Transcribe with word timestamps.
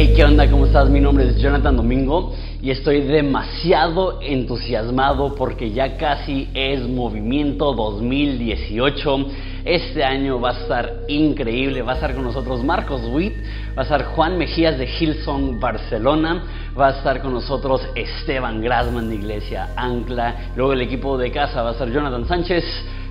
Hey, 0.00 0.12
¿qué 0.14 0.22
onda? 0.22 0.48
¿Cómo 0.48 0.64
estás? 0.64 0.88
Mi 0.88 1.00
nombre 1.00 1.26
es 1.26 1.38
Jonathan 1.38 1.76
Domingo 1.76 2.32
y 2.62 2.70
estoy 2.70 3.00
demasiado 3.00 4.22
entusiasmado 4.22 5.34
porque 5.34 5.72
ya 5.72 5.96
casi 5.96 6.48
es 6.54 6.88
Movimiento 6.88 7.74
2018. 7.74 9.26
Este 9.64 10.04
año 10.04 10.40
va 10.40 10.50
a 10.50 10.52
estar 10.52 11.00
increíble. 11.08 11.82
Va 11.82 11.94
a 11.94 11.94
estar 11.96 12.14
con 12.14 12.22
nosotros 12.22 12.62
Marcos 12.62 13.00
Witt, 13.12 13.34
va 13.76 13.82
a 13.82 13.82
estar 13.82 14.04
Juan 14.04 14.38
Mejías 14.38 14.78
de 14.78 14.86
Hillsong 14.86 15.58
Barcelona, 15.58 16.44
va 16.78 16.86
a 16.86 16.90
estar 16.90 17.20
con 17.20 17.32
nosotros 17.32 17.82
Esteban 17.96 18.62
Grasman 18.62 19.08
de 19.08 19.16
Iglesia 19.16 19.70
Ancla, 19.74 20.52
luego 20.54 20.74
el 20.74 20.82
equipo 20.82 21.18
de 21.18 21.32
casa 21.32 21.62
va 21.62 21.70
a 21.70 21.72
estar 21.72 21.90
Jonathan 21.90 22.24
Sánchez 22.24 22.64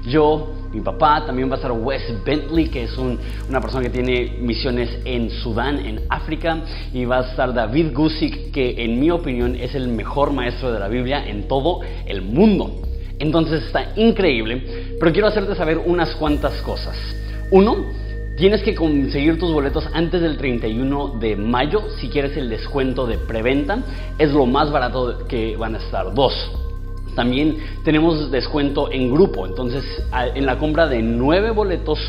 yo, 0.07 0.53
mi 0.73 0.81
papá, 0.81 1.25
también 1.25 1.49
va 1.49 1.53
a 1.53 1.55
estar 1.57 1.71
Wes 1.71 2.01
Bentley, 2.25 2.69
que 2.69 2.83
es 2.83 2.97
una 2.97 3.61
persona 3.61 3.83
que 3.83 3.89
tiene 3.89 4.37
misiones 4.39 4.89
en 5.05 5.29
Sudán, 5.29 5.85
en 5.85 6.01
África, 6.09 6.59
y 6.93 7.05
va 7.05 7.19
a 7.19 7.29
estar 7.29 7.53
David 7.53 7.93
Gusick, 7.93 8.51
que 8.51 8.83
en 8.83 8.99
mi 8.99 9.11
opinión 9.11 9.55
es 9.55 9.75
el 9.75 9.87
mejor 9.87 10.31
maestro 10.33 10.71
de 10.71 10.79
la 10.79 10.87
Biblia 10.87 11.27
en 11.27 11.47
todo 11.47 11.81
el 12.05 12.21
mundo. 12.21 12.81
Entonces 13.19 13.63
está 13.63 13.93
increíble, 13.95 14.95
pero 14.99 15.11
quiero 15.11 15.27
hacerte 15.27 15.55
saber 15.55 15.79
unas 15.79 16.15
cuantas 16.15 16.61
cosas. 16.61 16.95
Uno, 17.51 17.85
tienes 18.37 18.61
que 18.61 18.75
conseguir 18.75 19.39
tus 19.39 19.51
boletos 19.51 19.87
antes 19.93 20.21
del 20.21 20.37
31 20.37 21.17
de 21.19 21.35
mayo 21.35 21.81
si 21.99 22.09
quieres 22.09 22.37
el 22.37 22.49
descuento 22.49 23.07
de 23.07 23.17
preventa. 23.17 23.79
Es 24.19 24.31
lo 24.31 24.45
más 24.45 24.71
barato 24.71 25.25
que 25.27 25.57
van 25.57 25.75
a 25.75 25.79
estar. 25.79 26.13
Dos, 26.13 26.33
también 27.17 27.57
tenemos 27.83 28.29
descuento 28.29 28.91
en 28.91 29.11
grupo, 29.11 29.47
entonces 29.47 29.83
en 30.35 30.45
la 30.45 30.59
compra 30.59 30.87
de 30.87 31.01
nueve 31.01 31.49
boletos, 31.49 31.99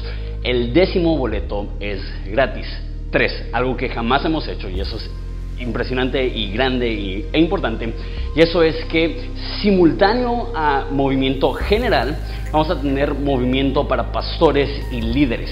el 0.45 0.75
décimo 0.75 1.17
boleto 1.17 1.67
es 1.81 2.01
gratis. 2.27 2.67
Tres, 3.11 3.33
algo 3.53 3.75
que 3.75 3.89
jamás 3.89 4.23
hemos 4.27 4.47
hecho 4.47 4.69
y 4.69 4.81
eso 4.81 4.97
es 4.97 5.11
impresionante 5.59 6.23
y 6.25 6.53
grande 6.53 7.27
e 7.33 7.41
importante. 7.41 7.91
Y 8.37 8.41
eso 8.43 8.63
es 8.63 8.85
que 8.85 9.31
simultáneo 9.63 10.53
a 10.55 10.85
movimiento 10.91 11.55
general, 11.55 12.19
vamos 12.53 12.69
a 12.69 12.79
tener 12.79 13.15
movimiento 13.15 13.89
para 13.89 14.13
pastores 14.13 14.69
y 14.93 15.01
líderes 15.01 15.51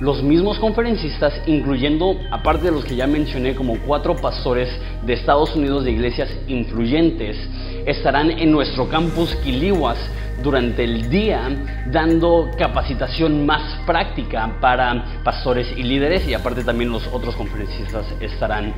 los 0.00 0.22
mismos 0.22 0.58
conferencistas, 0.58 1.34
incluyendo, 1.46 2.16
aparte 2.30 2.66
de 2.66 2.72
los 2.72 2.84
que 2.84 2.94
ya 2.94 3.06
mencioné, 3.06 3.54
como 3.54 3.78
cuatro 3.80 4.14
pastores 4.14 4.68
de 5.04 5.12
Estados 5.12 5.56
Unidos 5.56 5.84
de 5.84 5.90
iglesias 5.90 6.30
influyentes, 6.46 7.36
estarán 7.84 8.30
en 8.30 8.52
nuestro 8.52 8.88
campus 8.88 9.34
Quilihuas 9.36 9.98
durante 10.42 10.84
el 10.84 11.10
día 11.10 11.48
dando 11.86 12.50
capacitación 12.56 13.44
más 13.44 13.80
práctica 13.86 14.58
para 14.60 15.20
pastores 15.24 15.66
y 15.76 15.82
líderes 15.82 16.28
y 16.28 16.34
aparte 16.34 16.62
también 16.62 16.92
los 16.92 17.06
otros 17.08 17.34
conferencistas 17.34 18.06
estarán 18.20 18.72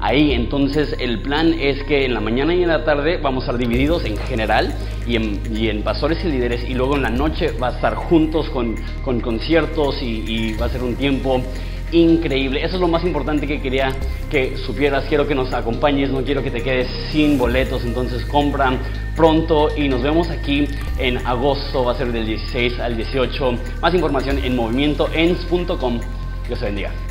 ahí. 0.00 0.32
Entonces 0.32 0.94
el 0.98 1.20
plan 1.22 1.54
es 1.54 1.82
que 1.84 2.04
en 2.04 2.14
la 2.14 2.20
mañana 2.20 2.54
y 2.54 2.62
en 2.62 2.68
la 2.68 2.84
tarde 2.84 3.18
vamos 3.18 3.44
a 3.44 3.46
estar 3.46 3.58
divididos 3.58 4.04
en 4.04 4.16
general 4.16 4.74
y 5.06 5.16
en, 5.68 5.82
pastores 5.82 6.22
y 6.24 6.28
líderes 6.28 6.68
y 6.68 6.74
luego 6.74 6.96
en 6.96 7.02
la 7.02 7.10
noche 7.10 7.52
va 7.62 7.68
a 7.68 7.72
estar 7.72 7.94
juntos 7.94 8.48
con, 8.50 8.76
conciertos 9.20 10.02
y, 10.02 10.54
va 10.54 10.66
a 10.66 10.68
ser 10.68 10.82
un 10.82 10.96
tiempo 10.96 11.42
increíble. 11.92 12.62
Eso 12.62 12.74
es 12.74 12.80
lo 12.80 12.88
más 12.88 13.02
importante 13.04 13.46
que 13.46 13.60
quería 13.60 13.90
que 14.30 14.56
supieras. 14.58 15.04
Quiero 15.08 15.26
que 15.26 15.34
nos 15.34 15.52
acompañes, 15.54 16.10
no 16.10 16.22
quiero 16.22 16.42
que 16.42 16.50
te 16.50 16.62
quedes 16.62 16.88
sin 17.10 17.38
boletos. 17.38 17.84
Entonces 17.84 18.24
compran 18.26 18.78
pronto 19.16 19.70
y 19.74 19.88
nos 19.88 20.02
vemos 20.02 20.28
aquí 20.28 20.66
en 20.98 21.26
agosto. 21.26 21.84
Va 21.84 21.92
a 21.92 21.94
ser 21.94 22.12
del 22.12 22.26
16 22.26 22.78
al 22.80 22.96
18. 22.96 23.52
Más 23.80 23.94
información 23.94 24.38
en 24.44 24.56
movimientoens.com. 24.56 26.00
Dios 26.46 26.58
te 26.58 26.66
bendiga. 26.66 27.07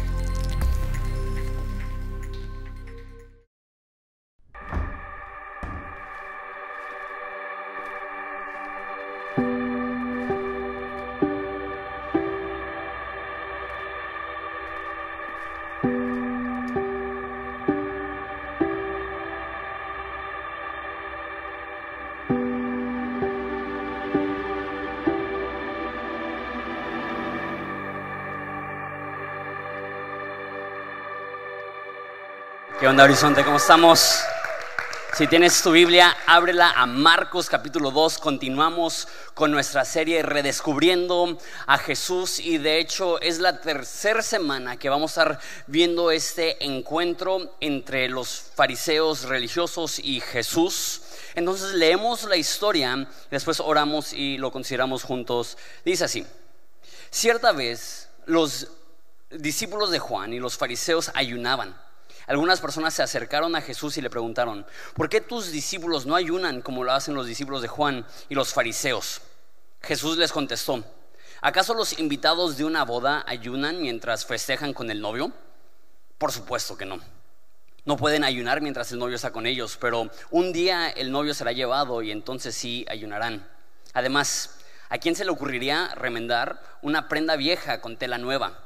Horizonte? 33.04 33.44
¿Cómo 33.44 33.58
estamos? 33.58 34.20
Si 35.14 35.28
tienes 35.28 35.62
tu 35.62 35.72
Biblia, 35.72 36.18
ábrela 36.26 36.72
a 36.72 36.86
Marcos 36.88 37.48
capítulo 37.48 37.92
2. 37.92 38.18
Continuamos 38.18 39.08
con 39.36 39.52
nuestra 39.52 39.86
serie 39.86 40.24
Redescubriendo 40.24 41.38
a 41.68 41.78
Jesús 41.78 42.40
y 42.40 42.58
de 42.58 42.80
hecho 42.80 43.22
es 43.22 43.40
la 43.40 43.62
tercera 43.62 44.22
semana 44.22 44.78
que 44.78 44.90
vamos 44.90 45.18
a 45.18 45.22
estar 45.22 45.40
viendo 45.68 46.10
este 46.12 46.66
encuentro 46.66 47.56
entre 47.60 48.10
los 48.10 48.52
fariseos 48.56 49.24
religiosos 49.24 50.00
y 50.00 50.20
Jesús. 50.20 51.02
Entonces 51.36 51.74
leemos 51.74 52.24
la 52.24 52.36
historia, 52.36 53.08
después 53.30 53.60
oramos 53.60 54.12
y 54.12 54.38
lo 54.38 54.52
consideramos 54.52 55.04
juntos. 55.04 55.58
Dice 55.86 56.06
así, 56.06 56.26
cierta 57.12 57.52
vez 57.52 58.10
los 58.26 58.68
discípulos 59.30 59.92
de 59.92 60.00
Juan 60.00 60.34
y 60.34 60.40
los 60.40 60.58
fariseos 60.58 61.12
ayunaban 61.14 61.87
algunas 62.28 62.60
personas 62.60 62.94
se 62.94 63.02
acercaron 63.02 63.56
a 63.56 63.62
Jesús 63.62 63.98
y 63.98 64.02
le 64.02 64.10
preguntaron, 64.10 64.66
¿por 64.94 65.08
qué 65.08 65.22
tus 65.22 65.50
discípulos 65.52 66.06
no 66.06 66.14
ayunan 66.14 66.62
como 66.62 66.84
lo 66.84 66.92
hacen 66.92 67.16
los 67.16 67.26
discípulos 67.26 67.62
de 67.62 67.70
Juan 67.70 68.06
y 68.28 68.36
los 68.36 68.54
fariseos? 68.54 69.22
Jesús 69.82 70.18
les 70.18 70.34
contestó, 70.34 70.84
¿acaso 71.40 71.74
los 71.74 71.98
invitados 72.00 72.58
de 72.58 72.66
una 72.66 72.84
boda 72.84 73.24
ayunan 73.28 73.82
mientras 73.82 74.26
festejan 74.26 74.74
con 74.74 74.92
el 74.92 75.00
novio? 75.00 75.32
Por 76.18 76.34
supuesto 76.34 76.78
que 76.78 76.86
no. 76.86 77.00
No 77.86 77.96
pueden 77.96 78.26
ayunar 78.26 78.60
mientras 78.60 78.92
el 78.92 79.00
novio 79.00 79.16
está 79.16 79.32
con 79.32 79.46
ellos, 79.46 79.78
pero 79.80 80.12
un 80.30 80.52
día 80.52 80.90
el 80.90 81.10
novio 81.10 81.34
será 81.34 81.54
llevado 81.54 82.02
y 82.02 82.12
entonces 82.12 82.54
sí 82.54 82.86
ayunarán. 82.90 83.48
Además, 83.94 84.58
¿a 84.90 84.98
quién 84.98 85.16
se 85.16 85.24
le 85.24 85.32
ocurriría 85.32 85.96
remendar 85.96 86.62
una 86.82 87.08
prenda 87.08 87.38
vieja 87.38 87.80
con 87.80 87.96
tela 87.96 88.18
nueva? 88.18 88.60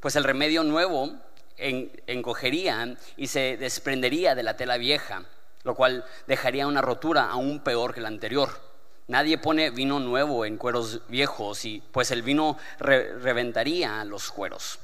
Pues 0.00 0.16
el 0.16 0.24
remedio 0.24 0.64
nuevo 0.64 1.12
encogería 1.56 2.96
y 3.16 3.26
se 3.26 3.56
desprendería 3.56 4.34
de 4.34 4.42
la 4.42 4.56
tela 4.56 4.76
vieja, 4.76 5.24
lo 5.64 5.74
cual 5.74 6.04
dejaría 6.26 6.66
una 6.66 6.82
rotura 6.82 7.30
aún 7.30 7.60
peor 7.60 7.94
que 7.94 8.00
la 8.00 8.08
anterior. 8.08 8.50
Nadie 9.08 9.38
pone 9.38 9.70
vino 9.70 10.00
nuevo 10.00 10.44
en 10.44 10.56
cueros 10.56 11.00
viejos, 11.08 11.64
y, 11.64 11.82
pues 11.92 12.10
el 12.10 12.22
vino 12.22 12.56
reventaría 12.78 14.04
los 14.04 14.30
cueros. 14.30 14.78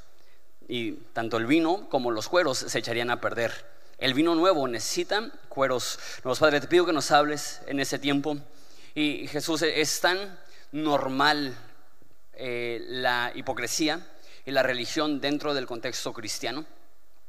Y 0.68 0.92
tanto 1.12 1.36
el 1.38 1.46
vino 1.46 1.88
como 1.88 2.10
los 2.10 2.28
cueros 2.28 2.58
se 2.58 2.78
echarían 2.78 3.10
a 3.10 3.20
perder. 3.20 3.52
El 3.96 4.14
vino 4.14 4.34
nuevo 4.34 4.68
necesita 4.68 5.30
cueros 5.48 5.98
nuevos. 6.22 6.38
Padre, 6.38 6.60
te 6.60 6.68
pido 6.68 6.84
que 6.84 6.92
nos 6.92 7.10
hables 7.10 7.62
en 7.66 7.80
ese 7.80 7.98
tiempo. 7.98 8.36
Y 8.94 9.28
Jesús, 9.28 9.62
es 9.62 10.00
tan 10.00 10.38
normal 10.72 11.56
eh, 12.34 12.84
la 12.88 13.32
hipocresía 13.34 14.00
y 14.48 14.50
la 14.50 14.62
religión 14.62 15.20
dentro 15.20 15.52
del 15.52 15.66
contexto 15.66 16.14
cristiano. 16.14 16.64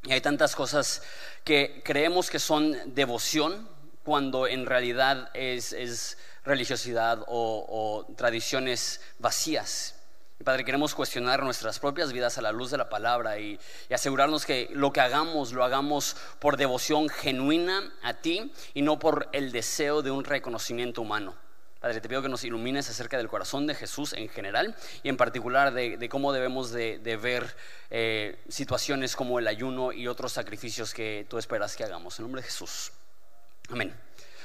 Y 0.03 0.13
hay 0.13 0.21
tantas 0.21 0.55
cosas 0.55 1.03
que 1.43 1.81
creemos 1.83 2.29
que 2.29 2.39
son 2.39 2.73
devoción 2.95 3.67
cuando 4.05 4.47
en 4.47 4.65
realidad 4.65 5.29
es, 5.33 6.17
religiosidad 6.45 7.25
o, 7.27 8.07
tradiciones 8.15 9.01
vacías. 9.19 9.95
Padre, 10.45 10.63
queremos 10.63 10.95
cuestionar 10.95 11.43
nuestras 11.43 11.77
propias 11.77 12.13
vidas 12.13 12.37
a 12.37 12.41
la 12.41 12.53
luz 12.53 12.71
de 12.71 12.77
la 12.77 12.87
palabra 12.87 13.37
y, 13.37 13.59
asegurarnos 13.91 14.45
que 14.45 14.69
lo 14.71 14.93
que 14.93 15.01
hagamos 15.01 15.51
lo 15.51 15.65
hagamos 15.65 16.15
por 16.39 16.55
devoción 16.55 17.09
genuina 17.09 17.93
a 18.01 18.13
ti 18.13 18.53
y 18.73 18.81
no 18.81 18.97
por 18.97 19.27
el 19.33 19.51
deseo 19.51 20.01
de 20.01 20.11
un 20.11 20.23
reconocimiento 20.23 21.01
humano. 21.01 21.35
Padre, 21.79 22.01
te 22.01 22.09
pido 22.09 22.21
que 22.21 22.27
nos 22.27 22.43
ilumines 22.43 22.89
acerca 22.89 23.15
del 23.17 23.29
corazón 23.29 23.65
de 23.65 23.73
Jesús 23.73 24.11
en 24.11 24.27
general 24.27 24.75
y 25.01 25.07
en 25.07 25.15
particular 25.15 25.73
de, 25.73 26.09
cómo 26.09 26.33
debemos 26.33 26.71
de, 26.71 27.19
ver 27.21 27.55
eh, 27.89 28.37
situaciones 28.49 29.15
como 29.15 29.39
el 29.39 29.47
ayuno 29.47 29.93
y 29.93 30.07
otros 30.07 30.33
sacrificios 30.33 30.93
que 30.93 31.25
tú 31.29 31.37
esperas 31.37 31.77
que 31.77 31.85
hagamos. 31.85 32.19
En 32.19 32.23
nombre 32.23 32.41
de 32.41 32.47
Jesús. 32.47 32.91
Amén. 33.69 33.95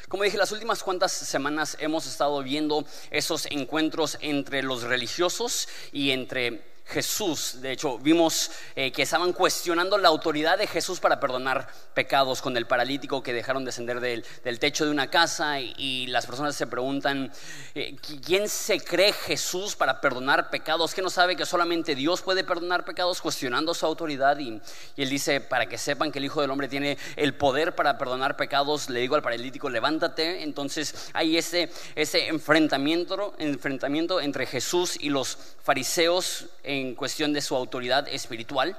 Como 0.09 0.23
dije, 0.23 0.37
las 0.37 0.53
últimas 0.53 0.85
cuantas 0.85 1.11
semanas 1.11 1.77
hemos 1.81 2.07
estado 2.07 2.41
viendo 2.41 2.85
esos 3.11 3.47
encuentros 3.47 4.17
entre 4.21 4.63
los 4.63 4.83
religiosos 4.83 5.69
y 5.91 6.13
entre 6.13 6.74
Jesús. 6.87 7.61
De 7.63 7.73
hecho, 7.73 7.99
vimos 7.99 8.51
eh, 8.77 8.93
que 8.93 9.03
estaban 9.03 9.33
cuestionando 9.33 9.97
la 9.97 10.09
autoridad 10.09 10.59
de 10.59 10.67
Jesús 10.67 11.01
para 11.01 11.19
perdonar 11.19 11.67
pecados 11.95 12.43
con 12.43 12.57
el 12.57 12.67
paralítico 12.67 13.23
que 13.23 13.33
dejaron 13.33 13.65
descender 13.65 14.01
del, 14.01 14.25
del 14.45 14.59
techo 14.59 14.85
de 14.85 14.91
una 14.91 15.09
casa 15.09 15.61
y, 15.61 16.05
las 16.05 16.27
personas 16.27 16.55
se 16.55 16.67
preguntan, 16.67 17.33
eh, 17.75 17.97
¿quién 18.25 18.49
se 18.49 18.79
cree 18.79 19.13
Jesús 19.13 19.75
para 19.75 20.01
perdonar 20.01 20.51
pecados? 20.51 20.95
¿Que 20.95 21.03
no 21.03 21.11
sabe 21.11 21.35
que 21.35 21.47
solamente 21.47 21.95
Dios 21.95 22.21
puede 22.21 22.45
perdonar 22.45 22.85
pecados? 22.85 23.23
Cuestionando 23.23 23.73
su 23.75 23.87
autoridad 23.87 24.39
y, 24.39 24.61
él 24.97 25.09
dice, 25.09 25.41
para 25.41 25.67
que 25.67 25.79
sepan 25.79 26.13
que 26.13 26.19
el 26.19 26.27
Hijo 26.27 26.41
del 26.41 26.51
Hombre 26.51 26.69
tiene 26.69 26.99
el 27.17 27.35
poder 27.35 27.75
para 27.75 27.97
perdonar 27.97 28.37
pecados, 28.37 28.91
le 28.91 29.01
digo 29.01 29.15
al 29.15 29.23
paralítico, 29.23 29.71
levántate. 29.71 30.43
Entonces 30.43 31.11
hay 31.15 31.39
ese, 31.39 31.71
ese 31.95 32.29
enfrentamiento, 32.29 33.35
enfrentamiento 33.39 34.21
entre 34.21 34.47
Jesús 34.47 34.97
y 35.01 35.09
los 35.09 35.39
fariseos 35.63 36.47
en 36.81 36.95
cuestión 36.95 37.33
de 37.33 37.41
su 37.41 37.55
autoridad 37.57 38.09
espiritual. 38.09 38.77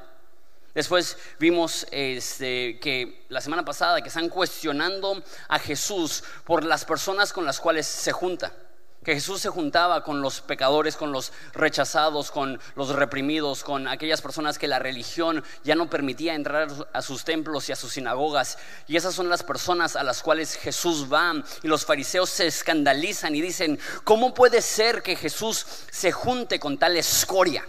Después 0.76 1.18
vimos 1.40 1.88
este, 1.92 2.80
que 2.82 3.26
la 3.30 3.40
semana 3.40 3.64
pasada 3.64 4.02
que 4.02 4.10
están 4.10 4.28
cuestionando 4.28 5.24
a 5.48 5.58
Jesús 5.58 6.22
por 6.44 6.66
las 6.66 6.84
personas 6.84 7.32
con 7.32 7.46
las 7.46 7.62
cuales 7.62 7.88
se 7.88 8.12
junta. 8.12 8.52
Que 9.02 9.14
Jesús 9.14 9.40
se 9.40 9.50
juntaba 9.50 10.04
con 10.04 10.22
los 10.22 10.42
pecadores, 10.42 10.98
con 10.98 11.14
los 11.14 11.32
rechazados, 11.54 12.30
con 12.30 12.60
los 12.76 12.90
reprimidos, 12.90 13.64
con 13.64 13.88
aquellas 13.88 14.22
personas 14.22 14.58
que 14.58 14.68
la 14.68 14.80
religión 14.80 15.46
ya 15.64 15.76
no 15.76 15.90
permitía 15.90 16.34
entrar 16.34 16.68
a 16.92 17.02
sus 17.02 17.24
templos 17.24 17.70
y 17.70 17.72
a 17.72 17.78
sus 17.78 17.94
sinagogas. 17.94 18.58
Y 18.88 18.98
esas 18.98 19.14
son 19.14 19.30
las 19.30 19.44
personas 19.44 19.96
a 19.96 20.04
las 20.04 20.22
cuales 20.24 20.56
Jesús 20.56 21.08
va. 21.14 21.36
Y 21.64 21.68
los 21.68 21.86
fariseos 21.86 22.32
se 22.32 22.48
escandalizan 22.48 23.34
y 23.34 23.42
dicen, 23.42 23.80
¿cómo 24.04 24.34
puede 24.34 24.62
ser 24.62 25.04
que 25.04 25.16
Jesús 25.16 25.66
se 25.90 26.12
junte 26.12 26.60
con 26.60 26.78
tal 26.78 26.98
escoria? 26.98 27.64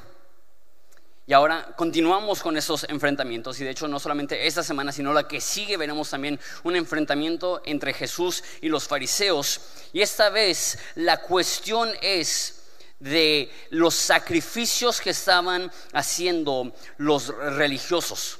Y 1.29 1.33
ahora 1.33 1.75
continuamos 1.77 2.41
con 2.41 2.57
esos 2.57 2.85
enfrentamientos 2.85 3.59
y 3.59 3.65
de 3.65 3.71
hecho 3.71 3.89
no 3.89 3.99
solamente 3.99 4.47
esta 4.47 4.63
semana, 4.63 4.93
sino 4.93 5.13
la 5.13 5.27
que 5.27 5.41
sigue 5.41 5.77
veremos 5.77 6.11
también 6.11 6.39
un 6.63 6.77
enfrentamiento 6.77 7.63
entre 7.65 7.93
Jesús 7.93 8.45
y 8.61 8.69
los 8.69 8.87
fariseos. 8.87 9.61
Y 9.93 10.03
esta 10.03 10.31
vez 10.31 10.79
la 10.95 11.23
cuestión 11.23 11.91
es 12.01 12.63
de 13.01 13.51
los 13.71 13.95
sacrificios 13.95 15.01
que 15.01 15.11
estaban 15.11 15.71
haciendo 15.93 16.73
los 16.99 17.29
religiosos. 17.29 18.39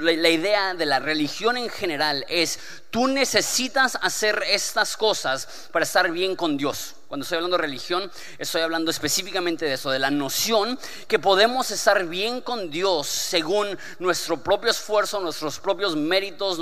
La, 0.00 0.30
idea 0.30 0.74
de 0.74 0.86
la 0.86 0.98
religión 0.98 1.56
en 1.56 1.68
general 1.68 2.24
es, 2.28 2.58
tú 2.90 3.06
necesitas 3.06 3.98
hacer 4.00 4.42
estas 4.48 4.96
cosas 4.96 5.68
para 5.72 5.84
estar 5.84 6.10
bien 6.10 6.36
con 6.36 6.56
Dios. 6.56 6.94
Cuando 7.14 7.22
estoy 7.22 7.36
hablando 7.36 7.56
de 7.58 7.62
religión, 7.62 8.10
estoy 8.38 8.62
hablando 8.62 8.90
específicamente 8.90 9.66
de 9.66 9.74
eso, 9.74 9.88
de 9.88 10.00
la 10.00 10.10
noción 10.10 10.76
que 11.06 11.20
podemos 11.20 11.70
estar 11.70 12.04
bien 12.06 12.40
con 12.40 12.72
Dios 12.72 13.06
según 13.06 13.78
nuestro 14.00 14.42
propio 14.42 14.72
esfuerzo, 14.72 15.20
nuestros 15.20 15.60
propios 15.60 15.94
méritos, 15.94 16.58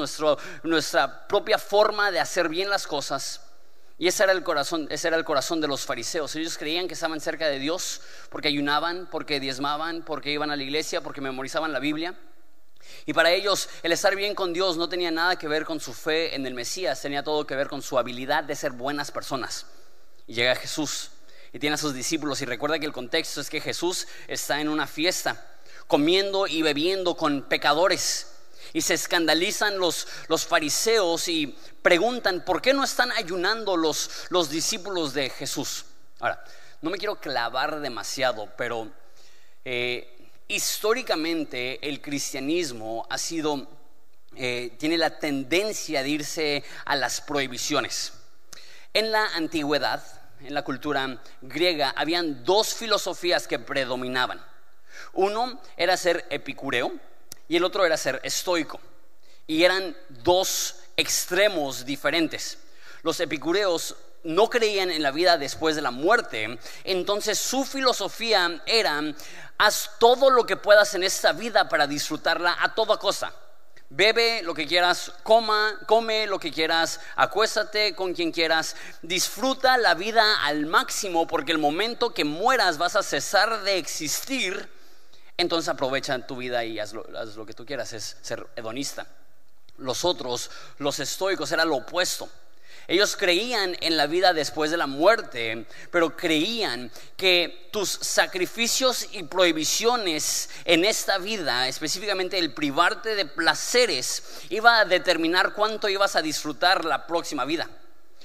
nuestra 0.63 1.27
propia 1.27 1.57
forma 1.57 2.11
de 2.11 2.21
hacer 2.21 2.51
bien 2.51 2.69
las 2.69 2.87
cosas. 2.87 3.41
Y 3.97 4.09
ese 4.09 4.25
era, 4.25 4.33
el 4.33 4.43
corazón, 4.43 4.87
ese 4.91 5.09
era 5.09 5.17
el 5.17 5.25
corazón 5.25 5.59
de 5.63 5.69
los 5.69 5.87
fariseos. 5.87 6.37
Ellos 6.37 6.59
creían 6.59 6.87
que 6.87 6.93
estaban 6.93 7.19
cerca 7.19 7.49
de 7.49 7.59
Dios 7.59 8.03
porque 8.29 8.49
ayunaban, 8.49 9.09
porque 9.11 9.41
diezmaban, 9.41 10.03
porque 10.03 10.33
iban 10.33 10.51
a 10.51 10.57
la 10.57 10.63
iglesia, 10.63 11.01
porque 11.01 11.23
memorizaban 11.23 11.73
la 11.73 11.79
Biblia. 11.79 12.15
Y 13.07 13.15
para 13.15 13.31
ellos 13.31 13.71
el 13.83 13.93
estar 13.93 14.15
bien 14.15 14.35
con 14.35 14.53
Dios 14.53 14.77
no 14.77 14.91
tenía 14.91 15.11
nada 15.11 15.37
que 15.37 15.49
ver 15.49 15.65
con 15.65 15.81
su 15.81 15.95
fe 15.95 16.35
en 16.35 16.45
el 16.45 16.53
Mesías, 16.53 17.01
tenía 17.01 17.23
todo 17.23 17.47
que 17.47 17.57
ver 17.57 17.69
con 17.69 17.81
su 17.81 17.99
habilidad 17.99 18.45
de 18.45 18.55
ser 18.55 18.73
buenas 18.73 19.11
personas. 19.11 19.65
Llega 20.33 20.57
Jesús 20.57 21.11
y 21.53 21.59
tiene 21.59 21.75
a 21.75 21.79
sus 21.79 21.93
discípulos 21.93 22.41
y 22.41 22.47
recuerda 22.47 22.79
que 22.79 22.87
el 22.87 22.93
contexto 22.93 23.43
es 23.43 23.51
que 23.51 23.61
Jesús 23.61 24.07
está 24.27 24.61
en 24.63 24.71
una 24.71 24.87
fiesta, 24.87 25.47
comiendo 25.87 26.47
y 26.47 26.63
bebiendo 26.63 27.15
con 27.17 27.43
pecadores. 27.43 28.29
Y 28.73 28.81
se 28.81 28.95
escandalizan 28.95 29.79
los, 29.79 30.09
los 30.29 30.47
fariseos 30.47 31.29
y 31.29 31.55
preguntan, 31.83 32.43
¿por 32.47 32.63
qué 32.63 32.73
no 32.73 32.83
están 32.83 33.13
ayunando 33.13 33.77
los, 33.77 34.27
los 34.31 34.49
discípulos 34.49 35.13
de 35.13 35.29
Jesús? 35.29 35.85
Ahora, 36.21 36.43
no 36.81 36.89
me 36.89 36.97
quiero 36.97 37.21
clavar 37.21 37.81
demasiado, 37.81 38.49
pero 38.57 38.91
eh, 39.67 40.31
históricamente 40.49 41.87
el 41.87 42.01
cristianismo 42.01 43.07
ha 43.11 43.19
sido, 43.19 43.69
eh, 44.37 44.75
tiene 44.79 44.97
la 44.97 45.19
tendencia 45.19 46.03
de 46.03 46.09
irse 46.09 46.65
a 46.87 46.97
las 46.97 47.21
prohibiciones. 47.21 48.15
En 48.95 49.13
la 49.13 49.27
antigüedad, 49.35 50.03
en 50.45 50.55
la 50.55 50.63
cultura 50.63 51.21
griega, 51.41 51.93
habían 51.97 52.45
dos 52.45 52.75
filosofías 52.75 53.47
que 53.47 53.59
predominaban. 53.59 54.45
Uno 55.13 55.61
era 55.77 55.97
ser 55.97 56.27
epicureo 56.31 56.93
y 57.49 57.57
el 57.57 57.65
otro 57.65 57.85
era 57.85 57.97
ser 57.97 58.21
estoico. 58.23 58.81
Y 59.47 59.65
eran 59.65 59.97
dos 60.09 60.77
extremos 60.97 61.85
diferentes. 61.85 62.59
Los 63.03 63.21
epicureos 63.21 63.97
no 64.25 64.49
creían 64.49 64.91
en 64.91 65.03
la 65.03 65.11
vida 65.11 65.37
después 65.37 65.75
de 65.75 65.83
la 65.83 65.91
muerte, 65.91 66.59
entonces 66.85 67.39
su 67.39 67.65
filosofía 67.65 68.63
era 68.67 69.01
haz 69.59 69.91
todo 69.99 70.31
lo 70.31 70.47
que 70.47 70.57
puedas 70.57 70.95
en 70.95 71.03
esta 71.03 71.33
vida 71.33 71.69
para 71.69 71.87
disfrutarla 71.87 72.57
a 72.61 72.75
toda 72.75 72.99
cosa. 72.99 73.33
Bebe 73.95 74.43
lo 74.43 74.55
que 74.55 74.67
quieras, 74.67 75.13
coma, 75.23 75.79
come 75.87 76.27
lo 76.27 76.39
que 76.39 76.51
quieras, 76.51 76.99
acuéstate 77.15 77.95
con 77.95 78.15
quien 78.15 78.33
quieras, 78.33 78.75
disfruta 79.03 79.77
la 79.77 79.93
vida 79.93 80.43
al 80.47 80.65
máximo 80.65 81.27
porque 81.27 81.53
el 81.53 81.59
momento 81.59 82.15
que 82.15 82.25
mueras 82.25 82.79
vas 82.79 82.97
a 82.97 83.03
cesar 83.03 83.65
de 83.65 83.77
existir, 83.77 84.67
entonces 85.37 85.69
aprovecha 85.69 86.27
tu 86.27 86.37
vida 86.37 86.65
y 86.65 86.79
haz 86.79 86.95
lo, 86.95 87.05
haz 87.19 87.37
lo 87.37 87.45
que 87.45 87.53
tú 87.53 87.67
quieras, 87.67 87.93
es 87.93 88.17
ser 88.23 88.47
hedonista. 88.57 89.07
Los 89.77 90.07
otros, 90.07 90.51
los 90.79 90.99
estoicos, 90.99 91.53
era 91.53 91.67
lo 91.67 91.77
opuesto. 91.77 92.31
Ellos 92.89 93.17
creían 93.17 93.77
en 93.81 93.97
la 93.97 94.07
vida 94.07 94.33
después 94.33 94.71
de 94.71 94.77
la 94.77 94.87
muerte, 94.87 95.67
pero 95.91 96.17
creían 96.17 96.91
que 97.17 97.69
tus 97.71 97.89
sacrificios 97.89 99.09
y 99.13 99.23
prohibiciones 99.25 100.51
en 100.65 100.85
esta 100.85 101.19
vida, 101.19 101.69
específicamente 101.69 102.39
el 102.39 102.53
privarte 102.53 103.15
de 103.15 103.27
placeres, 103.27 104.23
iba 104.51 104.81
a 104.81 104.85
determinar 104.85 105.55
cuánto 105.55 105.89
ibas 105.89 106.17
a 106.17 106.23
disfrutar 106.23 106.85
la 106.85 107.07
próxima 107.07 107.45
vida. 107.45 107.69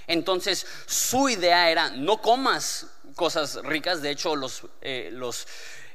Entonces 0.07 0.65
su 0.86 1.30
idea 1.30 1.69
era, 1.69 1.89
no 1.89 2.21
comas 2.21 2.88
cosas 3.15 3.56
ricas, 3.63 4.01
de 4.01 4.12
hecho 4.12 4.36
los, 4.36 4.62
eh, 4.81 5.09
los 5.12 5.48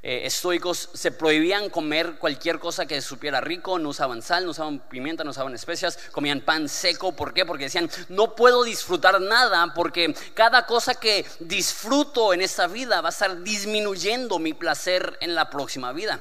eh, 0.04 0.22
estoicos 0.24 0.88
se 0.94 1.12
prohibían 1.12 1.70
comer 1.70 2.16
cualquier 2.18 2.58
cosa 2.58 2.86
que 2.86 3.00
supiera 3.00 3.40
rico, 3.40 3.78
no 3.78 3.90
usaban 3.90 4.20
sal, 4.20 4.44
no 4.44 4.50
usaban 4.50 4.80
pimienta, 4.80 5.22
no 5.22 5.30
usaban 5.30 5.54
especias, 5.54 5.96
comían 6.10 6.40
pan 6.40 6.68
seco. 6.68 7.12
¿Por 7.12 7.32
qué? 7.32 7.46
Porque 7.46 7.64
decían, 7.64 7.88
no 8.08 8.34
puedo 8.34 8.64
disfrutar 8.64 9.20
nada 9.20 9.72
porque 9.74 10.14
cada 10.34 10.66
cosa 10.66 10.96
que 10.96 11.24
disfruto 11.38 12.34
en 12.34 12.42
esta 12.42 12.66
vida 12.66 13.00
va 13.00 13.10
a 13.10 13.12
estar 13.12 13.42
disminuyendo 13.42 14.38
mi 14.38 14.54
placer 14.54 15.16
en 15.20 15.34
la 15.36 15.50
próxima 15.50 15.92
vida. 15.92 16.20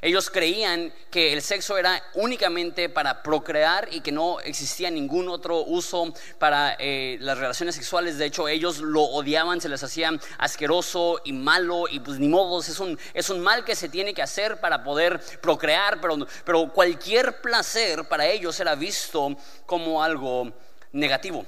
Ellos 0.00 0.30
creían 0.30 0.92
que 1.10 1.32
el 1.32 1.42
sexo 1.42 1.76
era 1.76 2.02
únicamente 2.14 2.88
para 2.88 3.22
procrear 3.22 3.88
y 3.90 4.00
que 4.00 4.12
no 4.12 4.40
existía 4.40 4.90
ningún 4.90 5.28
otro 5.28 5.62
uso 5.64 6.12
para 6.38 6.76
eh, 6.78 7.18
las 7.20 7.38
relaciones 7.38 7.74
sexuales. 7.74 8.18
De 8.18 8.26
hecho, 8.26 8.48
ellos 8.48 8.78
lo 8.78 9.02
odiaban, 9.02 9.60
se 9.60 9.68
les 9.68 9.82
hacía 9.82 10.10
asqueroso 10.38 11.20
y 11.24 11.32
malo 11.32 11.86
y 11.88 12.00
pues 12.00 12.18
ni 12.18 12.28
modo, 12.28 12.60
es 12.60 12.78
un, 12.78 12.98
es 13.14 13.30
un 13.30 13.40
mal 13.40 13.64
que 13.64 13.74
se 13.74 13.88
tiene 13.88 14.14
que 14.14 14.22
hacer 14.22 14.60
para 14.60 14.84
poder 14.84 15.20
procrear, 15.40 16.00
pero, 16.00 16.16
pero 16.44 16.72
cualquier 16.72 17.40
placer 17.40 18.06
para 18.08 18.26
ellos 18.26 18.58
era 18.60 18.74
visto 18.74 19.36
como 19.66 20.02
algo 20.02 20.52
negativo. 20.92 21.44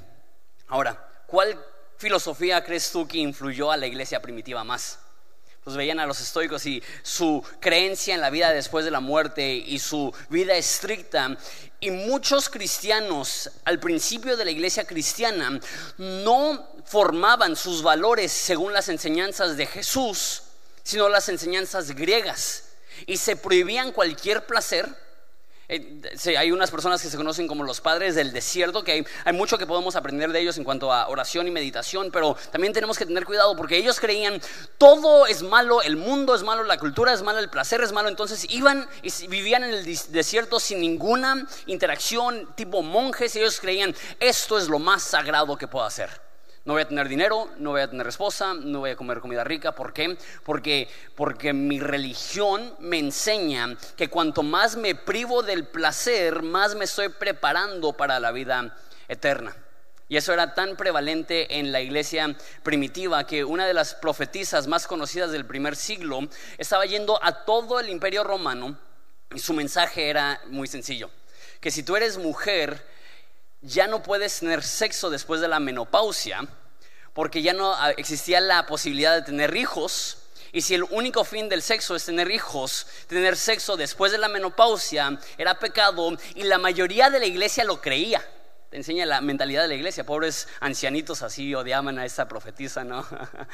Ahora, 0.69 1.25
¿cuál 1.27 1.59
filosofía 1.97 2.65
crees 2.65 2.91
tú 2.91 3.07
que 3.07 3.19
influyó 3.19 3.71
a 3.71 3.77
la 3.77 3.87
iglesia 3.87 4.21
primitiva 4.23 4.65
más? 4.65 4.99
Pues 5.65 5.77
veían 5.77 6.01
a 6.01 6.07
los 6.07 6.21
estoicos 6.21 6.65
y 6.67 6.83
su 7.03 7.45
creencia 7.61 8.15
en 8.15 8.21
la 8.21 8.31
vida 8.31 8.53
después 8.53 8.85
de 8.85 8.91
la 8.91 9.01
muerte 9.01 9.53
y 9.53 9.79
su 9.79 10.13
vida 10.31 10.55
estricta. 10.55 11.37
Y 11.81 11.91
muchos 11.91 12.49
cristianos 12.49 13.51
al 13.65 13.79
principio 13.79 14.37
de 14.37 14.45
la 14.45 14.51
iglesia 14.51 14.85
cristiana 14.85 15.61
no 15.99 16.67
formaban 16.87 17.57
sus 17.57 17.83
valores 17.83 18.33
según 18.33 18.73
las 18.73 18.89
enseñanzas 18.89 19.57
de 19.57 19.67
Jesús, 19.67 20.43
sino 20.83 21.09
las 21.09 21.29
enseñanzas 21.29 21.91
griegas. 21.93 22.65
Y 23.07 23.19
se 23.19 23.37
prohibían 23.37 23.93
cualquier 23.93 24.47
placer 24.47 24.89
eh, 25.71 26.37
hay 26.37 26.51
unas 26.51 26.71
personas 26.71 27.01
que 27.01 27.09
se 27.09 27.17
conocen 27.17 27.47
como 27.47 27.63
los 27.63 27.81
padres 27.81 28.17
del 28.17 28.33
desierto, 28.33 28.83
que 28.83 28.93
hay, 28.93 29.07
hay, 29.25 29.33
mucho 29.33 29.57
que 29.57 29.67
podemos 29.67 29.95
aprender 29.95 30.33
de 30.33 30.41
ellos 30.41 30.59
en 30.59 30.65
cuanto 30.65 30.93
a 30.93 31.09
oración 31.09 31.47
y 31.47 31.51
meditación, 31.53 32.11
pero 32.11 32.37
también 32.51 32.73
tenemos 32.73 32.99
que 32.99 33.07
tener 33.07 33.25
cuidado 33.25 33.57
porque 33.57 33.77
ellos 33.77 34.01
creían 34.01 34.41
todo 34.79 35.27
es 35.27 35.43
malo, 35.43 35.81
el 35.83 35.97
mundo 35.97 36.35
es 36.35 36.43
malo, 36.43 36.65
la 36.65 36.79
cultura 36.79 37.13
es 37.13 37.23
mala, 37.23 37.39
el 37.39 37.51
placer 37.51 37.81
es 37.83 37.93
malo, 37.93 38.09
entonces 38.09 38.47
iban 38.51 38.89
y 39.03 39.27
vivían 39.29 39.63
en 39.63 39.71
el 39.71 39.85
desierto 39.85 40.59
sin 40.59 40.81
ninguna 40.81 41.47
interacción, 41.67 42.49
tipo 42.57 42.83
monjes, 42.83 43.37
y 43.37 43.39
ellos 43.39 43.61
creían 43.61 43.95
esto 44.19 44.59
es 44.59 44.69
lo 44.69 44.79
más 44.79 45.03
sagrado 45.03 45.57
que 45.57 45.69
puedo 45.69 45.85
hacer. 45.85 46.30
No 46.65 46.75
voy 46.75 46.83
a 46.83 46.89
tener 46.89 47.09
dinero, 47.09 47.49
no 47.57 47.71
voy 47.71 47.81
a 47.81 47.89
tener 47.89 48.07
esposa, 48.07 48.53
no 48.55 48.81
voy 48.81 48.91
a 48.91 48.97
comer 48.97 49.21
comida 49.21 49.45
rica. 49.45 49.75
¿Por 49.75 49.95
qué? 49.95 50.19
Porque, 50.45 50.89
porque 51.15 51.55
mi 51.55 51.81
religión 51.81 52.75
me 52.81 52.99
enseña 52.99 53.77
que 53.97 54.11
cuanto 54.11 54.43
más 54.43 54.77
me 54.77 54.95
privo 54.95 55.43
del 55.43 55.67
placer, 55.67 56.43
más 56.43 56.75
me 56.75 56.85
estoy 56.85 57.09
preparando 57.09 57.95
para 57.95 58.21
la 58.21 58.31
vida 58.31 58.77
eterna. 59.09 59.57
Y 60.11 60.17
eso 60.17 60.33
era 60.33 60.55
tan 60.55 60.77
prevalente 60.77 61.59
en 61.59 61.71
la 61.71 61.81
iglesia 61.81 62.37
primitiva 62.63 63.25
que 63.27 63.45
una 63.45 63.67
de 63.67 63.73
las 63.73 63.95
profetisas 63.95 64.67
más 64.67 64.87
conocidas 64.87 65.31
del 65.31 65.47
primer 65.47 65.77
siglo 65.77 66.19
estaba 66.59 66.85
yendo 66.85 67.23
a 67.23 67.45
todo 67.45 67.79
el 67.79 67.89
imperio 67.89 68.25
romano 68.25 68.77
y 69.33 69.39
su 69.39 69.55
mensaje 69.55 70.11
era 70.11 70.41
muy 70.49 70.67
sencillo, 70.67 71.11
que 71.61 71.71
si 71.71 71.85
tú 71.85 71.95
eres 71.95 72.19
mujer 72.19 72.85
ya 73.63 73.87
no 73.87 74.03
puedes 74.03 74.41
tener 74.41 74.63
sexo 74.63 75.11
después 75.11 75.41
de 75.41 75.49
la 75.49 75.61
menopausia 75.61 76.47
porque 77.13 77.43
ya 77.43 77.53
no 77.53 77.75
ah, 77.75 77.91
existía 77.93 78.41
la 78.41 78.67
posibilidad 78.67 79.15
de 79.15 79.23
tener 79.23 79.57
hijos. 79.57 80.19
Y 80.53 80.63
si 80.63 80.75
el 80.75 80.85
único 80.85 81.25
fin 81.25 81.49
del 81.49 81.63
sexo 81.63 81.95
es 81.95 82.05
tener 82.05 82.31
hijos, 82.31 82.87
tener 83.07 83.37
sexo 83.37 83.77
después 83.77 84.11
de 84.11 84.19
la 84.19 84.29
menopausia 84.29 85.19
era 85.39 85.59
pecado 85.59 86.17
y 86.35 86.43
la 86.43 86.59
mayoría 86.59 87.11
de 87.11 87.21
la 87.21 87.27
iglesia 87.27 87.65
lo 87.65 87.81
creía 87.81 88.23
te 88.71 88.77
enseña 88.77 89.05
la 89.05 89.21
mentalidad 89.21 89.63
de 89.63 89.69
la 89.69 89.75
iglesia. 89.75 90.07
Pobres 90.07 90.47
ancianitos 90.61 91.23
así 91.23 91.53
odiaban 91.55 91.99
a 91.99 92.05
esa 92.05 92.29
profetisa, 92.29 92.85
¿no? 92.85 93.05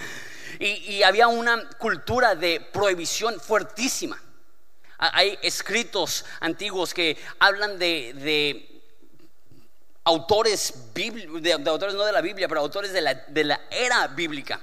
y, 0.61 1.03
había 1.03 1.27
una 1.27 1.71
cultura 1.79 2.35
de 2.35 2.61
prohibición 2.61 3.41
fuertísima. 3.41 4.23
Hay 4.99 5.39
escritos 5.43 6.25
antiguos 6.41 6.93
que 6.93 7.17
hablan 7.39 7.79
de, 7.79 8.76
autores, 10.07 10.73
de, 10.95 11.53
autores 11.53 11.95
no 11.95 12.05
de 12.05 12.13
la 12.13 12.21
Biblia, 12.21 12.49
pero 12.49 12.61
autores 12.61 12.93
de 12.93 13.01
la, 13.01 13.15
de 13.15 13.45
la 13.45 13.61
era 13.71 14.07
bíblica, 14.07 14.61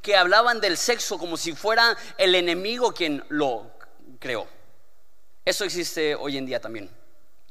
que 0.00 0.16
hablaban 0.16 0.60
del 0.60 0.78
sexo 0.78 1.18
como 1.18 1.36
si 1.36 1.52
fuera 1.52 1.96
el 2.16 2.34
enemigo 2.34 2.92
quien 2.92 3.22
lo 3.28 3.70
creó. 4.18 4.48
Eso 5.44 5.64
existe 5.64 6.14
hoy 6.14 6.38
en 6.38 6.46
día 6.46 6.60
también. 6.60 6.90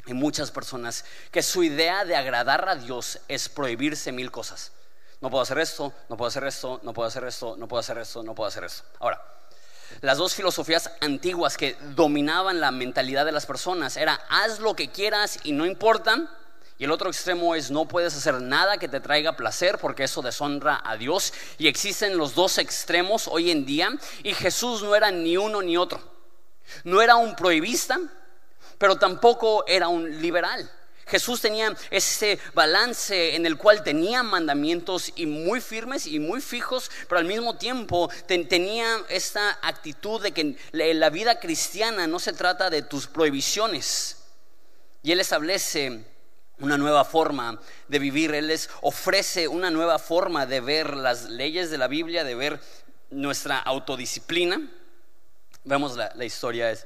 Hay 0.07 0.13
muchas 0.13 0.49
personas 0.49 1.05
que 1.31 1.43
su 1.43 1.61
idea 1.63 2.03
de 2.03 2.15
agradar 2.15 2.67
a 2.67 2.75
Dios 2.75 3.19
es 3.27 3.47
prohibirse 3.47 4.11
mil 4.11 4.31
cosas. 4.31 4.71
No 5.21 5.29
puedo 5.29 5.43
hacer 5.43 5.59
esto, 5.59 5.93
no 6.09 6.17
puedo 6.17 6.29
hacer 6.29 6.45
esto, 6.45 6.79
no 6.81 6.93
puedo 6.93 7.07
hacer 7.07 7.25
esto, 7.25 7.55
no 7.57 7.67
puedo 7.67 7.79
hacer 7.79 7.97
esto, 7.99 8.23
no 8.23 8.33
puedo 8.33 8.47
hacer 8.47 8.63
esto. 8.63 8.83
Ahora, 8.99 9.21
las 10.01 10.17
dos 10.17 10.33
filosofías 10.33 10.89
antiguas 11.01 11.57
que 11.57 11.75
dominaban 11.95 12.59
la 12.59 12.71
mentalidad 12.71 13.25
de 13.25 13.33
las 13.33 13.45
personas 13.45 13.97
era 13.97 14.19
haz 14.29 14.59
lo 14.59 14.75
que 14.75 14.89
quieras 14.89 15.37
y 15.43 15.51
no 15.51 15.67
importa. 15.67 16.38
Y 16.79 16.85
el 16.85 16.91
otro 16.91 17.09
extremo 17.09 17.55
es 17.55 17.69
no 17.69 17.85
puedes 17.89 18.15
hacer 18.15 18.41
nada 18.41 18.77
que 18.77 18.87
te 18.87 19.01
traiga 19.01 19.35
placer 19.35 19.77
porque 19.79 20.05
eso 20.05 20.21
deshonra 20.21 20.81
a 20.85 20.95
Dios. 20.95 21.33
Y 21.57 21.67
existen 21.67 22.17
los 22.17 22.33
dos 22.35 22.57
extremos 22.57 23.27
hoy 23.27 23.51
en 23.51 23.65
día 23.65 23.91
y 24.23 24.33
Jesús 24.33 24.81
no 24.81 24.95
era 24.95 25.11
ni 25.11 25.35
uno 25.35 25.61
ni 25.61 25.75
otro. 25.75 26.01
No 26.85 27.01
era 27.01 27.17
un 27.17 27.35
prohibista, 27.35 27.99
pero 28.77 28.95
tampoco 28.95 29.65
era 29.67 29.89
un 29.89 30.21
liberal. 30.21 30.71
Jesús 31.05 31.41
tenía 31.41 31.75
ese 31.89 32.39
balance 32.53 33.35
en 33.35 33.45
el 33.45 33.57
cual 33.57 33.83
tenía 33.83 34.23
mandamientos 34.23 35.11
y 35.17 35.25
muy 35.25 35.59
firmes 35.59 36.07
y 36.07 36.19
muy 36.19 36.39
fijos, 36.39 36.89
pero 37.09 37.19
al 37.19 37.25
mismo 37.25 37.57
tiempo 37.57 38.09
tenía 38.25 39.03
esta 39.09 39.59
actitud 39.63 40.21
de 40.21 40.31
que 40.31 40.55
la 40.71 41.09
vida 41.09 41.41
cristiana 41.41 42.07
no 42.07 42.19
se 42.19 42.31
trata 42.31 42.69
de 42.69 42.83
tus 42.83 43.07
prohibiciones. 43.07 44.15
Y 45.03 45.11
Él 45.11 45.19
establece 45.19 46.05
una 46.59 46.77
nueva 46.77 47.05
forma 47.05 47.59
de 47.87 47.99
vivir, 47.99 48.33
Él 48.33 48.47
les 48.47 48.69
ofrece 48.81 49.47
una 49.47 49.71
nueva 49.71 49.99
forma 49.99 50.45
de 50.45 50.61
ver 50.61 50.95
las 50.95 51.29
leyes 51.29 51.71
de 51.71 51.77
la 51.77 51.87
Biblia, 51.87 52.23
de 52.23 52.35
ver 52.35 52.59
nuestra 53.09 53.59
autodisciplina. 53.59 54.69
Vemos 55.63 55.95
la, 55.95 56.11
la 56.15 56.25
historia. 56.25 56.71
Es, 56.71 56.85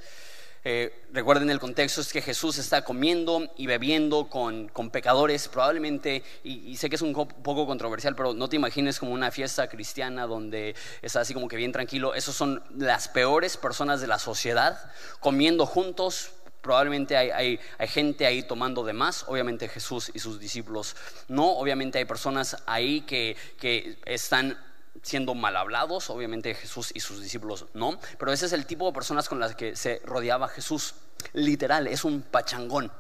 eh, 0.66 1.08
recuerden 1.12 1.50
el 1.50 1.60
contexto 1.60 2.00
es 2.00 2.14
que 2.14 2.22
Jesús 2.22 2.58
está 2.58 2.86
comiendo 2.86 3.52
y 3.58 3.68
bebiendo 3.68 4.30
con, 4.30 4.70
pecadores, 4.92 5.50
probablemente, 5.50 6.24
y, 6.44 6.78
sé 6.78 6.90
que 6.90 6.96
es 6.96 7.02
un 7.02 7.12
poco 7.14 7.68
controversial, 7.68 8.16
pero 8.16 8.34
no 8.34 8.48
te 8.48 8.56
imagines 8.56 8.98
como 8.98 9.12
una 9.12 9.30
fiesta 9.30 9.68
cristiana 9.68 10.26
donde 10.26 10.74
está 11.02 11.20
así 11.20 11.34
como 11.34 11.50
que 11.50 11.58
bien 11.58 11.74
tranquilo. 11.74 12.16
Esos 12.16 12.36
son 12.36 12.64
las 12.78 13.10
peores 13.10 13.58
personas 13.58 14.00
de 14.00 14.08
la 14.08 14.20
sociedad, 14.20 14.80
comiendo 15.20 15.66
juntos, 15.66 16.32
probablemente 16.64 17.16
hay, 17.18 17.60
gente 17.82 18.26
ahí 18.26 18.42
tomando 18.42 18.84
de 18.84 18.94
más, 18.94 19.26
obviamente 19.28 19.68
Jesús 19.68 20.10
y 20.14 20.20
sus 20.20 20.40
discípulos 20.40 20.96
no, 21.28 21.58
obviamente 21.58 22.00
hay 22.00 22.06
personas 22.06 22.58
ahí 22.66 23.02
que, 23.02 23.38
que 23.60 24.00
están 24.06 24.58
siendo 25.02 25.36
mal 25.36 25.58
hablados, 25.58 26.10
obviamente 26.10 26.56
Jesús 26.56 26.92
y 26.96 27.02
sus 27.02 27.22
discípulos 27.22 27.66
no, 27.74 28.00
pero 28.18 28.32
ese 28.32 28.46
es 28.46 28.54
el 28.54 28.66
tipo 28.66 28.88
de 28.88 28.94
personas 28.94 29.28
con 29.28 29.40
las 29.40 29.56
que 29.56 29.76
se 29.76 30.02
rodeaba 30.06 30.48
Jesús. 30.48 30.96
Literal, 31.34 31.88
es 31.88 32.04
un 32.04 32.22
pachangón. 32.22 32.92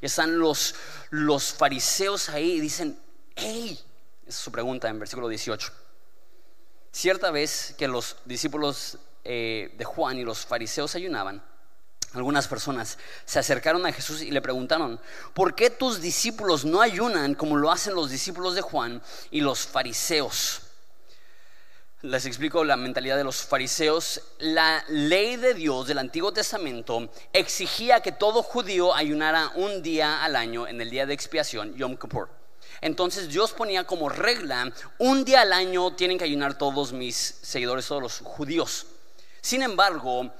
Están 0.00 0.38
los, 0.38 0.74
los 1.10 1.52
fariseos 1.52 2.28
ahí 2.28 2.52
y 2.52 2.60
dicen, 2.60 2.98
hey, 3.36 3.78
es 4.26 4.34
su 4.34 4.50
pregunta 4.50 4.88
en 4.88 4.98
versículo 4.98 5.28
18. 5.28 5.72
Cierta 6.92 7.30
vez 7.30 7.74
que 7.76 7.88
los 7.88 8.16
discípulos 8.24 8.98
eh, 9.24 9.74
de 9.76 9.84
Juan 9.84 10.18
y 10.18 10.24
los 10.24 10.46
fariseos 10.46 10.94
ayunaban, 10.94 11.42
algunas 12.14 12.48
personas 12.48 12.98
se 13.24 13.38
acercaron 13.38 13.86
a 13.86 13.92
Jesús 13.92 14.22
y 14.22 14.30
le 14.30 14.42
preguntaron, 14.42 15.00
¿por 15.34 15.54
qué 15.54 15.70
tus 15.70 16.00
discípulos 16.00 16.64
no 16.64 16.80
ayunan 16.80 17.34
como 17.34 17.56
lo 17.56 17.70
hacen 17.70 17.94
los 17.94 18.10
discípulos 18.10 18.54
de 18.54 18.60
Juan 18.60 19.02
y 19.30 19.40
los 19.40 19.66
fariseos? 19.66 20.62
les 22.02 22.26
explico 22.26 22.64
la 22.64 22.76
mentalidad 22.76 23.16
de 23.16 23.24
los 23.24 23.42
fariseos. 23.42 24.20
La 24.40 24.84
ley 24.88 25.36
de 25.36 25.54
Dios 25.54 25.86
del 25.86 25.98
Antiguo 25.98 26.32
Testamento 26.32 27.08
exigía 27.32 28.00
que 28.00 28.10
todo 28.10 28.42
judío 28.42 28.92
ayunara 28.94 29.52
un 29.54 29.82
día 29.82 30.24
al 30.24 30.34
año 30.34 30.66
en 30.66 30.80
el 30.80 30.90
día 30.90 31.06
de 31.06 31.14
expiación, 31.14 31.74
Yom 31.76 31.96
Kippur. 31.96 32.28
Entonces 32.80 33.28
Dios 33.28 33.52
ponía 33.52 33.84
como 33.84 34.08
regla, 34.08 34.72
un 34.98 35.24
día 35.24 35.42
al 35.42 35.52
año 35.52 35.94
tienen 35.94 36.18
que 36.18 36.24
ayunar 36.24 36.58
todos 36.58 36.92
mis 36.92 37.16
seguidores, 37.16 37.86
todos 37.86 38.02
los 38.02 38.18
judíos. 38.18 38.86
Sin 39.40 39.62
embargo, 39.62 40.32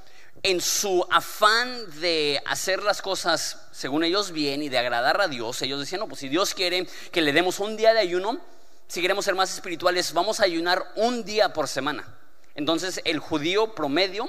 en 0.43 0.61
su 0.61 1.07
afán 1.11 2.01
de 2.01 2.43
hacer 2.47 2.83
las 2.83 3.01
cosas 3.01 3.59
según 3.71 4.03
ellos 4.03 4.33
bien 4.33 4.63
y 4.63 4.69
de 4.69 4.79
agradar 4.79 5.21
a 5.21 5.29
Dios, 5.29 5.63
ellos 5.63 5.81
decían, 5.81 6.01
no, 6.01 6.09
pues 6.09 6.21
si 6.21 6.29
Dios 6.29 6.55
quiere 6.55 6.87
que 7.13 7.23
le 7.23 7.33
demos 7.33 7.61
un 7.61 7.77
día 7.77 7.93
de 7.93 8.01
ayuno, 8.01 8.41
si 8.89 9.01
queremos 9.01 9.25
ser 9.25 9.35
más 9.35 9.55
espirituales, 9.55 10.13
vamos 10.13 10.41
a 10.41 10.45
ayunar 10.45 10.93
un 10.97 11.25
día 11.25 11.53
por 11.53 11.69
semana. 11.69 12.05
Entonces 12.55 13.01
el 13.05 13.19
judío 13.19 13.75
promedio 13.75 14.29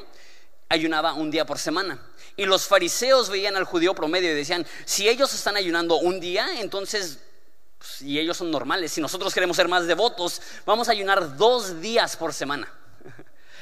ayunaba 0.70 1.14
un 1.14 1.32
día 1.32 1.46
por 1.46 1.60
semana. 1.60 2.00
Y 2.36 2.46
los 2.46 2.66
fariseos 2.68 3.30
veían 3.30 3.56
al 3.56 3.66
judío 3.66 3.94
promedio 3.94 4.32
y 4.32 4.36
decían, 4.36 4.66
si 4.86 5.08
ellos 5.08 5.34
están 5.34 5.58
ayunando 5.58 5.98
un 5.98 6.20
día, 6.20 6.60
entonces, 6.60 7.20
si 7.80 8.06
pues, 8.06 8.22
ellos 8.22 8.38
son 8.38 8.50
normales, 8.50 8.92
si 8.92 9.02
nosotros 9.02 9.34
queremos 9.34 9.56
ser 9.56 9.68
más 9.68 9.86
devotos, 9.86 10.42
vamos 10.66 10.90
a 10.90 10.92
ayunar 10.94 11.38
dos 11.38 11.82
días 11.82 12.16
por 12.16 12.34
semana. 12.34 12.72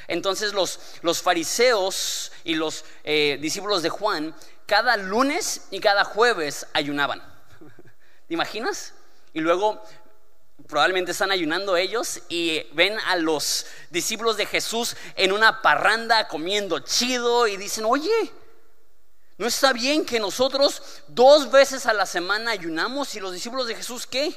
Entonces 0.08 0.52
los, 0.52 0.78
los 1.02 1.22
fariseos 1.22 2.32
y 2.44 2.54
los 2.54 2.84
eh, 3.04 3.38
discípulos 3.40 3.82
de 3.82 3.90
Juan, 3.90 4.34
cada 4.66 4.96
lunes 4.96 5.68
y 5.70 5.80
cada 5.80 6.04
jueves 6.04 6.66
ayunaban. 6.72 7.20
¿Te 8.28 8.34
imaginas? 8.34 8.94
Y 9.34 9.40
luego 9.40 9.82
probablemente 10.66 11.12
están 11.12 11.30
ayunando 11.30 11.76
ellos 11.76 12.20
y 12.28 12.62
ven 12.72 12.98
a 13.06 13.16
los 13.16 13.66
discípulos 13.90 14.36
de 14.36 14.46
Jesús 14.46 14.96
en 15.16 15.32
una 15.32 15.62
parranda 15.62 16.28
comiendo 16.28 16.78
chido 16.80 17.46
y 17.46 17.56
dicen, 17.56 17.84
oye, 17.84 18.32
¿no 19.38 19.46
está 19.46 19.72
bien 19.72 20.04
que 20.04 20.20
nosotros 20.20 20.82
dos 21.08 21.50
veces 21.50 21.86
a 21.86 21.92
la 21.92 22.06
semana 22.06 22.52
ayunamos 22.52 23.14
y 23.14 23.20
los 23.20 23.32
discípulos 23.32 23.66
de 23.66 23.74
Jesús 23.74 24.06
qué? 24.06 24.34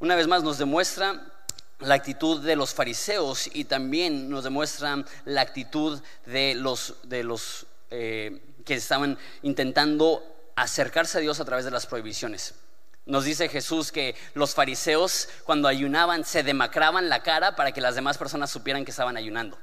Una 0.00 0.14
vez 0.14 0.26
más 0.26 0.42
nos 0.42 0.58
demuestra 0.58 1.32
la 1.80 1.94
actitud 1.94 2.42
de 2.42 2.56
los 2.56 2.74
fariseos 2.74 3.50
y 3.52 3.64
también 3.64 4.30
nos 4.30 4.44
demuestra 4.44 5.04
la 5.24 5.40
actitud 5.40 6.00
de 6.24 6.54
los, 6.54 6.94
de 7.04 7.22
los 7.22 7.66
eh, 7.90 8.40
que 8.64 8.74
estaban 8.74 9.18
intentando 9.42 10.22
acercarse 10.56 11.18
a 11.18 11.20
Dios 11.20 11.38
a 11.40 11.44
través 11.44 11.64
de 11.64 11.70
las 11.70 11.86
prohibiciones. 11.86 12.54
Nos 13.04 13.24
dice 13.24 13.48
Jesús 13.48 13.92
que 13.92 14.16
los 14.34 14.54
fariseos 14.54 15.28
cuando 15.44 15.68
ayunaban 15.68 16.24
se 16.24 16.42
demacraban 16.42 17.08
la 17.08 17.22
cara 17.22 17.54
para 17.54 17.72
que 17.72 17.80
las 17.80 17.94
demás 17.94 18.18
personas 18.18 18.50
supieran 18.50 18.84
que 18.84 18.90
estaban 18.90 19.16
ayunando. 19.16 19.58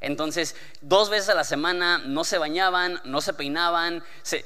Entonces, 0.00 0.56
dos 0.80 1.10
veces 1.10 1.28
a 1.28 1.34
la 1.34 1.44
semana 1.44 1.98
no 1.98 2.24
se 2.24 2.38
bañaban, 2.38 3.00
no 3.04 3.20
se 3.20 3.34
peinaban, 3.34 4.02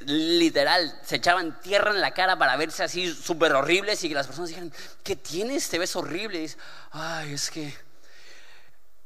literal, 0.07 0.99
se 1.05 1.17
echaban 1.17 1.61
tierra 1.61 1.93
en 1.93 2.01
la 2.01 2.11
cara 2.11 2.37
para 2.37 2.57
verse 2.57 2.83
así 2.83 3.13
súper 3.15 3.53
horribles 3.53 4.03
y 4.03 4.09
que 4.09 4.17
las 4.17 4.27
personas 4.27 4.49
dijeran, 4.49 4.73
¿qué 5.05 5.15
tienes? 5.15 5.69
Te 5.69 5.79
ves 5.79 5.95
horrible. 5.95 6.45
Y 6.45 6.51
ay, 6.91 7.35
es 7.35 7.51
que 7.53 7.73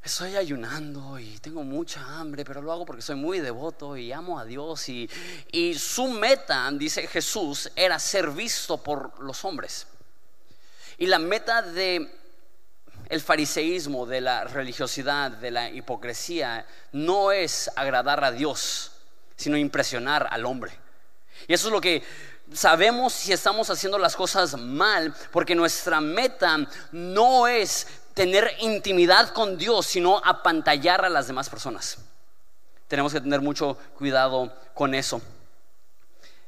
estoy 0.02 0.36
ayunando 0.36 1.18
y 1.18 1.38
tengo 1.38 1.62
mucha 1.64 2.00
hambre, 2.18 2.46
pero 2.46 2.62
lo 2.62 2.72
hago 2.72 2.86
porque 2.86 3.02
soy 3.02 3.16
muy 3.16 3.40
devoto 3.40 3.94
y 3.98 4.10
amo 4.10 4.38
a 4.38 4.46
Dios. 4.46 4.88
Y, 4.88 5.08
y 5.52 5.74
su 5.74 6.08
meta, 6.08 6.70
dice 6.72 7.06
Jesús, 7.08 7.70
era 7.76 7.98
ser 7.98 8.30
visto 8.30 8.78
por 8.82 9.20
los 9.20 9.44
hombres. 9.44 9.86
Y 10.96 11.06
la 11.06 11.18
meta 11.18 11.60
de 11.60 12.10
el 13.08 13.20
fariseísmo, 13.20 14.06
de 14.06 14.20
la 14.20 14.44
religiosidad, 14.44 15.30
de 15.30 15.50
la 15.50 15.70
hipocresía, 15.70 16.66
no 16.92 17.32
es 17.32 17.70
agradar 17.74 18.22
a 18.22 18.32
Dios, 18.32 18.92
sino 19.36 19.56
impresionar 19.56 20.28
al 20.30 20.44
hombre. 20.44 20.72
Y 21.46 21.54
eso 21.54 21.68
es 21.68 21.72
lo 21.72 21.80
que 21.80 22.02
sabemos 22.52 23.12
si 23.12 23.32
estamos 23.32 23.70
haciendo 23.70 23.98
las 23.98 24.16
cosas 24.16 24.58
mal, 24.58 25.14
porque 25.30 25.54
nuestra 25.54 26.00
meta 26.00 26.58
no 26.92 27.46
es 27.46 27.86
tener 28.14 28.50
intimidad 28.60 29.30
con 29.30 29.56
Dios, 29.56 29.86
sino 29.86 30.20
apantallar 30.24 31.04
a 31.04 31.08
las 31.08 31.26
demás 31.28 31.48
personas. 31.48 31.98
Tenemos 32.88 33.12
que 33.12 33.20
tener 33.20 33.40
mucho 33.40 33.78
cuidado 33.96 34.52
con 34.74 34.94
eso. 34.94 35.20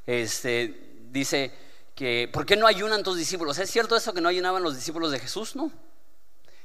Este 0.07 1.07
dice 1.11 1.53
que 1.95 2.29
¿por 2.33 2.45
qué 2.45 2.57
no 2.57 2.67
ayunan 2.67 3.03
tus 3.03 3.17
discípulos? 3.17 3.59
¿Es 3.59 3.71
cierto 3.71 3.97
eso 3.97 4.13
que 4.13 4.21
no 4.21 4.29
ayunaban 4.29 4.63
los 4.63 4.75
discípulos 4.75 5.13
de 5.13 5.21
Jesús? 5.21 5.55
No. 5.55 5.71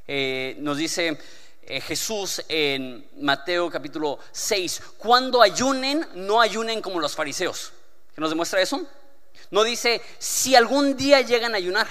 Eh, 0.08 0.56
nos 0.60 0.78
dice 0.78 1.18
eh, 1.64 1.82
Jesús 1.82 2.44
en 2.48 3.08
Mateo 3.22 3.70
capítulo 3.70 4.20
6, 4.32 4.82
cuando 4.98 5.42
ayunen, 5.42 6.08
no 6.14 6.40
ayunen 6.40 6.82
como 6.82 7.00
los 7.00 7.16
fariseos. 7.16 7.72
¿Qué 8.14 8.22
nos 8.22 8.30
demuestra 8.30 8.62
eso? 8.62 8.86
No 9.52 9.64
dice 9.64 10.02
si 10.20 10.56
algún 10.56 10.96
día 10.96 11.22
llegan 11.22 11.54
a 11.54 11.58
ayunar. 11.58 11.88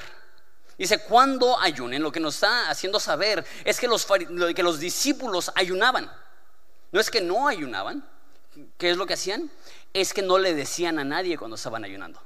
Dice 0.78 0.98
cuando 0.98 1.58
ayunen. 1.60 2.02
Lo 2.02 2.12
que 2.12 2.20
nos 2.20 2.34
está 2.34 2.70
haciendo 2.70 2.98
saber 2.98 3.44
es 3.64 3.78
que 3.78 3.86
los, 3.86 4.06
que 4.54 4.62
los 4.62 4.78
discípulos 4.78 5.52
ayunaban. 5.54 6.10
No 6.92 7.00
es 7.00 7.10
que 7.10 7.20
no 7.20 7.48
ayunaban. 7.48 8.04
¿Qué 8.78 8.90
es 8.90 8.96
lo 8.96 9.06
que 9.06 9.14
hacían? 9.14 9.50
Es 9.92 10.12
que 10.12 10.22
no 10.22 10.38
le 10.38 10.54
decían 10.54 10.98
a 10.98 11.04
nadie 11.04 11.36
cuando 11.36 11.56
estaban 11.56 11.84
ayunando. 11.84 12.20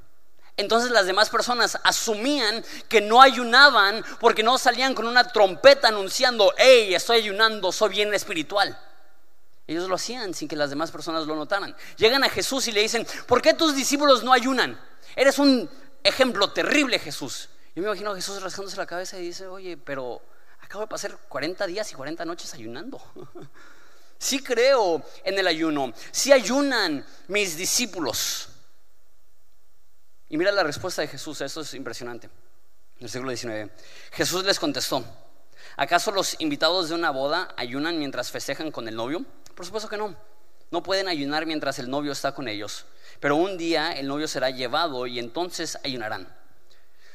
Entonces 0.59 0.91
las 0.91 1.07
demás 1.07 1.31
personas 1.31 1.79
asumían 1.85 2.65
que 2.89 3.01
no 3.01 3.23
ayunaban 3.23 4.05
porque 4.19 4.43
no 4.43 4.59
salían 4.59 4.93
con 4.93 5.07
una 5.07 5.33
trompeta 5.33 5.87
anunciando, 5.87 6.53
hey, 6.59 6.93
estoy 6.97 7.19
ayunando, 7.19 7.71
soy 7.71 7.91
bien 7.91 8.13
espiritual. 8.13 8.77
Ellos 9.69 9.89
lo 9.89 9.95
hacían 9.95 10.35
sin 10.35 10.49
que 10.49 10.57
las 10.57 10.71
demás 10.71 10.91
personas 10.91 11.29
lo 11.29 11.37
notaran. 11.37 11.77
Llegan 11.97 12.25
a 12.25 12.29
Jesús 12.29 12.67
y 12.67 12.73
le 12.73 12.81
dicen, 12.81 13.07
¿por 13.27 13.41
qué 13.41 13.55
tus 13.55 13.77
discípulos 13.77 14.25
no 14.25 14.33
ayunan? 14.33 14.81
Eres 15.15 15.39
un 15.39 15.71
ejemplo 16.03 16.51
terrible, 16.51 16.99
Jesús. 16.99 17.51
Yo 17.77 17.83
me 17.83 17.89
imagino 17.89 18.11
a 18.11 18.17
Jesús 18.17 18.43
rascándose 18.43 18.77
la 18.77 18.87
cabeza 18.87 19.17
y 19.17 19.23
dice, 19.23 19.47
oye, 19.47 19.77
pero 19.77 20.21
acabo 20.61 20.81
de 20.81 20.89
pasar 20.89 21.17
40 21.29 21.69
días 21.69 21.93
y 21.93 21.95
40 21.95 22.25
noches 22.25 22.53
ayunando. 22.53 23.01
sí 24.19 24.43
creo 24.43 25.05
en 25.23 25.39
el 25.39 25.47
ayuno, 25.47 25.93
sí 26.11 26.33
ayunan 26.33 27.07
mis 27.29 27.57
discípulos. 27.57 28.49
Y 30.29 30.37
mira 30.37 30.53
la 30.53 30.63
respuesta 30.63 31.03
de 31.03 31.09
Jesús, 31.09 31.41
esto 31.41 31.63
es 31.63 31.75
impresionante. 31.75 32.29
En 32.99 33.05
el 33.05 33.11
siglo 33.11 33.33
Jesús 34.13 34.45
les 34.45 34.59
contestó, 34.59 35.05
¿acaso 35.77 36.11
los 36.11 36.41
invitados 36.41 36.89
de 36.89 36.95
una 36.95 37.11
boda 37.11 37.55
ayunan 37.57 37.99
mientras 37.99 38.31
festejan 38.31 38.71
con 38.71 38.89
el 38.89 38.97
novio? 38.97 39.25
Por 39.55 39.65
supuesto 39.65 39.89
que 39.89 39.97
no. 39.97 40.17
No 40.71 40.83
pueden 40.83 41.09
ayunar 41.09 41.47
mientras 41.47 41.79
el 41.79 41.89
novio 41.89 42.13
está 42.13 42.33
con 42.33 42.47
ellos, 42.47 42.85
pero 43.21 43.37
un 43.37 43.57
día 43.57 43.93
el 43.93 44.07
novio 44.07 44.29
será 44.29 44.51
llevado 44.51 45.07
y 45.07 45.19
entonces 45.19 45.79
ayunarán. 45.83 46.29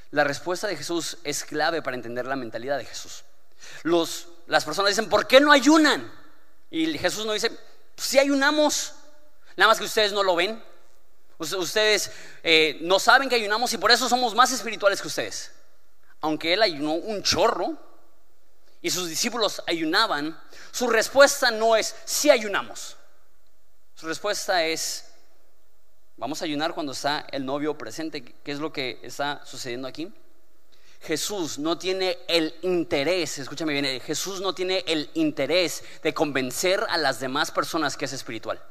La 0.10 0.24
respuesta 0.24 0.68
de 0.68 0.76
Jesús 0.76 1.18
es 1.24 1.44
clave 1.44 1.82
para 1.82 1.96
entender 1.96 2.26
la 2.26 2.36
mentalidad 2.36 2.78
de 2.78 2.86
Jesús. 2.86 3.24
Las 4.48 4.66
personas 4.66 4.90
dicen, 4.90 5.10
¿por 5.10 5.28
qué 5.28 5.40
no 5.40 5.52
ayunan? 5.52 6.12
Y 6.72 6.98
Jesús 6.98 7.26
no 7.26 7.34
dice, 7.34 7.52
si 7.96 8.18
ayunamos, 8.18 8.94
nada 9.56 9.70
más 9.70 9.78
que 9.78 9.86
ustedes 9.86 10.14
no 10.14 10.24
lo 10.24 10.36
ven. 10.36 10.64
Ustedes 11.52 12.12
eh, 12.44 12.78
no 12.82 13.00
saben 13.00 13.28
que 13.28 13.36
ayunamos 13.36 13.74
y 13.74 13.78
por 13.78 13.92
eso 13.92 14.08
somos 14.08 14.34
más 14.34 14.52
espirituales 14.52 15.02
que 15.02 15.08
ustedes. 15.08 15.52
Aunque 16.22 16.54
él 16.54 16.62
ayunó 16.62 16.94
un 16.94 17.22
chorro 17.22 17.78
y 18.82 18.90
sus 18.90 19.10
discípulos 19.10 19.62
ayunaban, 19.68 20.40
su 20.72 20.88
respuesta 20.88 21.52
no 21.52 21.76
es 21.76 21.96
si 22.06 22.30
ayunamos. 22.30 22.96
Su 23.96 24.08
respuesta 24.08 24.64
es 24.64 25.06
vamos 26.18 26.42
a 26.42 26.46
ayunar 26.46 26.74
cuando 26.74 26.94
está 26.94 27.28
el 27.32 27.46
novio 27.46 27.78
presente. 27.78 28.24
¿Qué 28.24 28.52
es 28.52 28.60
lo 28.60 28.72
que 28.72 29.00
está 29.04 29.46
sucediendo 29.46 29.88
aquí? 29.88 30.12
Jesús 31.02 31.60
no 31.60 31.78
tiene 31.78 32.18
el 32.30 32.56
interés, 32.62 33.38
escúchame 33.38 33.74
bien, 33.74 34.00
Jesús 34.00 34.40
no 34.40 34.56
tiene 34.56 34.86
el 34.88 35.10
interés 35.16 35.84
de 36.02 36.14
convencer 36.14 36.86
a 36.88 36.98
las 36.98 37.20
demás 37.20 37.52
personas 37.52 37.98
que 37.98 38.06
es 38.06 38.14
espiritual 38.14 38.62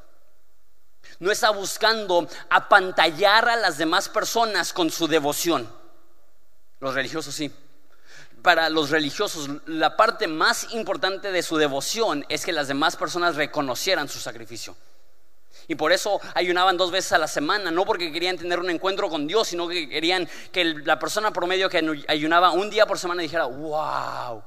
no 1.22 1.30
está 1.30 1.50
buscando 1.50 2.26
apantallar 2.50 3.48
a 3.48 3.54
las 3.54 3.78
demás 3.78 4.08
personas 4.08 4.72
con 4.72 4.90
su 4.90 5.06
devoción. 5.06 5.72
Los 6.80 6.94
religiosos 6.94 7.32
sí. 7.32 7.48
Para 8.42 8.68
los 8.68 8.90
religiosos, 8.90 9.48
la 9.66 9.96
parte 9.96 10.26
más 10.26 10.74
importante 10.74 11.30
de 11.30 11.44
su 11.44 11.56
devoción 11.58 12.26
es 12.28 12.44
que 12.44 12.50
las 12.50 12.66
demás 12.66 12.96
personas 12.96 13.36
reconocieran 13.36 14.08
su 14.08 14.18
sacrificio. 14.18 14.76
Y 15.68 15.76
por 15.76 15.92
eso 15.92 16.20
ayunaban 16.34 16.76
dos 16.76 16.90
veces 16.90 17.12
a 17.12 17.18
la 17.18 17.28
semana, 17.28 17.70
no 17.70 17.84
porque 17.84 18.10
querían 18.10 18.36
tener 18.36 18.58
un 18.58 18.70
encuentro 18.70 19.08
con 19.08 19.28
Dios, 19.28 19.46
sino 19.46 19.68
que 19.68 19.88
querían 19.88 20.28
que 20.50 20.64
la 20.64 20.98
persona 20.98 21.32
promedio 21.32 21.70
que 21.70 22.04
ayunaba 22.08 22.50
un 22.50 22.68
día 22.68 22.84
por 22.84 22.98
semana 22.98 23.22
dijera, 23.22 23.44
wow, 23.44 24.42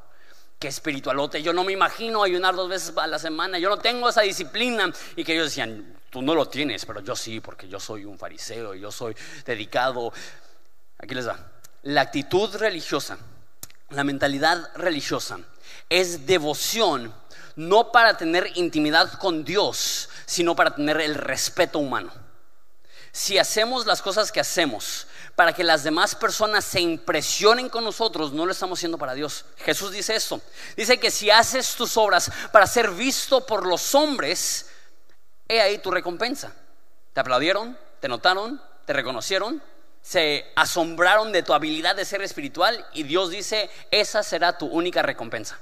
qué 0.59 0.67
espiritualote, 0.67 1.41
yo 1.41 1.53
no 1.53 1.63
me 1.63 1.73
imagino 1.73 2.23
ayunar 2.23 2.55
dos 2.55 2.69
veces 2.69 2.93
a 2.97 3.07
la 3.07 3.19
semana, 3.19 3.59
yo 3.59 3.69
no 3.69 3.77
tengo 3.77 4.09
esa 4.09 4.21
disciplina. 4.21 4.91
Y 5.15 5.23
que 5.23 5.33
ellos 5.33 5.45
decían, 5.45 5.95
Tú 6.15 6.21
no 6.21 6.33
lo 6.33 6.47
tienes, 6.47 6.85
pero 6.85 7.01
yo 7.01 7.13
sí, 7.13 7.41
porque 7.41 7.67
yo 7.67 7.77
soy 7.77 8.05
un 8.05 8.17
fariseo, 8.17 8.73
yo 8.73 8.89
soy 8.89 9.13
dedicado. 9.45 10.13
Aquí 10.97 11.13
les 11.13 11.27
va. 11.27 11.37
La 11.83 11.99
actitud 11.99 12.55
religiosa, 12.55 13.17
la 13.89 14.05
mentalidad 14.05 14.71
religiosa, 14.77 15.39
es 15.89 16.25
devoción 16.25 17.13
no 17.57 17.91
para 17.91 18.15
tener 18.15 18.49
intimidad 18.55 19.11
con 19.19 19.43
Dios, 19.43 20.07
sino 20.25 20.55
para 20.55 20.73
tener 20.73 21.01
el 21.01 21.15
respeto 21.15 21.79
humano. 21.79 22.13
Si 23.11 23.37
hacemos 23.37 23.85
las 23.85 24.01
cosas 24.01 24.31
que 24.31 24.39
hacemos 24.39 25.07
para 25.35 25.53
que 25.53 25.63
las 25.63 25.83
demás 25.83 26.15
personas 26.15 26.63
se 26.63 26.79
impresionen 26.79 27.69
con 27.69 27.83
nosotros, 27.83 28.31
no 28.31 28.45
lo 28.45 28.51
estamos 28.51 28.79
haciendo 28.79 28.97
para 28.97 29.13
Dios. 29.13 29.45
Jesús 29.57 29.91
dice 29.91 30.15
esto. 30.15 30.41
Dice 30.77 30.97
que 30.97 31.11
si 31.11 31.29
haces 31.29 31.75
tus 31.75 31.97
obras 31.97 32.31
para 32.51 32.67
ser 32.67 32.91
visto 32.91 33.45
por 33.45 33.65
los 33.65 33.93
hombres, 33.95 34.67
He 35.47 35.61
ahí 35.61 35.77
tu 35.77 35.91
recompensa. 35.91 36.53
Te 37.13 37.19
aplaudieron, 37.19 37.77
te 37.99 38.07
notaron, 38.07 38.61
te 38.85 38.93
reconocieron, 38.93 39.61
se 40.01 40.51
asombraron 40.55 41.31
de 41.31 41.43
tu 41.43 41.53
habilidad 41.53 41.95
de 41.95 42.05
ser 42.05 42.21
espiritual 42.21 42.85
y 42.93 43.03
Dios 43.03 43.29
dice, 43.29 43.69
esa 43.91 44.23
será 44.23 44.57
tu 44.57 44.65
única 44.67 45.01
recompensa. 45.01 45.59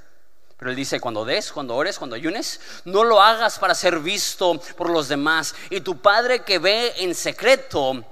Pero 0.56 0.70
Él 0.70 0.76
dice, 0.76 1.00
cuando 1.00 1.24
des, 1.24 1.52
cuando 1.52 1.74
ores, 1.74 1.98
cuando 1.98 2.16
ayunes, 2.16 2.60
no 2.84 3.04
lo 3.04 3.20
hagas 3.20 3.58
para 3.58 3.74
ser 3.74 3.98
visto 3.98 4.58
por 4.76 4.88
los 4.88 5.08
demás. 5.08 5.54
Y 5.68 5.80
tu 5.80 6.00
Padre 6.00 6.42
que 6.42 6.58
ve 6.58 6.94
en 6.98 7.14
secreto, 7.14 8.04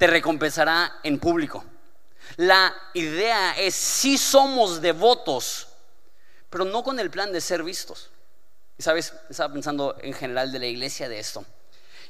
te 0.00 0.06
recompensará 0.06 0.98
en 1.02 1.18
público. 1.18 1.62
La 2.36 2.74
idea 2.94 3.52
es, 3.58 3.74
si 3.74 4.16
somos 4.16 4.80
devotos, 4.80 5.68
pero 6.48 6.64
no 6.64 6.82
con 6.82 6.98
el 6.98 7.10
plan 7.10 7.30
de 7.34 7.42
ser 7.42 7.62
vistos. 7.62 8.08
Y 8.78 8.82
sabes, 8.82 9.12
estaba 9.28 9.52
pensando 9.52 9.94
en 10.00 10.14
general 10.14 10.52
de 10.52 10.58
la 10.58 10.64
iglesia 10.64 11.06
de 11.06 11.18
esto. 11.18 11.44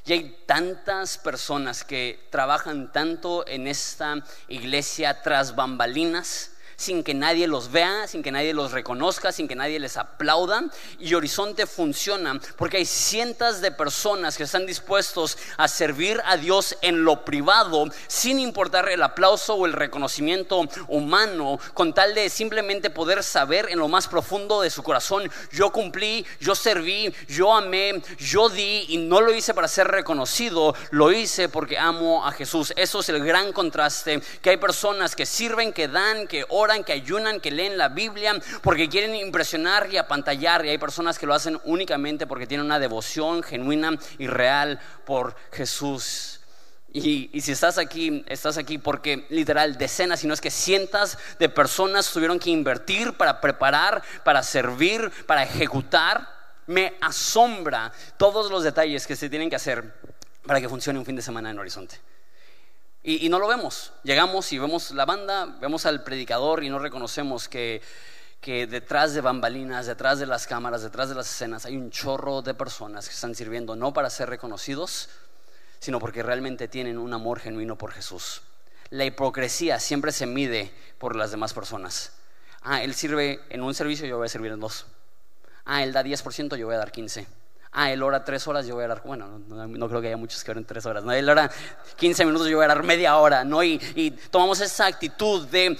Y 0.05 0.13
hay 0.13 0.43
tantas 0.45 1.17
personas 1.17 1.83
que 1.83 2.29
trabajan 2.29 2.93
tanto 2.93 3.45
en 3.45 3.67
esta 3.67 4.23
iglesia 4.47 5.21
tras 5.21 5.53
bambalinas 5.53 6.51
sin 6.81 7.03
que 7.03 7.13
nadie 7.13 7.47
los 7.47 7.71
vea, 7.71 8.07
sin 8.07 8.23
que 8.23 8.31
nadie 8.31 8.53
los 8.53 8.71
reconozca, 8.71 9.31
sin 9.31 9.47
que 9.47 9.55
nadie 9.55 9.79
les 9.79 9.97
aplauda. 9.97 10.63
Y 10.99 11.13
Horizonte 11.13 11.67
funciona 11.67 12.39
porque 12.57 12.77
hay 12.77 12.85
cientos 12.85 13.61
de 13.61 13.71
personas 13.71 14.37
que 14.37 14.43
están 14.43 14.65
dispuestos 14.65 15.37
a 15.57 15.67
servir 15.67 16.21
a 16.25 16.37
Dios 16.37 16.75
en 16.81 17.03
lo 17.03 17.23
privado, 17.23 17.85
sin 18.07 18.39
importar 18.39 18.89
el 18.89 19.03
aplauso 19.03 19.55
o 19.55 19.65
el 19.65 19.73
reconocimiento 19.73 20.67
humano, 20.87 21.59
con 21.73 21.93
tal 21.93 22.15
de 22.15 22.29
simplemente 22.29 22.89
poder 22.89 23.23
saber 23.23 23.67
en 23.69 23.79
lo 23.79 23.87
más 23.87 24.07
profundo 24.07 24.61
de 24.61 24.69
su 24.69 24.81
corazón, 24.83 25.29
yo 25.51 25.71
cumplí, 25.71 26.25
yo 26.39 26.55
serví, 26.55 27.13
yo 27.27 27.53
amé, 27.53 28.01
yo 28.17 28.49
di 28.49 28.85
y 28.89 28.97
no 28.97 29.21
lo 29.21 29.33
hice 29.33 29.53
para 29.53 29.67
ser 29.67 29.87
reconocido, 29.87 30.73
lo 30.89 31.11
hice 31.11 31.49
porque 31.49 31.77
amo 31.77 32.25
a 32.25 32.31
Jesús. 32.31 32.73
Eso 32.75 33.01
es 33.01 33.09
el 33.09 33.23
gran 33.23 33.53
contraste, 33.53 34.21
que 34.41 34.51
hay 34.51 34.57
personas 34.57 35.15
que 35.15 35.25
sirven, 35.25 35.73
que 35.73 35.87
dan, 35.87 36.27
que 36.27 36.45
oran 36.49 36.70
que 36.83 36.93
ayunan, 36.93 37.39
que 37.39 37.51
leen 37.51 37.77
la 37.77 37.89
Biblia, 37.89 38.33
porque 38.61 38.89
quieren 38.89 39.15
impresionar 39.15 39.89
y 39.91 39.97
apantallar. 39.97 40.65
Y 40.65 40.69
hay 40.69 40.77
personas 40.77 41.19
que 41.19 41.25
lo 41.25 41.33
hacen 41.33 41.59
únicamente 41.65 42.27
porque 42.27 42.47
tienen 42.47 42.65
una 42.65 42.79
devoción 42.79 43.43
genuina 43.43 43.97
y 44.17 44.27
real 44.27 44.79
por 45.05 45.35
Jesús. 45.51 46.39
Y, 46.93 47.29
y, 47.31 47.41
si 47.41 47.53
estás 47.53 47.77
aquí, 47.77 48.25
estás 48.27 48.57
aquí 48.57 48.77
porque 48.77 49.25
literal 49.29 49.77
decenas, 49.77 50.19
si 50.19 50.27
no 50.27 50.33
es 50.33 50.41
que 50.41 50.51
cientos 50.51 51.17
de 51.39 51.47
personas 51.47 52.11
tuvieron 52.11 52.37
que 52.37 52.49
invertir 52.49 53.13
para 53.13 53.39
preparar, 53.39 54.03
para 54.25 54.43
servir, 54.43 55.09
para 55.25 55.43
ejecutar. 55.43 56.41
Me 56.67 56.93
asombra 57.01 57.91
todos 58.17 58.51
los 58.51 58.63
detalles 58.63 59.07
que 59.07 59.15
se 59.15 59.29
tienen 59.29 59.49
que 59.49 59.55
hacer 59.55 59.93
para 60.45 60.59
que 60.59 60.69
funcione 60.69 60.99
un 60.99 61.05
fin 61.05 61.15
de 61.15 61.21
semana 61.21 61.49
en 61.49 61.59
Horizonte. 61.59 61.99
Y, 63.03 63.29
no 63.29 63.39
lo 63.39 63.47
vemos. 63.47 63.91
Llegamos 64.03 64.51
y 64.53 64.59
vemos 64.59 64.91
la 64.91 65.05
banda, 65.05 65.45
vemos 65.59 65.85
al 65.87 66.03
predicador 66.03 66.63
y 66.63 66.69
no 66.69 66.77
reconocemos 66.77 67.49
que, 67.49 67.81
que 68.39 68.67
detrás 68.67 69.15
de 69.15 69.21
bambalinas, 69.21 69.87
detrás 69.87 70.19
de 70.19 70.27
las 70.27 70.45
cámaras, 70.45 70.83
detrás 70.83 71.09
de 71.09 71.15
las 71.15 71.29
escenas, 71.29 71.65
hay 71.65 71.77
un 71.77 71.89
chorro 71.89 72.43
de 72.43 72.53
personas 72.53 73.07
que 73.07 73.15
están 73.15 73.33
sirviendo 73.33 73.75
no 73.75 73.91
para 73.91 74.09
ser 74.11 74.29
reconocidos, 74.29 75.09
sino 75.79 75.99
porque 75.99 76.21
realmente 76.21 76.67
tienen 76.67 76.99
un 76.99 77.11
amor 77.11 77.39
genuino 77.39 77.75
por 77.75 77.91
Jesús. 77.91 78.43
La 78.91 79.03
hipocresía 79.03 79.79
siempre 79.79 80.11
se 80.11 80.27
mide 80.27 80.71
por 80.99 81.15
las 81.15 81.31
demás 81.31 81.53
personas. 81.53 82.11
Ah, 82.61 82.83
él 82.83 82.93
sirve 82.93 83.39
en 83.49 83.63
un 83.63 83.73
servicio, 83.73 84.05
yo 84.05 84.17
voy 84.17 84.27
a 84.27 84.29
servir 84.29 84.51
en 84.51 84.59
dos. 84.59 84.85
Ah, 85.65 85.81
él 85.81 85.91
da 85.91 86.03
10%, 86.03 86.55
yo 86.55 86.67
voy 86.67 86.75
a 86.75 86.79
dar 86.79 86.91
15%. 86.91 87.25
Ah, 87.73 87.91
él 87.91 88.03
ora 88.03 88.25
tres 88.25 88.45
horas, 88.47 88.67
yo 88.67 88.75
voy 88.75 88.83
a 88.83 88.89
dar, 88.89 89.01
bueno, 89.05 89.39
no, 89.47 89.87
creo 89.87 90.01
que 90.01 90.07
haya 90.07 90.17
muchos 90.17 90.43
que 90.43 90.51
oren 90.51 90.65
tres 90.65 90.85
horas, 90.85 91.05
¿no? 91.05 91.13
Él 91.13 91.29
ora 91.29 91.49
15 91.95 92.25
minutos, 92.25 92.47
yo 92.49 92.57
voy 92.57 92.65
a 92.65 92.67
dar 92.67 92.83
media 92.83 93.15
hora, 93.15 93.45
¿no? 93.45 93.63
Y, 93.63 93.79
y 93.95 94.11
tomamos 94.11 94.59
esa 94.59 94.87
actitud 94.87 95.47
de 95.47 95.77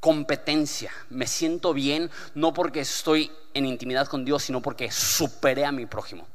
competencia. 0.00 0.90
Me 1.10 1.26
siento 1.26 1.74
bien 1.74 2.10
no 2.34 2.54
porque 2.54 2.80
estoy 2.80 3.30
en 3.52 3.66
intimidad 3.66 4.06
con 4.06 4.24
Dios, 4.24 4.44
sino 4.44 4.62
porque 4.62 4.90
superé 4.90 5.66
a 5.66 5.72
mi 5.72 5.84
prójimo. 5.84 6.26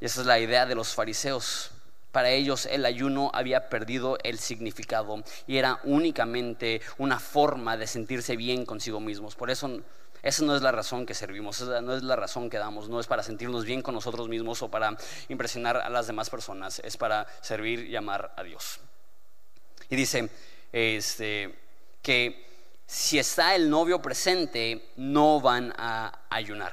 Y 0.00 0.06
esa 0.06 0.22
es 0.22 0.26
la 0.26 0.40
idea 0.40 0.66
de 0.66 0.74
los 0.74 0.94
fariseos. 0.94 1.70
Para 2.10 2.30
ellos 2.30 2.66
el 2.66 2.84
ayuno 2.84 3.30
había 3.34 3.68
perdido 3.68 4.18
el 4.22 4.38
significado 4.38 5.22
y 5.46 5.56
era 5.56 5.80
únicamente 5.84 6.80
una 6.98 7.18
forma 7.18 7.76
de 7.76 7.86
sentirse 7.86 8.36
bien 8.36 8.64
consigo 8.64 9.00
mismos. 9.00 9.34
Por 9.34 9.50
eso 9.50 9.80
esa 10.24 10.44
no 10.44 10.56
es 10.56 10.62
la 10.62 10.72
razón 10.72 11.06
que 11.06 11.14
servimos, 11.14 11.60
esa 11.60 11.80
no 11.80 11.94
es 11.94 12.02
la 12.02 12.16
razón 12.16 12.50
que 12.50 12.58
damos, 12.58 12.88
no 12.88 12.98
es 12.98 13.06
para 13.06 13.22
sentirnos 13.22 13.64
bien 13.64 13.82
con 13.82 13.94
nosotros 13.94 14.28
mismos 14.28 14.62
o 14.62 14.70
para 14.70 14.96
impresionar 15.28 15.76
a 15.76 15.88
las 15.88 16.06
demás 16.06 16.30
personas, 16.30 16.80
es 16.80 16.96
para 16.96 17.26
servir 17.40 17.86
y 17.86 17.94
amar 17.94 18.32
a 18.36 18.42
Dios. 18.42 18.80
Y 19.90 19.96
dice 19.96 20.28
este, 20.72 21.54
que 22.02 22.46
si 22.86 23.18
está 23.18 23.54
el 23.54 23.70
novio 23.70 24.02
presente, 24.02 24.90
no 24.96 25.40
van 25.40 25.72
a 25.76 26.20
ayunar. 26.30 26.72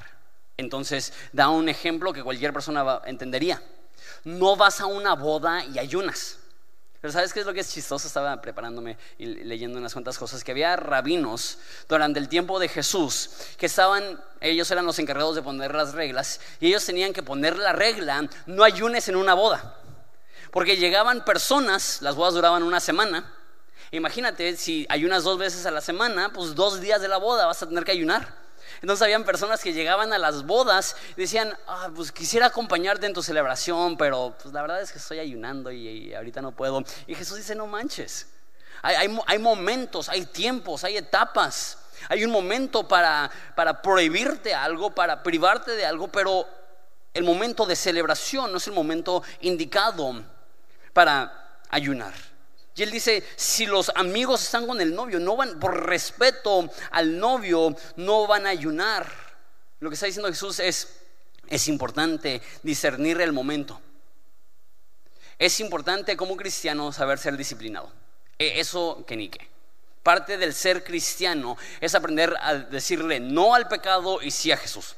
Entonces 0.57 1.13
da 1.31 1.49
un 1.49 1.69
ejemplo 1.69 2.13
que 2.13 2.23
cualquier 2.23 2.53
persona 2.53 3.01
entendería 3.05 3.61
no 4.23 4.55
vas 4.55 4.79
a 4.81 4.85
una 4.85 5.15
boda 5.15 5.65
y 5.65 5.79
ayunas. 5.79 6.37
Pero 7.01 7.11
¿sabes 7.11 7.33
qué 7.33 7.39
es 7.39 7.47
lo 7.47 7.53
que 7.53 7.61
es 7.61 7.73
chistoso? 7.73 8.07
Estaba 8.07 8.39
preparándome 8.41 8.95
y 9.17 9.25
leyendo 9.25 9.79
unas 9.79 9.91
cuantas 9.91 10.19
cosas, 10.19 10.43
que 10.43 10.51
había 10.51 10.75
rabinos 10.75 11.57
durante 11.89 12.19
el 12.19 12.29
tiempo 12.29 12.59
de 12.59 12.69
Jesús 12.69 13.31
que 13.57 13.65
estaban, 13.65 14.21
ellos 14.39 14.69
eran 14.69 14.85
los 14.85 14.99
encargados 14.99 15.35
de 15.35 15.41
poner 15.41 15.73
las 15.73 15.93
reglas 15.93 16.39
y 16.59 16.67
ellos 16.67 16.85
tenían 16.85 17.11
que 17.11 17.23
poner 17.23 17.57
la 17.57 17.73
regla, 17.73 18.29
no 18.45 18.63
ayunes 18.63 19.09
en 19.09 19.15
una 19.15 19.33
boda. 19.33 19.77
Porque 20.51 20.77
llegaban 20.77 21.25
personas, 21.25 22.03
las 22.03 22.15
bodas 22.15 22.35
duraban 22.35 22.61
una 22.61 22.79
semana, 22.79 23.33
imagínate 23.89 24.55
si 24.55 24.85
ayunas 24.87 25.23
dos 25.23 25.39
veces 25.39 25.65
a 25.65 25.71
la 25.71 25.81
semana, 25.81 26.31
pues 26.33 26.53
dos 26.53 26.81
días 26.81 27.01
de 27.01 27.07
la 27.07 27.17
boda 27.17 27.47
vas 27.47 27.63
a 27.63 27.67
tener 27.67 27.83
que 27.83 27.93
ayunar. 27.93 28.40
Entonces 28.81 29.03
habían 29.03 29.23
personas 29.23 29.61
que 29.61 29.73
llegaban 29.73 30.11
a 30.11 30.17
las 30.17 30.43
bodas 30.43 30.95
y 31.15 31.21
decían, 31.21 31.55
ah, 31.67 31.89
pues 31.95 32.11
quisiera 32.11 32.47
acompañarte 32.47 33.05
en 33.05 33.13
tu 33.13 33.21
celebración, 33.21 33.95
pero 33.95 34.35
pues 34.41 34.53
la 34.53 34.61
verdad 34.61 34.81
es 34.81 34.91
que 34.91 34.97
estoy 34.97 35.19
ayunando 35.19 35.71
y, 35.71 36.13
ahorita 36.15 36.41
no 36.41 36.51
puedo. 36.51 36.83
Y 37.05 37.13
Jesús 37.13 37.37
dice, 37.37 37.53
no 37.53 37.67
manches. 37.67 38.27
Hay, 38.81 39.37
momentos, 39.37 40.09
hay 40.09 40.25
tiempos, 40.25 40.83
hay 40.83 40.97
etapas. 40.97 41.77
Hay 42.09 42.25
un 42.25 42.31
momento 42.31 42.87
para, 42.87 43.29
para 43.55 43.83
prohibirte 43.83 44.55
algo, 44.55 44.89
para 44.89 45.21
privarte 45.21 45.71
de 45.71 45.85
algo, 45.85 46.07
pero 46.07 46.47
el 47.13 47.23
momento 47.23 47.67
de 47.67 47.75
celebración 47.75 48.51
no 48.51 48.57
es 48.57 48.65
el 48.65 48.73
momento 48.73 49.21
indicado 49.41 50.23
para 50.93 51.59
ayunar. 51.69 52.30
Y 52.75 52.83
él 52.83 52.91
dice, 52.91 53.23
si 53.35 53.65
los 53.65 53.91
amigos 53.95 54.43
están 54.43 54.65
con 54.65 54.79
el 54.79 54.95
novio, 54.95 55.19
no 55.19 55.35
van, 55.35 55.59
por 55.59 55.85
respeto 55.87 56.69
al 56.91 57.19
novio, 57.19 57.75
no 57.97 58.27
van 58.27 58.45
a 58.45 58.49
ayunar. 58.49 59.07
Lo 59.79 59.89
que 59.89 59.95
está 59.95 60.05
diciendo 60.05 60.29
Jesús 60.29 60.59
es, 60.59 60.87
es 61.47 61.67
importante 61.67 62.41
discernir 62.63 63.19
el 63.19 63.33
momento. 63.33 63.81
Es 65.37 65.59
importante 65.59 66.15
como 66.15 66.37
cristiano 66.37 66.93
saber 66.93 67.17
ser 67.17 67.35
disciplinado. 67.35 67.91
E, 68.37 68.59
eso 68.59 69.03
que 69.05 69.17
ni 69.17 69.27
qué. 69.27 69.49
Parte 70.03 70.37
del 70.37 70.53
ser 70.53 70.83
cristiano 70.83 71.57
es 71.79 71.93
aprender 71.93 72.35
a 72.41 72.55
decirle 72.55 73.19
no 73.19 73.53
al 73.53 73.67
pecado 73.67 74.21
y 74.21 74.31
sí 74.31 74.51
a 74.51 74.57
Jesús. 74.57 74.95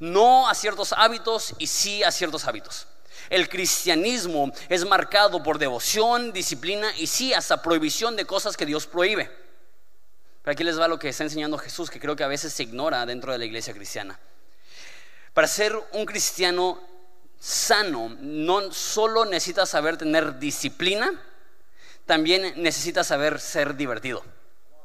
No 0.00 0.48
a 0.48 0.54
ciertos 0.54 0.92
hábitos 0.92 1.54
y 1.58 1.66
sí 1.68 2.02
a 2.02 2.10
ciertos 2.10 2.44
hábitos. 2.46 2.86
El 3.30 3.48
cristianismo 3.48 4.52
es 4.68 4.84
marcado 4.84 5.42
por 5.42 5.58
devoción, 5.58 6.32
disciplina 6.32 6.90
y 6.96 7.06
sí, 7.06 7.34
hasta 7.34 7.62
prohibición 7.62 8.16
de 8.16 8.24
cosas 8.24 8.56
que 8.56 8.66
Dios 8.66 8.86
prohíbe. 8.86 9.30
Pero 10.42 10.52
aquí 10.52 10.64
les 10.64 10.78
va 10.78 10.88
lo 10.88 10.98
que 10.98 11.10
está 11.10 11.24
enseñando 11.24 11.58
Jesús, 11.58 11.90
que 11.90 12.00
creo 12.00 12.16
que 12.16 12.24
a 12.24 12.28
veces 12.28 12.52
se 12.52 12.62
ignora 12.62 13.04
dentro 13.04 13.32
de 13.32 13.38
la 13.38 13.44
iglesia 13.44 13.74
cristiana. 13.74 14.18
Para 15.34 15.46
ser 15.46 15.76
un 15.92 16.06
cristiano 16.06 16.80
sano, 17.38 18.16
no 18.20 18.72
solo 18.72 19.24
necesitas 19.24 19.68
saber 19.68 19.96
tener 19.96 20.38
disciplina, 20.38 21.10
también 22.06 22.54
necesitas 22.56 23.06
saber 23.06 23.38
ser 23.40 23.76
divertido 23.76 24.24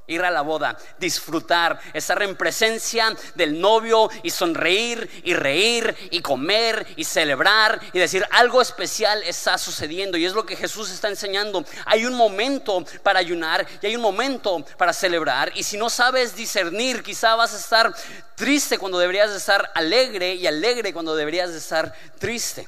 ir 0.08 0.24
a 0.24 0.32
la 0.32 0.42
boda, 0.42 0.78
disfrutar, 1.00 1.80
estar 1.94 2.22
en 2.22 2.36
presencia 2.36 3.16
del 3.36 3.60
novio 3.60 4.10
y 4.22 4.30
sonreír 4.30 5.10
y 5.24 5.34
reír 5.34 5.96
y 6.12 6.22
comer 6.22 6.86
y 6.96 7.04
celebrar 7.04 7.80
y 7.94 8.00
decir 8.00 8.26
algo 8.32 8.62
especial 8.62 9.24
está 9.24 9.58
sucediendo 9.58 10.18
y 10.18 10.26
es 10.26 10.34
lo 10.34 10.46
que 10.46 10.56
Jesús 10.56 10.90
está 10.92 11.08
enseñando. 11.08 11.64
Hay 11.86 12.06
un 12.06 12.14
momento 12.14 12.84
para 13.02 13.20
ayunar 13.20 13.66
y 13.82 13.88
hay 13.88 13.96
un 13.96 14.02
momento 14.02 14.66
para 14.78 14.94
celebrar 14.94 15.52
y 15.56 15.64
si 15.64 15.78
no 15.78 15.90
sabes 15.90 16.36
discernir 16.36 17.04
quizá 17.04 17.36
vas 17.36 17.54
a 17.54 17.58
estar 17.58 17.94
triste 18.36 18.78
cuando 18.78 19.00
deberías 19.00 19.32
de 19.32 19.38
estar 19.38 19.72
alegre 19.76 20.36
y 20.36 20.48
alegre 20.48 20.94
cuando 20.94 21.16
deberías 21.16 21.52
de 21.52 21.60
estar 21.60 21.94
triste. 22.20 22.68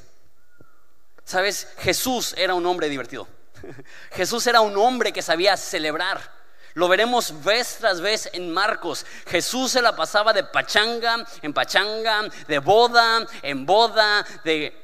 Sabes, 1.26 1.67
Jesús 1.80 2.36
era 2.38 2.54
un 2.54 2.65
hombre 2.65 2.88
divertido. 2.88 3.28
Jesús 4.12 4.45
era 4.48 4.62
un 4.62 4.78
hombre 4.78 5.12
que 5.12 5.21
sabía 5.21 5.58
celebrar. 5.58 6.44
Lo 6.75 6.89
veremos 6.89 7.41
vez 7.43 7.77
tras 7.79 8.01
vez 8.01 8.29
en 8.33 8.51
Marcos. 8.51 9.05
Jesús 9.27 9.71
se 9.71 9.81
la 9.81 9.95
pasaba 9.95 10.33
de 10.33 10.43
pachanga 10.43 11.25
en 11.41 11.53
pachanga, 11.53 12.27
de 12.49 12.59
boda 12.59 13.25
en 13.41 13.65
boda, 13.65 14.25
de 14.43 14.75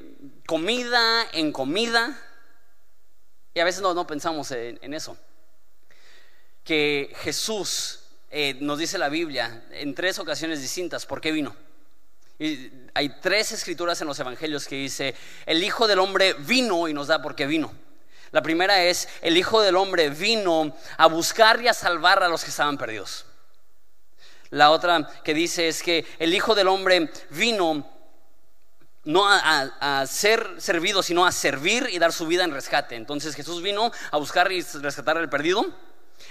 comida 0.48 1.28
en 1.34 1.52
comida. 1.52 2.18
Y 3.54 3.60
a 3.60 3.66
veces 3.66 3.82
no, 3.82 3.94
no 3.94 4.08
pensamos 4.08 4.50
en, 4.52 4.94
eso. 4.94 5.18
Que 6.64 7.14
Jesús, 7.24 8.00
eh, 8.30 8.56
nos 8.62 8.80
dice 8.80 8.98
la 8.98 9.10
Biblia, 9.10 9.66
en 9.72 9.94
tres 9.94 10.18
ocasiones 10.18 10.62
distintas, 10.62 11.06
¿por 11.06 11.20
qué 11.20 11.34
vino? 11.34 11.54
Hay 12.94 13.20
tres 13.20 13.52
escrituras 13.52 14.00
en 14.00 14.08
los 14.08 14.18
evangelios 14.18 14.66
que 14.66 14.78
dice, 14.78 15.14
el 15.46 15.62
Hijo 15.62 15.88
del 15.88 16.00
Hombre 16.00 16.36
vino 16.36 16.88
y 16.88 16.94
nos 16.94 17.08
da 17.08 17.22
por 17.22 17.36
qué 17.36 17.48
vino. 17.48 17.91
La 18.32 18.42
primera 18.42 18.82
es, 18.84 19.10
el 19.22 19.38
Hijo 19.38 19.62
del 19.62 19.76
Hombre 19.76 20.10
vino 20.10 20.74
a 20.98 21.08
buscar 21.08 21.62
y 21.62 21.68
a 21.68 21.74
salvar 21.74 22.24
a 22.24 22.30
los 22.30 22.44
que 22.44 22.50
estaban 22.50 22.78
perdidos. 22.78 23.26
La 24.52 24.72
otra 24.72 25.10
que 25.24 25.34
dice 25.34 25.68
es 25.68 25.84
que 25.84 26.06
el 26.18 26.34
Hijo 26.34 26.56
del 26.56 26.70
Hombre 26.70 27.12
vino 27.30 27.86
no 29.04 29.28
a, 29.28 30.06
ser 30.08 30.56
servido, 30.60 31.04
sino 31.04 31.26
a 31.26 31.32
servir 31.32 31.90
y 31.92 32.00
dar 32.00 32.14
su 32.14 32.26
vida 32.26 32.46
en 32.46 32.52
rescate. 32.52 32.96
Entonces 32.96 33.36
Jesús 33.36 33.62
vino 33.62 33.92
a 34.12 34.18
buscar 34.18 34.50
y 34.52 34.62
rescatar 34.62 35.18
al 35.18 35.30
perdido, 35.30 35.66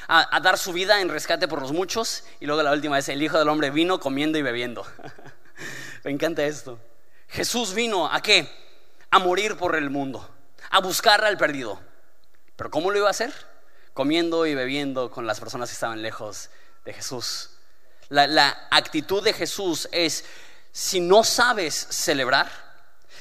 a, 0.08 0.34
a 0.34 0.40
dar 0.40 0.56
su 0.56 0.72
vida 0.72 1.02
en 1.02 1.10
rescate 1.10 1.48
por 1.48 1.60
los 1.60 1.72
muchos. 1.72 2.24
Y 2.40 2.46
luego 2.46 2.62
la 2.62 2.72
última 2.72 2.98
es, 2.98 3.10
el 3.10 3.22
Hijo 3.22 3.38
del 3.38 3.48
Hombre 3.48 3.70
vino 3.70 4.00
comiendo 4.00 4.38
y 4.38 4.42
bebiendo. 4.42 4.86
Me 6.04 6.10
encanta 6.12 6.44
esto. 6.44 6.78
Jesús 7.28 7.74
vino 7.74 8.10
a 8.10 8.22
qué? 8.22 8.48
A 9.10 9.18
morir 9.18 9.56
por 9.56 9.76
el 9.76 9.90
mundo, 9.90 10.26
a 10.70 10.80
buscar 10.80 11.24
al 11.24 11.36
perdido. 11.36 11.89
Pero 12.60 12.70
¿cómo 12.70 12.90
lo 12.90 12.98
iba 12.98 13.08
a 13.08 13.12
hacer? 13.12 13.32
Comiendo 13.94 14.44
y 14.44 14.54
bebiendo 14.54 15.10
con 15.10 15.26
las 15.26 15.40
personas 15.40 15.70
que 15.70 15.72
estaban 15.72 16.02
lejos 16.02 16.50
de 16.84 16.92
Jesús. 16.92 17.52
La, 18.10 18.68
actitud 18.70 19.24
de 19.24 19.32
Jesús 19.32 19.88
es, 19.92 20.26
si 20.70 21.00
no 21.00 21.24
sabes 21.24 21.74
celebrar, 21.88 22.50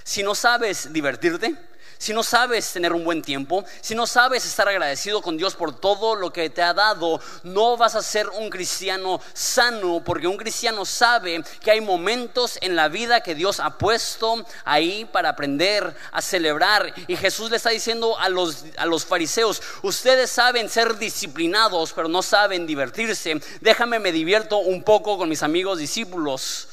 si 0.03 0.23
no 0.23 0.35
sabes 0.35 0.91
divertirte, 0.91 1.55
si 1.99 2.13
no 2.13 2.23
sabes 2.23 2.71
tener 2.71 2.93
un 2.93 3.03
buen 3.03 3.21
tiempo, 3.21 3.65
si 3.81 3.93
no 3.93 4.07
sabes 4.07 4.45
estar 4.45 4.69
agradecido 4.69 5.21
con 5.21 5.35
Dios 5.35 5.55
por 5.55 5.77
todo 5.77 6.15
lo 6.15 6.31
que 6.31 6.49
te 6.49 6.61
ha 6.61 6.73
dado, 6.73 7.19
no 7.43 7.75
vas 7.75 7.93
a 7.95 8.01
ser 8.01 8.29
un 8.29 8.49
cristiano 8.49 9.19
sano, 9.33 10.01
porque 10.05 10.25
un 10.25 10.37
cristiano 10.37 10.85
sabe 10.85 11.43
que 11.61 11.71
hay 11.71 11.81
momentos 11.81 12.57
en 12.61 12.77
la 12.77 12.87
vida 12.87 13.19
que 13.19 13.35
Dios 13.35 13.59
ha 13.59 13.77
puesto 13.77 14.45
ahí 14.63 15.03
para 15.11 15.27
aprender 15.27 15.93
a 16.13 16.21
celebrar. 16.21 16.93
Y 17.07 17.17
Jesús 17.17 17.49
le 17.49 17.57
está 17.57 17.71
diciendo 17.71 18.17
a 18.17 18.29
los, 18.29 18.63
a 18.77 18.85
los 18.85 19.03
fariseos, 19.03 19.61
ustedes 19.81 20.29
saben 20.29 20.69
ser 20.69 20.97
disciplinados, 20.97 21.91
pero 21.91 22.07
no 22.07 22.21
saben 22.21 22.65
divertirse. 22.65 23.41
Déjame 23.59 23.99
me 23.99 24.13
divierto 24.13 24.59
un 24.59 24.83
poco 24.83 25.17
con 25.17 25.27
mis 25.27 25.43
amigos 25.43 25.79
discípulos. 25.79 26.69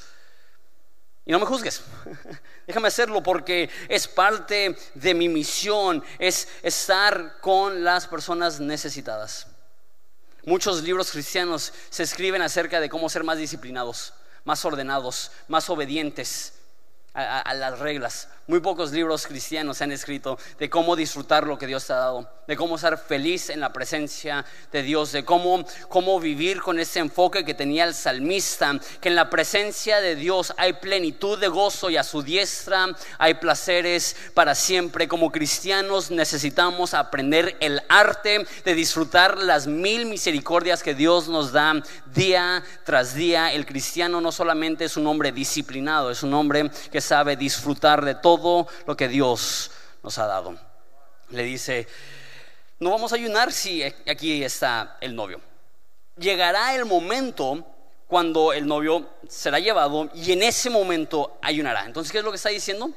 Y 1.24 1.32
no 1.32 1.40
me 1.40 1.46
juzgues. 1.46 1.82
Déjame 2.66 2.88
hacerlo 2.88 3.22
porque 3.22 3.70
es 3.88 4.08
parte 4.08 4.76
de 4.94 5.14
mi 5.14 5.28
misión, 5.28 6.02
es 6.18 6.48
estar 6.62 7.40
con 7.40 7.84
las 7.84 8.08
personas 8.08 8.58
necesitadas. 8.58 9.46
Muchos 10.44 10.82
libros 10.82 11.10
cristianos 11.10 11.72
se 11.90 12.02
escriben 12.02 12.42
acerca 12.42 12.80
de 12.80 12.88
cómo 12.88 13.08
ser 13.08 13.24
más 13.24 13.38
disciplinados, 13.38 14.14
más 14.44 14.64
ordenados, 14.64 15.30
más 15.48 15.70
obedientes 15.70 16.55
a, 17.16 17.54
las 17.54 17.78
reglas. 17.78 18.28
Muy 18.46 18.60
pocos 18.60 18.92
libros 18.92 19.26
cristianos 19.26 19.78
se 19.78 19.84
han 19.84 19.90
escrito 19.90 20.38
de 20.58 20.70
cómo 20.70 20.94
disfrutar 20.94 21.46
lo 21.46 21.58
que 21.58 21.66
Dios 21.66 21.84
te 21.84 21.94
ha 21.94 21.96
dado, 21.96 22.30
de 22.46 22.56
cómo 22.56 22.78
ser 22.78 22.96
feliz 22.96 23.50
en 23.50 23.58
la 23.58 23.72
presencia 23.72 24.44
de 24.70 24.82
Dios, 24.82 25.10
de 25.10 25.24
cómo, 25.24 25.64
cómo 25.88 26.20
vivir 26.20 26.60
con 26.60 26.78
ese 26.78 27.00
enfoque 27.00 27.44
que 27.44 27.54
tenía 27.54 27.84
el 27.84 27.94
salmista, 27.94 28.78
que 29.00 29.08
en 29.08 29.16
la 29.16 29.30
presencia 29.30 30.00
de 30.00 30.14
Dios 30.14 30.52
hay 30.58 30.74
plenitud 30.74 31.40
de 31.40 31.48
gozo 31.48 31.90
y 31.90 31.96
a 31.96 32.04
su 32.04 32.22
diestra 32.22 32.86
hay 33.18 33.34
placeres 33.34 34.14
para 34.34 34.54
siempre. 34.54 35.08
Como 35.08 35.32
cristianos 35.32 36.12
necesitamos 36.12 36.94
aprender 36.94 37.56
el 37.58 37.82
arte 37.88 38.46
de 38.64 38.74
disfrutar 38.74 39.38
las 39.38 39.66
mil 39.66 40.06
misericordias 40.06 40.84
que 40.84 40.94
Dios 40.94 41.26
nos 41.26 41.50
da 41.50 41.82
día 42.14 42.62
tras 42.84 43.14
día. 43.14 43.52
El 43.52 43.66
cristiano 43.66 44.20
no 44.20 44.30
solamente 44.30 44.84
es 44.84 44.96
un 44.96 45.06
hombre 45.08 45.32
disciplinado, 45.32 46.12
es 46.12 46.22
un 46.22 46.32
hombre 46.34 46.70
que 46.92 47.00
sabe 47.06 47.36
disfrutar 47.36 48.04
de 48.04 48.14
todo 48.14 48.66
lo 48.86 48.96
que 48.96 49.08
Dios 49.08 49.70
nos 50.02 50.18
ha 50.18 50.26
dado. 50.26 50.58
Le 51.30 51.42
dice, 51.42 51.86
no 52.78 52.90
vamos 52.90 53.12
a 53.12 53.16
ayunar 53.16 53.52
si 53.52 53.82
aquí 53.82 54.42
está 54.42 54.96
el 55.00 55.14
novio. 55.14 55.40
Llegará 56.16 56.74
el 56.74 56.84
momento 56.84 57.64
cuando 58.06 58.52
el 58.52 58.66
novio 58.66 59.08
será 59.28 59.58
llevado 59.58 60.10
y 60.14 60.32
en 60.32 60.42
ese 60.42 60.70
momento 60.70 61.38
ayunará. 61.42 61.84
Entonces, 61.84 62.12
¿qué 62.12 62.18
es 62.18 62.24
lo 62.24 62.30
que 62.30 62.36
está 62.36 62.50
diciendo? 62.50 62.90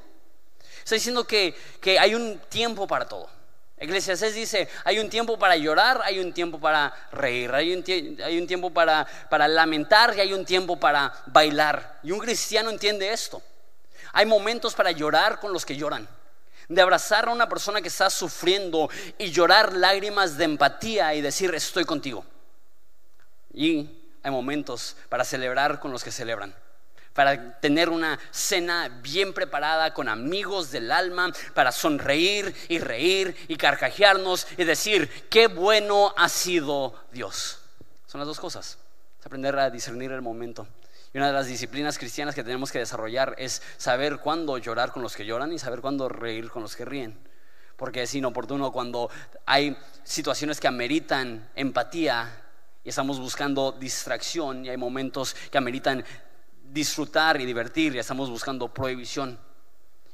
Está 0.83 0.95
diciendo 0.95 1.25
que, 1.25 1.55
que 1.81 1.99
hay 1.99 2.15
un 2.15 2.39
tiempo 2.49 2.87
para 2.87 3.07
todo. 3.07 3.29
Eclesiastes 3.77 4.33
dice, 4.33 4.67
hay 4.83 4.99
un 4.99 5.09
tiempo 5.09 5.39
para 5.39 5.55
llorar, 5.55 6.01
hay 6.03 6.19
un 6.19 6.33
tiempo 6.33 6.59
para 6.59 6.93
reír, 7.13 7.53
hay 7.53 7.73
un, 7.73 8.17
hay 8.21 8.37
un 8.37 8.45
tiempo 8.45 8.71
para, 8.71 9.07
para 9.29 9.47
lamentar 9.47 10.13
y 10.17 10.19
hay 10.19 10.33
un 10.33 10.43
tiempo 10.43 10.77
para 10.77 11.13
bailar. 11.27 11.99
Y 12.03 12.11
un 12.11 12.19
cristiano 12.19 12.69
entiende 12.69 13.11
esto. 13.11 13.41
Hay 14.13 14.25
momentos 14.25 14.73
para 14.73 14.91
llorar 14.91 15.39
con 15.39 15.53
los 15.53 15.65
que 15.65 15.75
lloran. 15.75 16.07
De 16.67 16.81
abrazar 16.81 17.27
a 17.27 17.31
una 17.31 17.49
persona 17.49 17.81
que 17.81 17.87
está 17.87 18.09
sufriendo 18.09 18.89
y 19.17 19.31
llorar 19.31 19.73
lágrimas 19.73 20.37
de 20.37 20.45
empatía 20.45 21.15
y 21.15 21.21
decir 21.21 21.53
estoy 21.55 21.83
contigo. 21.85 22.23
Y 23.53 23.89
hay 24.21 24.31
momentos 24.31 24.95
para 25.09 25.23
celebrar 25.23 25.79
con 25.79 25.91
los 25.91 26.03
que 26.03 26.11
celebran. 26.11 26.55
Para 27.13 27.59
tener 27.59 27.89
una 27.89 28.19
cena 28.31 28.87
bien 29.01 29.33
preparada 29.33 29.93
con 29.93 30.07
amigos 30.07 30.71
del 30.71 30.91
alma, 30.91 31.31
para 31.53 31.71
sonreír 31.71 32.55
y 32.69 32.79
reír 32.79 33.35
y 33.47 33.57
carcajearnos 33.57 34.47
y 34.57 34.63
decir, 34.63 35.09
qué 35.29 35.47
bueno 35.47 36.13
ha 36.15 36.29
sido 36.29 36.93
Dios. 37.11 37.59
Son 38.05 38.19
las 38.19 38.27
dos 38.27 38.39
cosas. 38.39 38.77
Es 39.19 39.25
aprender 39.25 39.57
a 39.57 39.69
discernir 39.69 40.11
el 40.11 40.21
momento. 40.21 40.67
Y 41.13 41.17
una 41.17 41.27
de 41.27 41.33
las 41.33 41.47
disciplinas 41.47 41.97
cristianas 41.97 42.35
que 42.35 42.43
tenemos 42.43 42.71
que 42.71 42.79
desarrollar 42.79 43.35
es 43.37 43.61
saber 43.77 44.19
cuándo 44.19 44.57
llorar 44.57 44.91
con 44.91 45.01
los 45.01 45.15
que 45.15 45.25
lloran 45.25 45.51
y 45.51 45.59
saber 45.59 45.81
cuándo 45.81 46.07
reír 46.07 46.49
con 46.49 46.61
los 46.61 46.75
que 46.75 46.85
ríen. 46.85 47.17
Porque 47.75 48.03
es 48.03 48.13
inoportuno 48.13 48.71
cuando 48.71 49.09
hay 49.45 49.75
situaciones 50.03 50.59
que 50.59 50.67
ameritan 50.67 51.49
empatía 51.55 52.29
y 52.83 52.89
estamos 52.89 53.19
buscando 53.19 53.71
distracción 53.71 54.65
y 54.65 54.69
hay 54.69 54.77
momentos 54.77 55.35
que 55.49 55.57
ameritan 55.57 56.03
disfrutar 56.63 57.41
y 57.41 57.45
divertir 57.45 57.95
y 57.95 57.99
estamos 57.99 58.29
buscando 58.29 58.71
prohibición. 58.71 59.39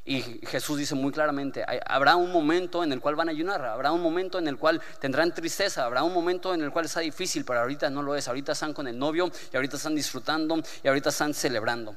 Y 0.08 0.22
Jesús 0.46 0.78
dice 0.78 0.94
muy 0.94 1.12
claramente, 1.12 1.66
habrá 1.88 2.16
un 2.16 2.32
momento 2.32 2.84
en 2.84 2.92
el 2.92 3.02
cual 3.02 3.16
van 3.16 3.28
a 3.28 3.32
ayunar, 3.32 3.66
habrá 3.66 3.92
un 3.92 4.04
momento 4.04 4.38
en 4.38 4.48
el 4.48 4.56
cual 4.56 4.80
tendrán 5.00 5.34
tristeza, 5.34 5.84
habrá 5.84 6.04
un 6.04 6.14
momento 6.14 6.54
en 6.54 6.62
el 6.62 6.70
cual 6.70 6.86
está 6.86 7.00
difícil, 7.00 7.44
pero 7.44 7.62
ahorita 7.62 7.90
no 7.90 8.04
lo 8.04 8.16
es, 8.16 8.28
ahorita 8.28 8.52
están 8.52 8.72
con 8.72 8.88
el 8.88 9.00
novio 9.00 9.32
y 9.52 9.56
ahorita 9.56 9.78
están 9.78 9.96
disfrutando 9.96 10.62
y 10.84 10.88
ahorita 10.88 11.10
están 11.10 11.34
celebrando. 11.34 11.96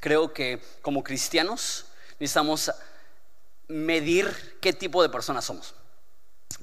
Creo 0.00 0.32
que 0.32 0.60
como 0.82 1.04
cristianos 1.04 1.86
necesitamos 2.18 2.72
medir 3.68 4.58
qué 4.60 4.72
tipo 4.72 5.00
de 5.00 5.08
personas 5.08 5.44
somos. 5.44 5.76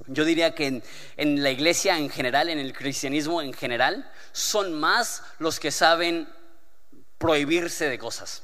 Yo 0.08 0.26
diría 0.26 0.54
que 0.56 0.68
en, 0.68 0.84
en 1.16 1.42
la 1.42 1.52
iglesia 1.52 1.98
en 1.98 2.10
general, 2.10 2.50
en 2.50 2.60
el 2.60 2.74
cristianismo 2.74 3.42
en 3.42 3.54
general, 3.54 4.12
son 4.34 4.74
más 4.74 5.24
los 5.40 5.58
que 5.58 5.72
saben 5.72 6.28
prohibirse 7.18 7.88
de 7.88 7.98
cosas 7.98 8.44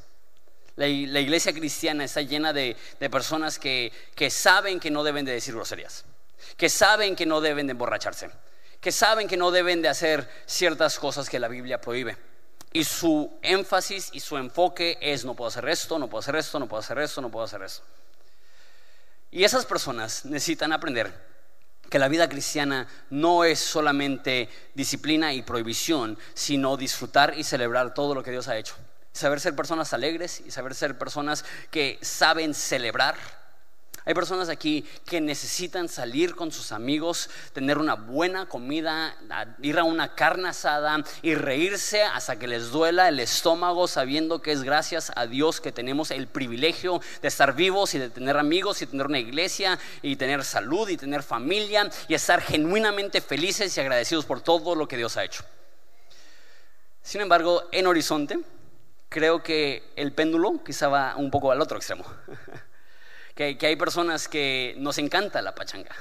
la, 0.76 0.88
iglesia 0.88 1.54
cristiana 1.54 2.04
está 2.04 2.22
llena 2.22 2.52
de, 2.52 2.76
personas 3.10 3.60
que, 3.60 3.94
que, 4.14 4.30
saben 4.30 4.80
que 4.80 4.92
no 4.92 5.04
deben 5.04 5.26
de 5.26 5.32
decir 5.32 5.56
groserías, 5.56 6.04
que 6.58 6.70
saben 6.70 7.16
que 7.16 7.26
no 7.26 7.40
deben 7.40 7.68
de 7.68 7.72
emborracharse, 7.72 8.30
que 8.82 8.92
saben 8.92 9.28
que 9.28 9.38
no 9.38 9.52
deben 9.52 9.82
de 9.82 9.88
hacer 9.88 10.30
ciertas 10.46 11.00
cosas 11.00 11.30
que 11.30 11.40
la 11.40 11.48
Biblia 11.48 11.80
prohíbe. 11.80 12.18
Y 12.74 12.84
su 12.84 13.32
énfasis 13.42 14.10
y 14.12 14.20
su 14.20 14.36
enfoque 14.36 14.98
es 15.00 15.24
no 15.24 15.34
puedo 15.34 15.48
hacer 15.48 15.68
esto, 15.70 15.98
no 15.98 16.10
puedo 16.10 16.20
hacer 16.20 16.36
esto, 16.36 16.60
no 16.60 16.68
puedo 16.68 16.82
hacer 16.82 17.00
esto, 17.00 17.22
no 17.22 17.32
puedo 17.32 17.46
hacer 17.46 17.62
esto. 17.62 17.84
Y 19.32 19.46
esas 19.46 19.66
personas 19.66 20.26
necesitan 20.26 20.74
aprender 20.74 21.14
que 21.90 22.00
la 22.00 22.10
vida 22.10 22.28
cristiana 22.28 22.88
no 23.10 23.46
es 23.46 23.60
solamente 23.60 24.50
disciplina 24.74 25.34
y 25.34 25.42
prohibición, 25.42 26.18
sino 26.34 26.76
disfrutar 26.76 27.34
y 27.38 27.46
celebrar 27.46 27.94
todo 27.94 28.14
lo 28.14 28.24
que 28.24 28.32
Dios 28.32 28.50
ha 28.50 28.58
hecho 28.58 28.76
saber 29.16 29.40
ser 29.40 29.56
personas 29.56 29.94
alegres 29.94 30.44
y 30.46 30.52
saber 30.52 30.76
ser 30.76 30.98
personas 30.98 31.46
que 31.72 31.98
saben 32.02 32.54
celebrar. 32.54 33.16
Hay 34.04 34.14
personas 34.14 34.50
aquí 34.50 34.86
que 35.06 35.20
necesitan 35.20 35.90
salir 35.90 36.36
con 36.36 36.52
sus 36.52 36.72
amigos, 36.72 37.28
tener 37.54 37.80
una 37.80 37.96
buena 37.96 38.46
comida, 38.46 39.16
ir 39.64 39.80
a 39.80 39.84
una 39.84 40.14
carne 40.14 40.50
asada 40.50 41.04
y 41.24 41.34
reírse 41.34 42.04
hasta 42.04 42.38
que 42.38 42.48
les 42.48 42.70
duela 42.70 43.08
el 43.08 43.20
estómago 43.20 43.88
sabiendo 43.88 44.44
que 44.44 44.52
es 44.52 44.62
gracias 44.62 45.12
a 45.16 45.26
Dios 45.26 45.60
que 45.60 45.72
tenemos 45.72 46.12
el 46.12 46.28
privilegio 46.28 47.02
de 47.22 47.28
estar 47.28 47.56
vivos 47.56 47.96
y 47.96 48.00
de 48.00 48.12
tener 48.12 48.38
amigos 48.38 48.82
y 48.84 48.86
tener 48.86 49.08
una 49.08 49.18
iglesia 49.18 49.80
y 50.04 50.18
tener 50.18 50.44
salud 50.44 50.88
y 50.90 50.98
tener 50.98 51.24
familia 51.24 51.90
y 52.08 52.14
estar 52.14 52.42
genuinamente 52.42 53.22
felices 53.22 53.76
y 53.76 53.80
agradecidos 53.80 54.26
por 54.26 54.42
todo 54.42 54.76
lo 54.76 54.88
que 54.88 54.98
Dios 54.98 55.18
ha 55.18 55.24
hecho. 55.24 55.44
Sin 57.02 57.22
embargo, 57.22 57.70
en 57.72 57.88
Horizonte 57.88 58.40
creo 59.10 59.44
que 59.44 59.94
el 59.96 60.14
péndulo 60.14 60.64
quizá 60.64 60.88
va 60.88 61.16
un 61.16 61.32
poco 61.32 61.52
al 61.52 61.62
otro 61.62 61.78
extremo. 61.78 62.06
Que, 63.36 63.58
hay 63.64 63.76
personas 63.76 64.30
que 64.30 64.76
nos 64.78 64.98
encanta 64.98 65.42
la 65.42 65.54
pachanga. 65.54 65.94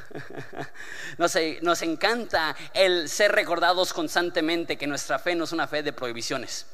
Nos, 1.19 1.37
nos 1.63 1.83
encanta 1.83 2.55
el 2.73 3.09
ser 3.09 3.33
recordados 3.33 3.93
constantemente 3.93 4.79
que 4.79 4.87
nuestra 4.87 5.19
fe 5.19 5.35
no 5.35 5.43
es 5.43 5.51
una 5.51 5.67
fe 5.67 5.83
de 5.83 5.93
prohibiciones. 5.93 6.67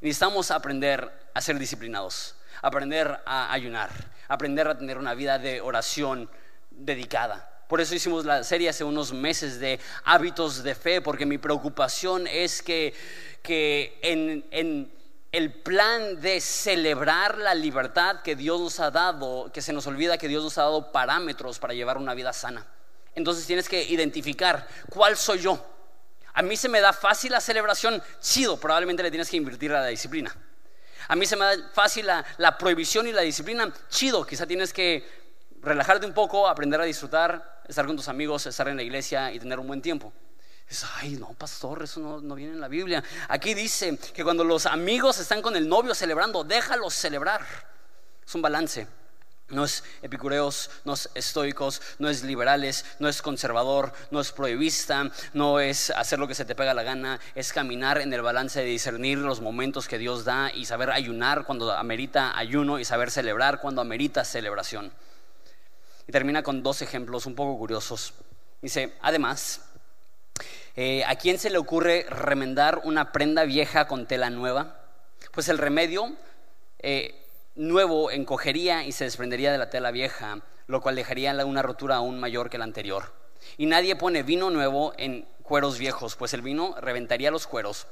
Necesitamos 0.00 0.52
aprender 0.52 1.10
a 1.34 1.40
ser 1.40 1.58
disciplinados, 1.58 2.36
aprender 2.62 3.18
a 3.26 3.52
ayunar, 3.52 3.90
aprender 4.28 4.68
a 4.68 4.78
tener 4.78 4.96
una 4.96 5.14
vida 5.14 5.40
de 5.40 5.60
oración 5.60 6.30
dedicada. 6.70 7.64
Por 7.66 7.80
eso 7.80 7.94
hicimos 7.94 8.24
la 8.24 8.44
serie 8.44 8.68
hace 8.68 8.84
unos 8.84 9.12
meses 9.12 9.58
de 9.58 9.80
hábitos 10.04 10.62
de 10.62 10.74
fe, 10.76 11.00
porque 11.00 11.26
mi 11.26 11.38
preocupación 11.38 12.26
es 12.28 12.62
que, 12.62 12.94
que 13.42 13.98
en, 14.02 14.46
en 14.52 14.99
el 15.32 15.52
plan 15.52 16.20
de 16.20 16.40
celebrar 16.40 17.38
la 17.38 17.54
libertad 17.54 18.22
que 18.22 18.34
Dios 18.34 18.60
nos 18.60 18.80
ha 18.80 18.90
dado, 18.90 19.50
que 19.52 19.62
se 19.62 19.72
nos 19.72 19.86
olvida 19.86 20.18
que 20.18 20.26
Dios 20.26 20.42
nos 20.42 20.58
ha 20.58 20.62
dado 20.62 20.90
parámetros 20.90 21.58
para 21.58 21.72
llevar 21.72 21.98
una 21.98 22.14
vida 22.14 22.32
sana. 22.32 22.66
Entonces 23.14 23.46
tienes 23.46 23.68
que 23.68 23.82
identificar 23.84 24.66
cuál 24.88 25.16
soy 25.16 25.38
yo. 25.38 25.64
A 26.32 26.42
mí 26.42 26.56
se 26.56 26.68
me 26.68 26.80
da 26.80 26.92
fácil 26.92 27.32
la 27.32 27.40
celebración, 27.40 28.02
chido, 28.20 28.58
probablemente 28.58 29.02
le 29.02 29.10
tienes 29.10 29.30
que 29.30 29.36
invertir 29.36 29.72
a 29.72 29.80
la 29.80 29.86
disciplina. 29.86 30.34
A 31.06 31.16
mí 31.16 31.26
se 31.26 31.36
me 31.36 31.44
da 31.44 31.70
fácil 31.72 32.06
la, 32.06 32.24
la 32.38 32.58
prohibición 32.58 33.06
y 33.06 33.12
la 33.12 33.22
disciplina, 33.22 33.72
chido, 33.88 34.26
quizá 34.26 34.46
tienes 34.46 34.72
que 34.72 35.08
relajarte 35.62 36.06
un 36.06 36.14
poco, 36.14 36.48
aprender 36.48 36.80
a 36.80 36.84
disfrutar, 36.84 37.62
estar 37.68 37.86
con 37.86 37.96
tus 37.96 38.08
amigos, 38.08 38.46
estar 38.46 38.68
en 38.68 38.76
la 38.76 38.82
iglesia 38.82 39.32
y 39.32 39.38
tener 39.38 39.58
un 39.58 39.66
buen 39.66 39.82
tiempo 39.82 40.12
ay, 40.96 41.16
no, 41.16 41.32
pastor, 41.34 41.82
eso 41.82 42.20
no, 42.22 42.34
viene 42.34 42.52
en 42.52 42.60
la 42.60 42.68
Biblia. 42.68 43.02
Aquí 43.28 43.54
dice 43.54 43.98
que 44.14 44.22
cuando 44.22 44.44
los 44.44 44.66
amigos 44.66 45.18
están 45.18 45.42
con 45.42 45.56
el 45.56 45.68
novio 45.68 45.94
celebrando, 45.94 46.44
déjalos 46.44 46.94
celebrar. 46.94 47.44
Es 48.24 48.34
un 48.34 48.42
balance. 48.42 48.86
No 49.48 49.64
es 49.64 49.82
epicureos, 50.00 50.70
no 50.84 50.92
es 50.92 51.10
estoicos, 51.14 51.82
no 51.98 52.08
es 52.08 52.22
liberales, 52.22 52.84
no 53.00 53.08
es 53.08 53.20
conservador, 53.20 53.92
no 54.12 54.20
es 54.20 54.30
prohibista, 54.30 55.10
no 55.32 55.58
es 55.58 55.90
hacer 55.90 56.20
lo 56.20 56.28
que 56.28 56.36
se 56.36 56.44
te 56.44 56.54
pega 56.54 56.72
la 56.72 56.84
gana, 56.84 57.18
es 57.34 57.52
caminar 57.52 57.98
en 57.98 58.12
el 58.12 58.22
balance 58.22 58.60
de 58.60 58.66
discernir 58.66 59.18
los 59.18 59.40
momentos 59.40 59.88
que 59.88 59.98
Dios 59.98 60.24
da 60.24 60.52
y 60.54 60.66
saber 60.66 60.90
ayunar 60.90 61.46
cuando 61.46 61.72
amerita 61.72 62.38
ayuno 62.38 62.78
y 62.78 62.84
saber 62.84 63.10
celebrar 63.10 63.60
cuando 63.60 63.80
amerita 63.80 64.24
celebración. 64.24 64.92
Y 66.06 66.12
termina 66.12 66.44
con 66.44 66.62
dos 66.62 66.80
ejemplos 66.80 67.26
un 67.26 67.34
poco 67.34 67.58
curiosos. 67.58 68.14
Dice, 68.62 68.96
además, 69.00 69.62
eh, 70.82 71.04
¿A 71.04 71.14
quién 71.16 71.38
se 71.38 71.50
le 71.50 71.58
ocurre 71.58 72.06
remendar 72.08 72.80
una 72.84 73.12
prenda 73.12 73.44
vieja 73.44 73.86
con 73.86 74.06
tela 74.06 74.30
nueva? 74.30 74.80
Pues 75.30 75.50
el 75.50 75.58
remedio 75.58 76.16
eh, 76.78 77.22
nuevo 77.54 78.10
encogería 78.10 78.86
y 78.86 78.92
se 78.92 79.04
desprendería 79.04 79.52
de 79.52 79.58
la 79.58 79.68
tela 79.68 79.90
vieja, 79.90 80.40
lo 80.68 80.80
cual 80.80 80.96
dejaría 80.96 81.44
una 81.44 81.60
rotura 81.60 81.96
aún 81.96 82.18
mayor 82.18 82.48
que 82.48 82.56
la 82.56 82.64
anterior. 82.64 83.12
Y 83.58 83.66
nadie 83.66 83.94
pone 83.94 84.22
vino 84.22 84.48
nuevo 84.48 84.94
en 84.96 85.28
cueros 85.42 85.76
viejos, 85.76 86.16
pues 86.16 86.32
el 86.32 86.40
vino 86.40 86.74
reventaría 86.80 87.30
los 87.30 87.46
cueros 87.46 87.86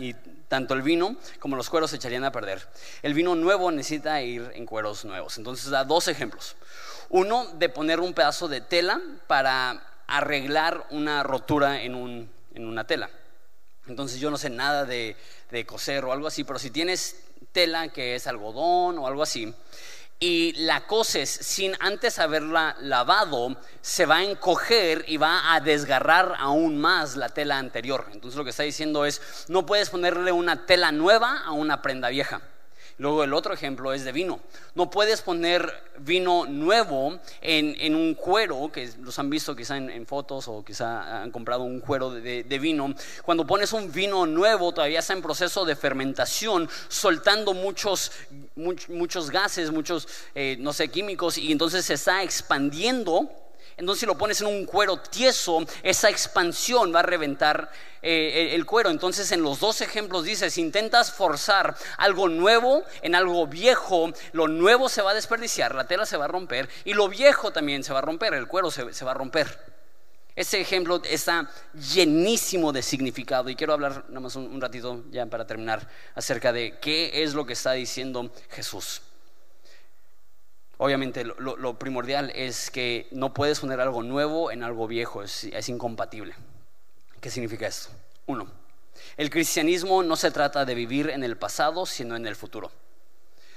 y 0.00 0.14
tanto 0.48 0.72
el 0.72 0.80
vino 0.80 1.16
como 1.38 1.54
los 1.54 1.68
cueros 1.68 1.90
se 1.90 1.96
echarían 1.96 2.24
a 2.24 2.32
perder. 2.32 2.66
El 3.02 3.12
vino 3.12 3.34
nuevo 3.34 3.70
necesita 3.70 4.22
ir 4.22 4.50
en 4.54 4.64
cueros 4.64 5.04
nuevos. 5.04 5.36
Entonces 5.36 5.68
da 5.68 5.84
dos 5.84 6.08
ejemplos. 6.08 6.56
Uno 7.10 7.44
de 7.58 7.68
poner 7.68 8.00
un 8.00 8.14
pedazo 8.14 8.48
de 8.48 8.62
tela 8.62 9.02
para 9.26 9.89
arreglar 10.16 10.86
una 10.90 11.22
rotura 11.22 11.82
en, 11.82 11.94
un, 11.94 12.30
en 12.54 12.66
una 12.66 12.86
tela. 12.86 13.10
Entonces 13.86 14.20
yo 14.20 14.30
no 14.30 14.38
sé 14.38 14.50
nada 14.50 14.84
de, 14.84 15.16
de 15.50 15.66
coser 15.66 16.04
o 16.04 16.12
algo 16.12 16.26
así, 16.26 16.44
pero 16.44 16.58
si 16.58 16.70
tienes 16.70 17.24
tela 17.52 17.88
que 17.88 18.14
es 18.14 18.26
algodón 18.26 18.98
o 18.98 19.06
algo 19.06 19.22
así, 19.22 19.52
y 20.22 20.52
la 20.52 20.86
coses 20.86 21.30
sin 21.30 21.74
antes 21.80 22.18
haberla 22.18 22.76
lavado, 22.80 23.56
se 23.80 24.04
va 24.04 24.16
a 24.16 24.22
encoger 24.22 25.06
y 25.08 25.16
va 25.16 25.54
a 25.54 25.60
desgarrar 25.60 26.34
aún 26.38 26.78
más 26.78 27.16
la 27.16 27.30
tela 27.30 27.58
anterior. 27.58 28.06
Entonces 28.12 28.36
lo 28.36 28.44
que 28.44 28.50
está 28.50 28.62
diciendo 28.62 29.06
es, 29.06 29.46
no 29.48 29.64
puedes 29.64 29.88
ponerle 29.88 30.30
una 30.30 30.66
tela 30.66 30.92
nueva 30.92 31.38
a 31.38 31.52
una 31.52 31.80
prenda 31.80 32.10
vieja. 32.10 32.42
Luego 33.00 33.24
el 33.24 33.32
otro 33.32 33.54
ejemplo 33.54 33.94
es 33.94 34.04
de 34.04 34.12
vino. 34.12 34.40
No 34.74 34.90
puedes 34.90 35.22
poner 35.22 35.72
vino 36.00 36.44
nuevo 36.44 37.18
en, 37.40 37.94
un 37.94 38.14
cuero, 38.14 38.70
que 38.70 38.90
los 39.00 39.18
han 39.18 39.30
visto 39.30 39.56
quizá 39.56 39.78
en, 39.78 40.06
fotos 40.06 40.48
o 40.48 40.62
quizá 40.62 41.22
han 41.22 41.30
comprado 41.30 41.62
un 41.62 41.80
cuero 41.80 42.10
de, 42.10 42.58
vino. 42.60 42.94
Cuando 43.24 43.46
pones 43.46 43.72
un 43.72 43.90
vino 43.90 44.26
nuevo, 44.26 44.72
todavía 44.72 44.98
está 44.98 45.14
en 45.14 45.22
proceso 45.22 45.64
de 45.64 45.76
fermentación, 45.76 46.68
soltando 46.88 47.54
muchos, 47.54 48.12
muchos 48.54 49.30
gases, 49.30 49.70
muchos, 49.70 50.06
eh, 50.34 50.58
no 50.60 50.74
sé, 50.74 50.88
químicos, 50.88 51.38
y 51.38 51.52
entonces 51.52 51.86
se 51.86 51.94
está 51.94 52.22
expandiendo 52.22 53.30
entonces 53.80 54.00
si 54.00 54.06
lo 54.06 54.18
pones 54.18 54.38
en 54.42 54.46
un 54.46 54.66
cuero 54.66 54.98
tieso, 54.98 55.64
esa 55.82 56.10
expansión 56.10 56.94
va 56.94 57.00
a 57.00 57.02
reventar 57.02 57.70
eh, 58.02 58.54
el 58.54 58.64
cuero. 58.64 58.90
Entonces 58.90 59.30
en 59.32 59.42
los 59.42 59.60
dos 59.60 59.80
ejemplos 59.80 60.24
dice, 60.24 60.50
si 60.50 60.60
intentas 60.60 61.12
forzar 61.12 61.76
algo 61.98 62.28
nuevo 62.28 62.82
en 63.02 63.14
algo 63.14 63.46
viejo, 63.46 64.12
lo 64.32 64.48
nuevo 64.48 64.88
se 64.88 65.02
va 65.02 65.10
a 65.10 65.14
desperdiciar, 65.14 65.74
la 65.74 65.86
tela 65.86 66.06
se 66.06 66.16
va 66.16 66.24
a 66.24 66.28
romper 66.28 66.68
y 66.84 66.94
lo 66.94 67.08
viejo 67.08 67.52
también 67.52 67.84
se 67.84 67.92
va 67.92 67.98
a 67.98 68.02
romper, 68.02 68.34
el 68.34 68.46
cuero 68.46 68.70
se, 68.70 69.04
va 69.04 69.10
a 69.10 69.14
romper. 69.14 69.70
Ese 70.34 70.60
ejemplo 70.60 71.02
está 71.04 71.50
llenísimo 71.74 72.72
de 72.72 72.82
significado 72.82 73.50
y 73.50 73.56
quiero 73.56 73.74
hablar 73.74 74.04
nada 74.08 74.20
más 74.20 74.36
un 74.36 74.60
ratito 74.60 75.04
ya 75.10 75.26
para 75.26 75.46
terminar 75.46 75.86
acerca 76.14 76.52
de 76.52 76.78
qué 76.80 77.22
es 77.22 77.34
lo 77.34 77.44
que 77.44 77.52
está 77.52 77.72
diciendo 77.72 78.32
Jesús. 78.48 79.02
Obviamente 80.78 81.24
lo, 81.24 81.78
primordial 81.78 82.32
es 82.34 82.70
que 82.70 83.06
no 83.10 83.34
puedes 83.34 83.60
poner 83.60 83.80
algo 83.80 84.02
nuevo 84.02 84.50
en 84.50 84.62
algo 84.62 84.86
viejo, 84.86 85.22
es 85.22 85.68
incompatible. 85.68 86.34
¿Qué 87.20 87.30
significa 87.30 87.66
esto? 87.66 87.90
Uno, 88.26 88.50
el 89.16 89.30
cristianismo 89.30 90.02
no 90.02 90.16
se 90.16 90.30
trata 90.30 90.64
de 90.64 90.74
vivir 90.74 91.10
en 91.10 91.22
el 91.22 91.36
pasado, 91.36 91.84
sino 91.86 92.16
en 92.16 92.26
el 92.26 92.36
futuro. 92.36 92.72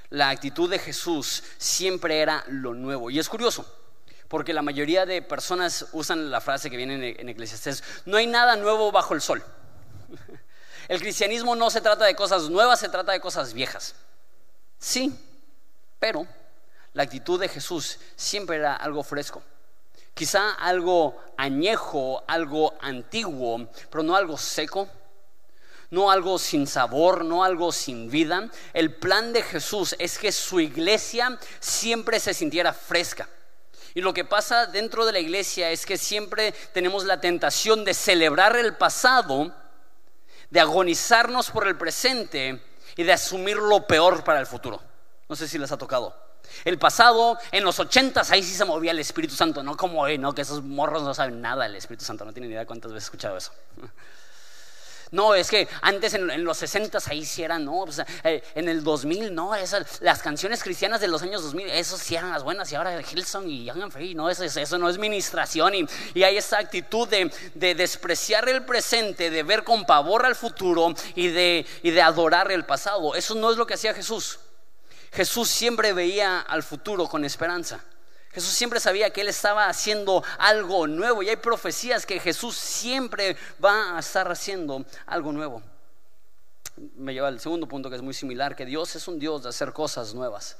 La 0.09 0.29
actitud 0.29 0.69
de 0.69 0.79
Jesús 0.79 1.43
siempre 1.57 2.21
era 2.21 2.43
lo 2.47 2.73
nuevo. 2.73 3.09
Y 3.09 3.19
es 3.19 3.29
curioso, 3.29 3.65
porque 4.27 4.53
la 4.53 4.61
mayoría 4.61 5.05
de 5.05 5.21
personas 5.21 5.87
usan 5.93 6.29
la 6.29 6.41
frase 6.41 6.69
que 6.69 6.77
viene 6.77 7.15
en, 7.17 7.29
Eclesiastés, 7.29 7.83
no 8.05 8.17
hay 8.17 8.27
nada 8.27 8.55
nuevo 8.55 8.91
bajo 8.91 9.13
el 9.13 9.21
sol. 9.21 9.43
El 10.89 10.99
cristianismo 10.99 11.55
no 11.55 11.69
se 11.69 11.79
trata 11.79 12.03
de 12.03 12.13
cosas 12.13 12.49
nuevas, 12.49 12.77
se 12.77 12.89
trata 12.89 13.13
de 13.13 13.21
cosas 13.21 13.53
viejas. 13.53 13.95
Sí, 14.77 15.17
pero 15.97 16.27
la 16.91 17.03
actitud 17.03 17.39
de 17.39 17.47
Jesús 17.47 17.99
siempre 18.17 18.57
era 18.57 18.75
algo 18.75 19.01
fresco. 19.01 19.41
Quizá 20.13 20.53
algo 20.53 21.17
añejo, 21.37 22.23
algo 22.27 22.75
antiguo, 22.81 23.67
pero 23.89 24.03
no 24.03 24.15
algo 24.15 24.37
seco, 24.37 24.87
no 25.89 26.11
algo 26.11 26.39
sin 26.39 26.67
sabor, 26.67 27.25
no 27.25 27.43
algo 27.43 27.71
sin 27.71 28.09
vida. 28.09 28.49
El 28.73 28.95
plan 28.95 29.33
de 29.33 29.41
Jesús 29.41 29.95
es 29.99 30.17
que 30.17 30.31
su 30.31 30.59
iglesia 30.59 31.37
siempre 31.59 32.19
se 32.19 32.33
sintiera 32.33 32.73
fresca. 32.73 33.27
Y 33.95 34.01
lo 34.01 34.13
que 34.13 34.25
pasa 34.25 34.65
dentro 34.65 35.05
de 35.05 35.13
la 35.13 35.19
iglesia 35.19 35.69
es 35.69 35.85
que 35.85 35.97
siempre 35.97 36.51
tenemos 36.73 37.05
la 37.05 37.21
tentación 37.21 37.85
de 37.85 37.93
celebrar 37.93 38.55
el 38.55 38.75
pasado, 38.75 39.53
de 40.49 40.59
agonizarnos 40.59 41.51
por 41.51 41.67
el 41.67 41.77
presente 41.77 42.61
y 42.95 43.03
de 43.03 43.13
asumir 43.13 43.57
lo 43.57 43.85
peor 43.85 44.23
para 44.23 44.39
el 44.39 44.47
futuro. 44.47 44.81
No 45.29 45.35
sé 45.35 45.47
si 45.47 45.57
les 45.57 45.71
ha 45.71 45.77
tocado. 45.77 46.22
El 46.65 46.77
pasado, 46.77 47.37
en 47.51 47.63
los 47.63 47.79
ochentas, 47.79 48.31
ahí 48.31 48.43
sí 48.43 48.53
se 48.53 48.65
movía 48.65 48.91
el 48.91 48.99
Espíritu 48.99 49.35
Santo, 49.35 49.63
no 49.63 49.75
como 49.75 50.01
hoy, 50.01 50.17
¿no? 50.17 50.33
Que 50.33 50.43
esos 50.43 50.63
morros 50.63 51.03
no 51.03 51.13
saben 51.13 51.41
nada 51.41 51.63
del 51.63 51.75
Espíritu 51.75 52.05
Santo, 52.05 52.25
no 52.25 52.33
tienen 52.33 52.51
idea 52.51 52.65
cuántas 52.65 52.91
veces 52.91 53.05
he 53.05 53.07
escuchado 53.07 53.37
eso. 53.37 53.51
No, 55.13 55.35
es 55.35 55.47
que 55.47 55.67
antes 55.83 56.15
en, 56.15 56.43
los 56.43 56.57
sesentas 56.57 57.07
ahí 57.07 57.23
sí 57.23 57.43
eran, 57.43 57.63
no, 57.63 57.83
pues, 57.85 58.01
eh, 58.23 58.43
en 58.55 58.67
el 58.67 58.83
2000, 58.83 59.35
no, 59.35 59.53
esas, 59.53 60.01
las 60.01 60.23
canciones 60.23 60.63
cristianas 60.63 61.01
de 61.01 61.07
los 61.07 61.21
años 61.21 61.43
2000, 61.43 61.69
esos 61.69 61.99
sí 61.99 62.15
eran 62.15 62.31
las 62.31 62.43
buenas, 62.43 62.71
y 62.71 62.75
ahora 62.75 62.99
Hillsong 62.99 63.47
y 63.47 63.65
Young 63.65 63.83
and 63.83 63.91
Free, 63.91 64.15
no, 64.15 64.27
eso, 64.27 64.43
eso 64.43 64.77
no 64.79 64.89
es 64.89 64.97
ministración, 64.97 65.75
y, 65.75 65.85
y 66.15 66.23
hay 66.23 66.37
esa 66.37 66.57
actitud 66.57 67.07
de, 67.07 67.31
de, 67.53 67.75
despreciar 67.75 68.49
el 68.49 68.65
presente, 68.65 69.29
de 69.29 69.43
ver 69.43 69.63
con 69.63 69.85
pavor 69.85 70.25
al 70.25 70.33
futuro 70.33 70.95
y 71.13 71.27
de, 71.27 71.63
y 71.83 71.91
de 71.91 72.01
adorar 72.01 72.51
el 72.51 72.65
pasado. 72.65 73.13
Eso 73.13 73.35
no 73.35 73.51
es 73.51 73.57
lo 73.57 73.67
que 73.67 73.75
hacía 73.75 73.93
Jesús. 73.93 74.39
Jesús 75.13 75.49
siempre 75.49 75.93
veía 75.93 76.39
al 76.39 76.63
futuro 76.63 77.07
con 77.07 77.23
esperanza. 77.23 77.83
Jesús 78.31 78.49
siempre 78.49 78.79
sabía 78.79 79.11
que 79.11 79.21
Él 79.21 79.27
estaba 79.27 79.67
haciendo 79.67 80.23
algo 80.39 80.87
nuevo 80.87 81.21
y 81.21 81.29
hay 81.29 81.35
profecías 81.35 82.05
que 82.05 82.19
Jesús 82.19 82.55
siempre 82.55 83.37
va 83.63 83.95
a 83.95 83.99
estar 83.99 84.29
haciendo 84.31 84.83
algo 85.05 85.31
nuevo. 85.31 85.61
Me 86.95 87.13
lleva 87.13 87.27
al 87.27 87.39
segundo 87.39 87.67
punto 87.67 87.91
que 87.91 87.95
es 87.95 88.01
muy 88.01 88.15
similar, 88.15 88.55
que 88.55 88.65
Dios 88.65 88.95
es 88.95 89.07
un 89.07 89.19
Dios 89.19 89.43
de 89.43 89.49
hacer 89.49 89.71
cosas 89.71 90.15
nuevas. 90.15 90.57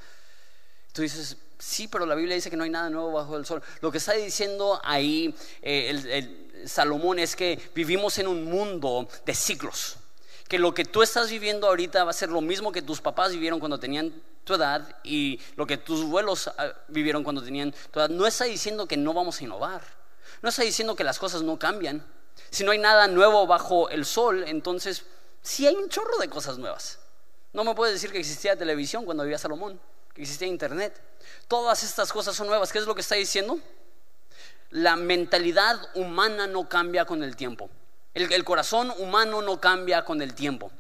Tú 0.91 1.01
dices, 1.01 1.35
sí, 1.57 1.87
pero 1.87 2.05
la 2.05 2.13
Biblia 2.13 2.35
dice 2.35 2.51
que 2.51 2.57
no 2.57 2.63
hay 2.63 2.69
nada 2.69 2.91
nuevo 2.91 3.11
bajo 3.11 3.35
el 3.35 3.47
sol. 3.47 3.63
Lo 3.81 3.91
que 3.91 3.97
está 3.97 4.13
diciendo 4.13 4.79
ahí 4.83 5.35
eh, 5.63 6.63
Salomón 6.67 7.17
es 7.17 7.35
que 7.35 7.59
vivimos 7.73 8.19
en 8.19 8.27
un 8.27 8.43
mundo 8.43 9.09
de 9.25 9.33
ciclos 9.33 9.97
que 10.53 10.59
lo 10.59 10.71
que 10.71 10.85
tú 10.85 11.01
estás 11.01 11.31
viviendo 11.31 11.65
ahorita 11.65 12.03
va 12.03 12.11
a 12.11 12.13
ser 12.13 12.29
lo 12.29 12.39
mismo 12.39 12.71
que 12.71 12.83
tus 12.83 13.01
papás 13.01 13.31
vivieron 13.31 13.59
cuando 13.59 13.79
tenían 13.79 14.13
tu 14.43 14.53
edad 14.53 14.97
y 15.03 15.41
lo 15.55 15.65
que 15.65 15.77
tus 15.77 16.03
abuelos 16.03 16.47
ah, 16.47 16.73
vivieron 16.89 17.23
cuando 17.23 17.41
tenían 17.41 17.73
tu 17.89 17.99
edad. 17.99 18.07
No 18.07 18.27
está 18.27 18.45
diciendo 18.45 18.85
que 18.85 18.95
no 18.95 19.15
vamos 19.15 19.41
a 19.41 19.45
innovar. 19.45 19.81
No 20.43 20.49
está 20.49 20.61
diciendo 20.61 20.95
que 20.95 21.03
las 21.03 21.17
cosas 21.17 21.41
no 21.41 21.57
cambian. 21.57 22.05
Si 22.51 22.63
no 22.63 22.69
hay 22.69 22.77
nada 22.77 23.07
nuevo 23.07 23.47
bajo 23.47 23.89
el 23.89 24.05
sol, 24.05 24.43
entonces 24.45 25.05
sí 25.41 25.65
hay 25.65 25.73
un 25.73 25.89
chorro 25.89 26.19
de 26.19 26.29
cosas 26.29 26.59
nuevas. 26.59 26.99
No 27.51 27.63
me 27.63 27.73
puedes 27.73 27.95
decir 27.95 28.11
que 28.11 28.19
existía 28.19 28.55
televisión 28.55 29.05
cuando 29.05 29.23
vivía 29.23 29.39
Salomón, 29.39 29.81
que 30.13 30.21
existía 30.21 30.47
internet. 30.47 31.01
Todas 31.47 31.81
estas 31.81 32.13
cosas 32.13 32.35
son 32.35 32.45
nuevas. 32.45 32.71
¿Qué 32.71 32.77
es 32.77 32.85
lo 32.85 32.93
que 32.93 33.01
está 33.01 33.15
diciendo? 33.15 33.57
La 34.69 34.97
mentalidad 34.97 35.81
humana 35.95 36.45
no 36.45 36.69
cambia 36.69 37.05
con 37.05 37.23
el 37.23 37.35
tiempo. 37.35 37.71
El, 38.13 38.43
corazón 38.43 38.93
humano 38.97 39.41
no 39.41 39.59
cambia 39.59 40.05
con 40.05 40.21
el 40.21 40.33
tiempo. 40.33 40.71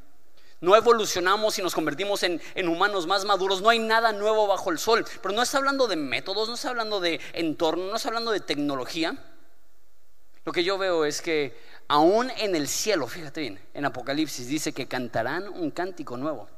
No 0.61 0.75
evolucionamos 0.75 1.57
y 1.59 1.61
nos 1.61 1.73
convertimos 1.73 2.23
en, 2.23 2.39
humanos 2.67 3.07
más 3.07 3.25
maduros. 3.25 3.61
No 3.61 3.69
hay 3.69 3.79
nada 3.79 4.13
nuevo 4.13 4.47
bajo 4.47 4.71
el 4.71 4.79
sol. 4.79 5.05
Pero 5.21 5.33
no 5.33 5.41
está 5.41 5.57
hablando 5.57 5.87
de 5.87 5.95
métodos, 5.95 6.47
no 6.47 6.55
está 6.55 6.69
hablando 6.69 6.99
de 6.99 7.19
entorno, 7.33 7.87
no 7.87 7.95
está 7.95 8.09
hablando 8.09 8.31
de 8.31 8.39
tecnología. 8.39 9.17
Lo 10.45 10.51
que 10.51 10.63
yo 10.63 10.77
veo 10.77 11.05
es 11.05 11.21
que 11.21 11.57
aún 11.87 12.29
en 12.37 12.55
el 12.55 12.67
cielo, 12.67 13.07
fíjate 13.07 13.41
bien, 13.41 13.59
en 13.73 13.85
Apocalipsis 13.85 14.47
dice 14.47 14.73
que 14.73 14.87
cantarán 14.87 15.47
un 15.47 15.71
cántico 15.71 16.17
nuevo. 16.17 16.49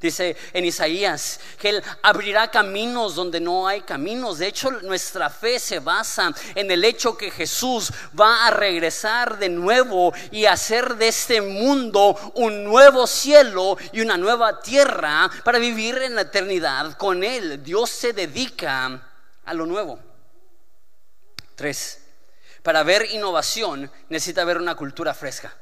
Dice 0.00 0.36
en 0.52 0.64
Isaías 0.64 1.40
que 1.58 1.70
Él 1.70 1.82
abrirá 2.02 2.48
caminos 2.52 3.16
donde 3.16 3.40
no 3.40 3.66
hay 3.66 3.80
caminos. 3.80 4.38
De 4.38 4.46
hecho, 4.46 4.70
nuestra 4.70 5.28
fe 5.28 5.58
se 5.58 5.80
basa 5.80 6.32
en 6.54 6.70
el 6.70 6.84
hecho 6.84 7.16
que 7.16 7.32
Jesús 7.32 7.92
va 8.18 8.46
a 8.46 8.50
regresar 8.52 9.38
de 9.38 9.48
nuevo 9.48 10.12
y 10.30 10.46
hacer 10.46 10.94
de 10.94 11.08
este 11.08 11.40
mundo 11.40 12.16
un 12.34 12.62
nuevo 12.62 13.08
cielo 13.08 13.76
y 13.90 14.00
una 14.00 14.16
nueva 14.16 14.60
tierra 14.60 15.28
para 15.42 15.58
vivir 15.58 15.98
en 15.98 16.14
la 16.14 16.22
eternidad 16.22 16.96
con 16.96 17.24
Él. 17.24 17.64
Dios 17.64 17.90
se 17.90 18.12
dedica 18.12 19.02
a 19.44 19.54
lo 19.54 19.66
nuevo. 19.66 19.98
Tres, 21.56 22.04
para 22.62 22.84
ver 22.84 23.04
innovación 23.10 23.90
necesita 24.08 24.44
ver 24.44 24.58
una 24.58 24.76
cultura 24.76 25.12
fresca 25.12 25.52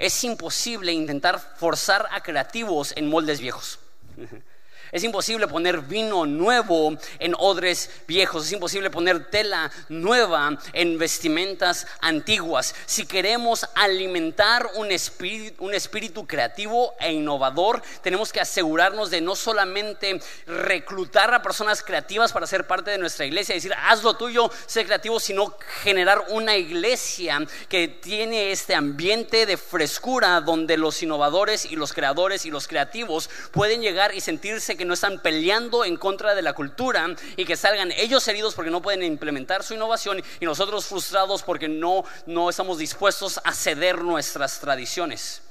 es 0.00 0.24
imposible 0.24 0.92
intentar 0.92 1.38
forzar 1.38 2.08
a 2.10 2.22
creativos 2.22 2.92
en 2.96 3.08
moldes 3.08 3.38
viejos. 3.38 3.78
Es 4.92 5.04
imposible 5.04 5.46
poner 5.46 5.80
vino 5.82 6.26
nuevo 6.26 6.96
en 7.18 7.34
odres 7.38 7.90
viejos. 8.08 8.46
Es 8.46 8.52
imposible 8.52 8.90
poner 8.90 9.30
tela 9.30 9.70
nueva 9.88 10.58
en 10.72 10.98
vestimentas 10.98 11.86
antiguas. 12.00 12.74
Si 12.86 13.06
queremos 13.06 13.66
alimentar 13.74 14.68
un 14.74 14.90
espíritu, 14.90 16.26
creativo 16.26 16.94
e 16.98 17.12
innovador, 17.12 17.82
tenemos 18.02 18.32
que 18.32 18.40
asegurarnos 18.40 19.10
de 19.10 19.20
no 19.20 19.36
solamente 19.36 20.20
reclutar 20.46 21.32
a 21.34 21.42
personas 21.42 21.82
creativas 21.82 22.32
para 22.32 22.46
ser 22.46 22.66
parte 22.66 22.90
de 22.90 22.98
nuestra 22.98 23.26
iglesia, 23.26 23.54
decir, 23.54 23.74
haz 23.74 24.02
lo 24.02 24.16
tuyo, 24.16 24.50
sé 24.66 24.84
creativo, 24.84 25.20
sino 25.20 25.56
generar 25.82 26.24
una 26.28 26.56
iglesia 26.56 27.46
que 27.68 27.88
tiene 27.88 28.50
este 28.50 28.74
ambiente 28.74 29.46
de 29.46 29.56
frescura 29.56 30.40
donde 30.40 30.76
los 30.76 31.02
innovadores 31.02 31.64
y 31.64 31.76
los 31.76 31.92
creadores 31.92 32.44
y 32.44 32.50
los 32.50 32.66
creativos 32.66 33.30
pueden 33.52 33.82
llegar 33.82 34.14
y 34.14 34.20
sentirse 34.20 34.76
que 34.80 34.86
no 34.86 34.94
están 34.94 35.20
peleando 35.20 35.84
en 35.84 35.98
contra 35.98 36.34
de 36.34 36.40
la 36.40 36.54
cultura 36.54 37.06
y 37.36 37.44
que 37.44 37.54
salgan 37.54 37.92
ellos 37.92 38.26
heridos 38.28 38.54
porque 38.54 38.70
no 38.70 38.80
pueden 38.80 39.02
implementar 39.02 39.62
su 39.62 39.74
innovación 39.74 40.22
y 40.40 40.44
nosotros 40.46 40.86
frustrados 40.86 41.42
porque 41.42 41.68
no, 41.68 42.02
no 42.24 42.48
estamos 42.48 42.78
dispuestos 42.78 43.38
a 43.44 43.52
ceder 43.52 43.98
nuestras 43.98 44.58
tradiciones. 44.58 45.42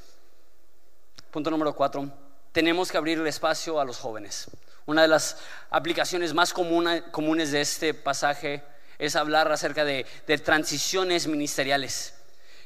Punto 1.30 1.52
número 1.52 1.76
cuatro, 1.76 2.12
tenemos 2.52 2.92
que 2.92 2.98
abrir 2.98 3.20
el 3.20 3.28
espacio 3.28 3.80
a 3.80 3.86
los 3.86 4.00
jóvenes. 4.00 4.48
Una 4.88 5.04
de 5.04 5.10
las 5.10 5.38
aplicaciones 5.70 6.34
más 6.34 6.52
comunes 6.52 7.52
de 7.52 7.62
este 7.62 7.94
pasaje 7.94 8.64
es 8.98 9.16
hablar 9.16 9.52
acerca 9.52 9.86
de, 9.86 10.08
de 10.26 10.38
transiciones 10.40 11.28
ministeriales, 11.28 12.16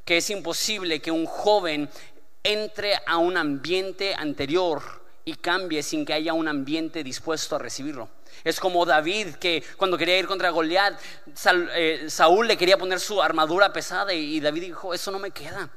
que 0.06 0.16
es 0.16 0.30
imposible 0.30 1.02
que 1.02 1.12
un 1.12 1.26
joven 1.26 1.90
entre 2.42 2.94
a 3.06 3.18
un 3.18 3.36
ambiente 3.36 4.16
anterior 4.16 5.03
y 5.26 5.36
cambie 5.36 5.84
sin 5.84 6.06
que 6.06 6.14
haya 6.14 6.34
un 6.34 6.48
ambiente 6.48 7.04
dispuesto 7.04 7.56
a 7.56 7.60
recibirlo. 7.60 8.10
Es 8.44 8.60
como 8.60 8.86
David 8.86 9.36
que 9.36 9.64
cuando 9.78 9.98
quería 9.98 10.18
ir 10.18 10.28
contra 10.28 10.50
Goliat, 10.50 11.00
eh, 11.76 12.06
Saúl 12.10 12.48
le 12.48 12.58
quería 12.58 12.78
poner 12.78 13.00
su 13.00 13.22
armadura 13.22 13.72
pesada 13.72 14.14
y 14.14 14.40
David 14.40 14.62
dijo, 14.62 14.94
eso 14.94 15.12
no 15.12 15.20
me 15.20 15.32
queda. 15.32 15.70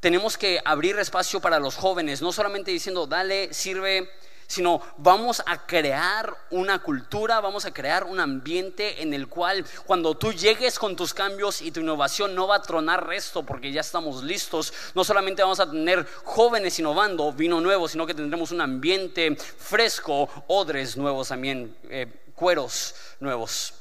Tenemos 0.00 0.38
que 0.38 0.60
abrir 0.64 0.98
espacio 0.98 1.40
para 1.40 1.58
los 1.58 1.76
jóvenes, 1.76 2.22
no 2.22 2.32
solamente 2.32 2.70
diciendo, 2.70 3.06
dale, 3.06 3.52
sirve 3.52 4.10
sino 4.50 4.82
vamos 4.96 5.40
a 5.46 5.64
crear 5.64 6.36
una 6.50 6.80
cultura, 6.80 7.40
vamos 7.40 7.64
a 7.66 7.72
crear 7.72 8.02
un 8.02 8.18
ambiente 8.18 9.00
en 9.00 9.14
el 9.14 9.28
cual 9.28 9.64
cuando 9.86 10.16
tú 10.16 10.32
llegues 10.32 10.76
con 10.76 10.96
tus 10.96 11.14
cambios 11.14 11.62
y 11.62 11.70
tu 11.70 11.78
innovación 11.78 12.34
no 12.34 12.48
va 12.48 12.56
a 12.56 12.62
tronar 12.62 13.06
resto 13.06 13.44
porque 13.44 13.70
ya 13.70 13.80
estamos 13.80 14.24
listos. 14.24 14.72
No 14.96 15.04
solamente 15.04 15.42
vamos 15.42 15.60
a 15.60 15.70
tener 15.70 16.04
jóvenes 16.24 16.76
innovando, 16.80 17.32
vino 17.32 17.60
nuevo, 17.60 17.86
sino 17.86 18.04
que 18.04 18.12
tendremos 18.12 18.50
un 18.50 18.60
ambiente 18.60 19.36
fresco, 19.36 20.28
odres 20.48 20.96
nuevos 20.96 21.28
también, 21.28 21.76
eh, 21.88 22.08
cueros 22.34 22.96
nuevos. 23.20 23.72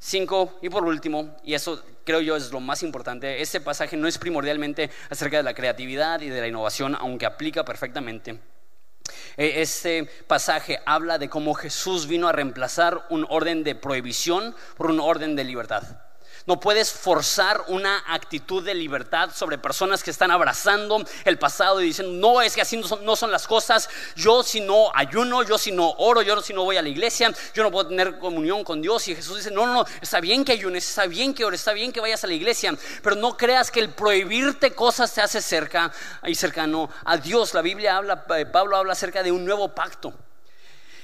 Cinco, 0.00 0.58
y 0.60 0.70
por 0.70 0.84
último, 0.84 1.36
y 1.44 1.54
eso 1.54 1.84
creo 2.04 2.20
yo 2.20 2.34
es 2.34 2.50
lo 2.50 2.58
más 2.58 2.82
importante, 2.82 3.40
este 3.40 3.60
pasaje 3.60 3.96
no 3.96 4.08
es 4.08 4.18
primordialmente 4.18 4.90
acerca 5.08 5.36
de 5.36 5.44
la 5.44 5.54
creatividad 5.54 6.20
y 6.20 6.30
de 6.30 6.40
la 6.40 6.48
innovación, 6.48 6.96
aunque 6.96 7.26
aplica 7.26 7.64
perfectamente. 7.64 8.40
Este 9.36 10.04
pasaje 10.26 10.80
habla 10.86 11.18
de 11.18 11.28
cómo 11.28 11.54
Jesús 11.54 12.06
vino 12.06 12.28
a 12.28 12.32
reemplazar 12.32 13.06
un 13.10 13.26
orden 13.28 13.64
de 13.64 13.74
prohibición 13.74 14.54
por 14.76 14.90
un 14.90 15.00
orden 15.00 15.36
de 15.36 15.44
libertad. 15.44 15.82
No 16.46 16.60
puedes 16.60 16.92
forzar 16.92 17.64
una 17.68 18.04
actitud 18.06 18.62
de 18.62 18.74
libertad 18.74 19.30
sobre 19.34 19.56
personas 19.56 20.02
que 20.02 20.10
están 20.10 20.30
abrazando 20.30 21.02
el 21.24 21.38
pasado 21.38 21.80
y 21.80 21.86
dicen, 21.86 22.20
no, 22.20 22.42
es 22.42 22.54
que 22.54 22.60
así 22.60 22.76
no 22.76 23.16
son, 23.16 23.30
las 23.30 23.46
cosas. 23.46 23.88
Yo 24.14 24.42
si 24.42 24.60
no 24.60 24.90
ayuno, 24.94 25.42
yo 25.42 25.56
si 25.56 25.72
no 25.72 25.94
oro, 25.96 26.20
yo 26.20 26.42
si 26.42 26.52
no 26.52 26.64
voy 26.64 26.76
a 26.76 26.82
la 26.82 26.90
iglesia, 26.90 27.32
yo 27.54 27.62
no 27.62 27.70
puedo 27.70 27.88
tener 27.88 28.18
comunión 28.18 28.62
con 28.62 28.82
Dios. 28.82 29.08
Y 29.08 29.16
Jesús 29.16 29.38
dice, 29.38 29.50
no, 29.50 29.64
no, 29.64 29.72
no, 29.72 29.86
está 30.02 30.20
bien 30.20 30.44
que 30.44 30.52
ayunes, 30.52 30.86
está 30.86 31.06
bien 31.06 31.32
que 31.32 31.46
ores, 31.46 31.60
está 31.60 31.72
bien 31.72 31.92
que 31.92 32.00
vayas 32.00 32.24
a 32.24 32.26
la 32.26 32.34
iglesia, 32.34 32.76
pero 33.02 33.16
no 33.16 33.38
creas 33.38 33.70
que 33.70 33.80
el 33.80 33.94
prohibirte 33.94 34.74
cosas 34.74 35.14
te 35.14 35.22
hace 35.22 35.40
cerca 35.40 35.90
y 36.26 36.34
cercano 36.34 36.90
a 37.06 37.16
Dios. 37.16 37.54
La 37.54 37.62
Biblia 37.62 37.96
habla, 37.96 38.26
eh, 38.36 38.44
Pablo 38.44 38.76
habla 38.76 38.92
acerca 38.92 39.22
de 39.22 39.32
un 39.32 39.46
nuevo 39.46 39.74
pacto. 39.74 40.12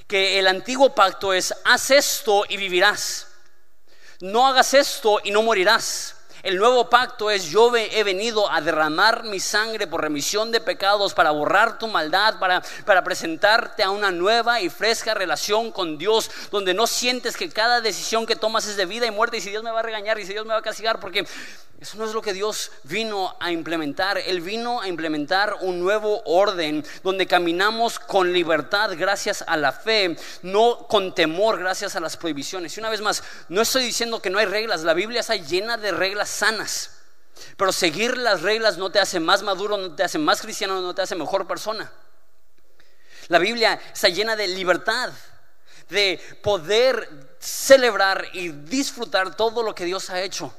Que 0.07 0.39
el 0.39 0.49
antiguo 0.49 0.95
pacto 0.95 1.33
es, 1.33 1.55
haz 1.65 1.91
esto 1.93 2.45
y 2.47 2.59
vivirás 2.59 3.30
no 4.21 4.47
hagas 4.47 4.75
esto 4.75 5.19
y 5.25 5.31
no 5.31 5.43
morirás. 5.43 6.17
El 6.43 6.57
nuevo 6.57 6.89
pacto 6.89 7.31
es 7.31 7.45
yo 7.51 7.75
he 7.77 8.03
venido 8.03 8.51
a 8.51 8.63
derramar 8.63 9.25
mi 9.25 9.41
sangre 9.41 9.87
por 9.87 10.01
remisión 10.01 10.51
de 10.51 10.61
pecados 10.61 11.13
para 11.13 11.33
borrar 11.33 11.79
tu 11.79 11.87
maldad, 11.87 12.39
para, 12.39 12.63
para 12.87 13.05
presentarte 13.05 13.83
a 13.83 13.91
una 13.91 14.11
nueva 14.11 14.59
y 14.63 14.71
fresca 14.71 15.13
relación 15.13 15.71
con 15.71 15.99
Dios, 15.99 16.31
donde 16.51 16.73
no 16.73 16.87
sientes 16.87 17.37
que 17.37 17.51
cada 17.51 17.83
decisión 17.83 18.25
que 18.25 18.37
tomas 18.37 18.67
es 18.67 18.77
de 18.77 18.87
vida 18.87 19.05
y 19.05 19.11
muerte 19.11 19.37
y 19.37 19.41
si 19.43 19.51
Dios 19.51 19.63
me 19.63 19.71
va 19.71 19.81
a 19.81 19.83
regañar 19.83 20.19
y 20.19 20.25
si 20.25 20.33
Dios 20.33 20.47
me 20.47 20.55
va 20.55 20.61
a 20.61 20.63
castigar, 20.63 20.99
porque 20.99 21.27
eso 21.81 21.97
no 21.97 22.05
es 22.05 22.13
lo 22.13 22.21
que 22.21 22.35
Dios 22.35 22.73
vino 22.83 23.35
a 23.41 23.51
implementar. 23.51 24.19
Él 24.19 24.43
vino 24.43 24.83
a 24.83 24.89
implementar 24.89 25.57
un 25.63 25.81
nuevo 25.81 26.23
orden 26.27 26.85
donde 27.03 27.27
caminamos 27.27 27.99
con 27.99 28.35
libertad 28.35 28.91
gracias 28.99 29.43
a 29.47 29.57
la 29.57 29.73
fe, 29.73 30.15
no 30.43 30.87
con 30.89 31.15
temor 31.15 31.59
gracias 31.59 31.97
a 31.97 32.01
las 32.01 32.19
prohibiciones. 32.19 32.77
Y 32.77 32.81
una 32.81 32.91
vez 32.91 33.01
más, 33.01 33.25
no 33.49 33.63
estoy 33.63 33.83
diciendo 33.83 34.21
que 34.21 34.29
no 34.29 34.39
hay 34.39 34.45
reglas. 34.45 34.83
La 34.83 34.93
Biblia 34.93 35.21
está 35.21 35.37
llena 35.37 35.79
de 35.79 35.91
reglas 35.91 36.29
sanas. 36.29 36.99
Pero 37.57 37.73
seguir 37.73 38.19
las 38.19 38.43
reglas 38.43 38.77
no 38.77 38.91
te 38.91 39.01
hace 39.01 39.19
más 39.19 39.43
maduro, 39.43 39.79
no 39.79 39.95
te 39.95 40.03
hace 40.03 40.19
más 40.19 40.43
cristiano, 40.43 40.83
no 40.83 40.95
te 40.95 41.01
hace 41.01 41.15
mejor 41.15 41.47
persona. 41.47 41.91
La 43.29 43.39
Biblia 43.39 43.81
está 43.91 44.11
llena 44.11 44.37
de 44.37 44.49
libertad, 44.49 45.11
de 45.89 46.21
poder 46.43 47.37
celebrar 47.39 48.27
y 48.35 48.49
disfrutar 48.49 49.35
todo 49.35 49.63
lo 49.63 49.75
que 49.75 49.87
Dios 49.87 50.11
ha 50.11 50.21
hecho 50.21 50.55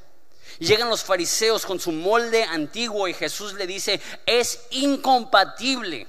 llegan 0.68 0.90
los 0.90 1.04
fariseos 1.04 1.66
con 1.66 1.80
su 1.80 1.92
molde 1.92 2.44
antiguo 2.44 3.08
y 3.08 3.14
Jesús 3.14 3.54
le 3.54 3.68
dice, 3.68 4.00
es 4.26 4.68
incompatible 4.72 6.08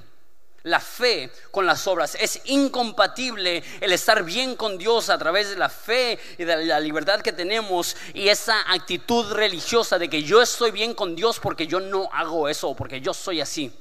la 0.65 0.81
fe 0.81 1.31
con 1.51 1.67
las 1.67 1.87
obras. 1.87 2.17
Es 2.21 2.41
incompatible 2.45 3.63
el 3.81 3.93
estar 3.93 4.23
bien 4.23 4.57
con 4.57 4.79
Dios 4.79 5.11
a 5.11 5.19
través 5.19 5.51
de 5.51 5.57
la 5.57 5.69
fe 5.69 6.19
y 6.39 6.45
de 6.45 6.67
la 6.67 6.81
libertad 6.81 7.21
que 7.21 7.33
tenemos 7.33 7.97
y 8.15 8.29
esa 8.29 8.73
actitud 8.73 9.33
religiosa 9.33 9.99
de 9.99 10.09
que 10.09 10.23
yo 10.23 10.43
estoy 10.43 10.71
bien 10.71 10.95
con 10.95 11.17
Dios 11.17 11.41
porque 11.41 11.67
yo 11.67 11.81
no 11.81 12.09
hago 12.13 12.49
eso, 12.49 12.75
porque 12.75 13.01
yo 13.01 13.15
soy 13.15 13.41
así. 13.41 13.73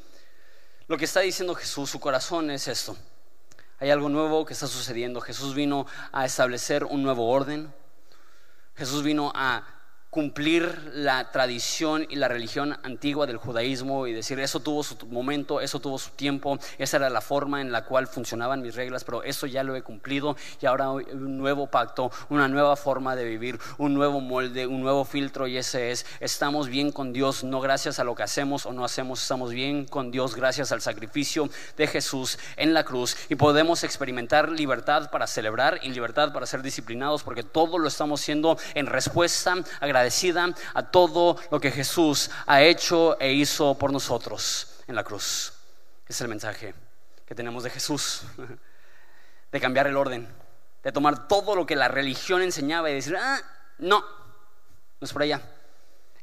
Lo 0.88 0.98
que 0.98 1.06
está 1.06 1.22
diciendo 1.22 1.56
Jesús, 1.56 1.90
su 1.90 2.00
corazón 2.00 2.52
es 2.52 2.68
esto. 2.68 2.98
Hay 3.80 3.90
algo 3.90 4.10
nuevo 4.10 4.46
que 4.46 4.54
está 4.54 4.68
sucediendo. 4.68 5.22
Jesús 5.22 5.56
vino 5.56 5.88
a 6.12 6.26
establecer 6.26 6.84
un 6.84 7.02
nuevo 7.02 7.30
orden. 7.30 7.74
Jesús 8.76 9.02
vino 9.04 9.32
a 9.34 9.64
cumplir 10.12 10.92
la 10.94 11.32
tradición 11.32 12.06
y 12.10 12.18
la 12.18 12.28
religión 12.28 12.78
antigua 12.84 13.26
del 13.26 13.38
judaísmo 13.38 14.08
y 14.08 14.14
decir 14.14 14.42
eso 14.42 14.60
tuvo 14.60 14.84
su 14.84 14.98
momento, 15.08 15.62
eso 15.62 15.80
tuvo 15.80 15.98
su 15.98 16.10
tiempo, 16.12 16.60
esa 16.78 16.98
era 16.98 17.10
la 17.10 17.22
forma 17.22 17.62
en 17.62 17.72
la 17.72 17.86
cual 17.86 18.08
funcionaban 18.08 18.62
mis 18.62 18.76
reglas, 18.76 19.06
pero 19.06 19.24
eso 19.24 19.48
ya 19.48 19.64
lo 19.64 19.74
he 19.74 19.82
cumplido 19.82 20.36
y 20.62 20.66
ahora 20.66 20.90
hay 20.90 21.06
un 21.14 21.38
nuevo 21.38 21.68
pacto, 21.68 22.12
una 22.28 22.50
nueva 22.50 22.76
forma 22.76 23.16
de 23.16 23.24
vivir, 23.24 23.58
un 23.78 23.94
nuevo 23.94 24.20
molde, 24.20 24.68
un 24.68 24.82
nuevo 24.82 25.06
filtro 25.06 25.48
y 25.48 25.56
ese 25.56 25.92
es, 25.92 26.06
estamos 26.20 26.68
bien 26.68 26.92
con 26.92 27.14
Dios, 27.14 27.46
no 27.46 27.62
gracias 27.62 27.98
a 27.98 28.04
lo 28.04 28.14
que 28.14 28.24
hacemos 28.24 28.66
o 28.66 28.74
no 28.74 28.84
hacemos, 28.84 29.22
estamos 29.22 29.52
bien 29.52 29.86
con 29.86 30.12
Dios 30.12 30.36
gracias 30.36 30.74
al 30.74 30.82
sacrificio 30.82 31.50
de 31.78 31.88
Jesús 31.88 32.38
en 32.58 32.74
la 32.74 32.84
cruz 32.84 33.16
y 33.30 33.36
podemos 33.36 33.86
experimentar 33.86 34.50
libertad 34.52 35.10
para 35.10 35.26
celebrar 35.26 35.80
y 35.84 35.90
libertad 35.90 36.34
para 36.34 36.46
ser 36.46 36.62
disciplinados 36.62 37.24
porque 37.24 37.44
todo 37.44 37.78
lo 37.78 37.88
estamos 37.88 38.20
haciendo 38.20 38.58
en 38.74 38.88
respuesta 38.88 39.54
a 39.80 39.88
agradecida 40.02 40.50
a 40.74 40.84
todo 40.90 41.38
lo 41.52 41.60
que 41.60 41.72
Jesús 41.72 42.32
ha 42.48 42.62
hecho 42.62 43.20
e 43.20 43.34
hizo 43.34 43.78
por 43.78 43.92
nosotros 43.92 44.82
en 44.88 44.96
la 44.96 45.04
cruz. 45.04 45.54
Es 46.08 46.20
el 46.22 46.28
mensaje 46.28 46.74
que 47.26 47.36
tenemos 47.36 47.64
de 47.64 47.70
Jesús, 47.70 48.24
de 49.52 49.60
cambiar 49.60 49.88
el 49.88 49.96
orden, 49.96 50.28
de 50.84 50.92
tomar 50.92 51.28
todo 51.28 51.56
lo 51.56 51.66
que 51.66 51.76
la 51.76 51.88
religión 51.88 52.42
enseñaba 52.42 52.90
y 52.90 52.96
decir, 52.96 53.16
ah, 53.16 53.40
no, 53.78 54.00
no 54.02 55.06
es 55.06 55.14
por 55.14 55.22
allá. 55.22 55.40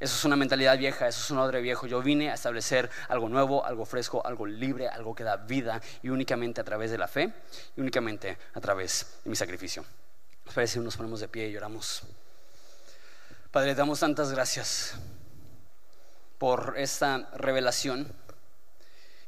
Eso 0.01 0.15
es 0.15 0.25
una 0.25 0.37
mentalidad 0.37 0.77
vieja, 0.77 1.09
eso 1.09 1.21
es 1.21 1.31
un 1.31 1.39
odre 1.39 1.61
viejo. 1.61 1.87
Yo 1.87 2.03
vine 2.03 2.31
a 2.31 2.35
establecer 2.35 2.91
algo 3.09 3.29
nuevo, 3.29 3.65
algo 3.65 3.85
fresco, 3.85 4.25
algo 4.27 4.47
libre, 4.47 4.89
algo 4.89 5.15
que 5.15 5.25
da 5.25 5.37
vida 5.37 5.81
y 6.03 6.09
únicamente 6.09 6.61
a 6.61 6.65
través 6.65 6.91
de 6.91 6.99
la 6.99 7.09
fe 7.09 7.33
y 7.77 7.81
únicamente 7.81 8.39
a 8.55 8.61
través 8.61 9.21
de 9.25 9.31
mi 9.31 9.37
sacrificio. 9.37 9.85
parece 10.55 10.81
nos 10.81 10.97
ponemos 10.97 11.21
de 11.21 11.29
pie 11.29 11.49
y 11.49 11.53
lloramos. 11.53 12.03
Padre, 13.51 13.75
damos 13.75 14.01
tantas 14.01 14.31
gracias 14.31 14.93
por 16.37 16.75
esta 16.77 17.31
revelación 17.35 18.13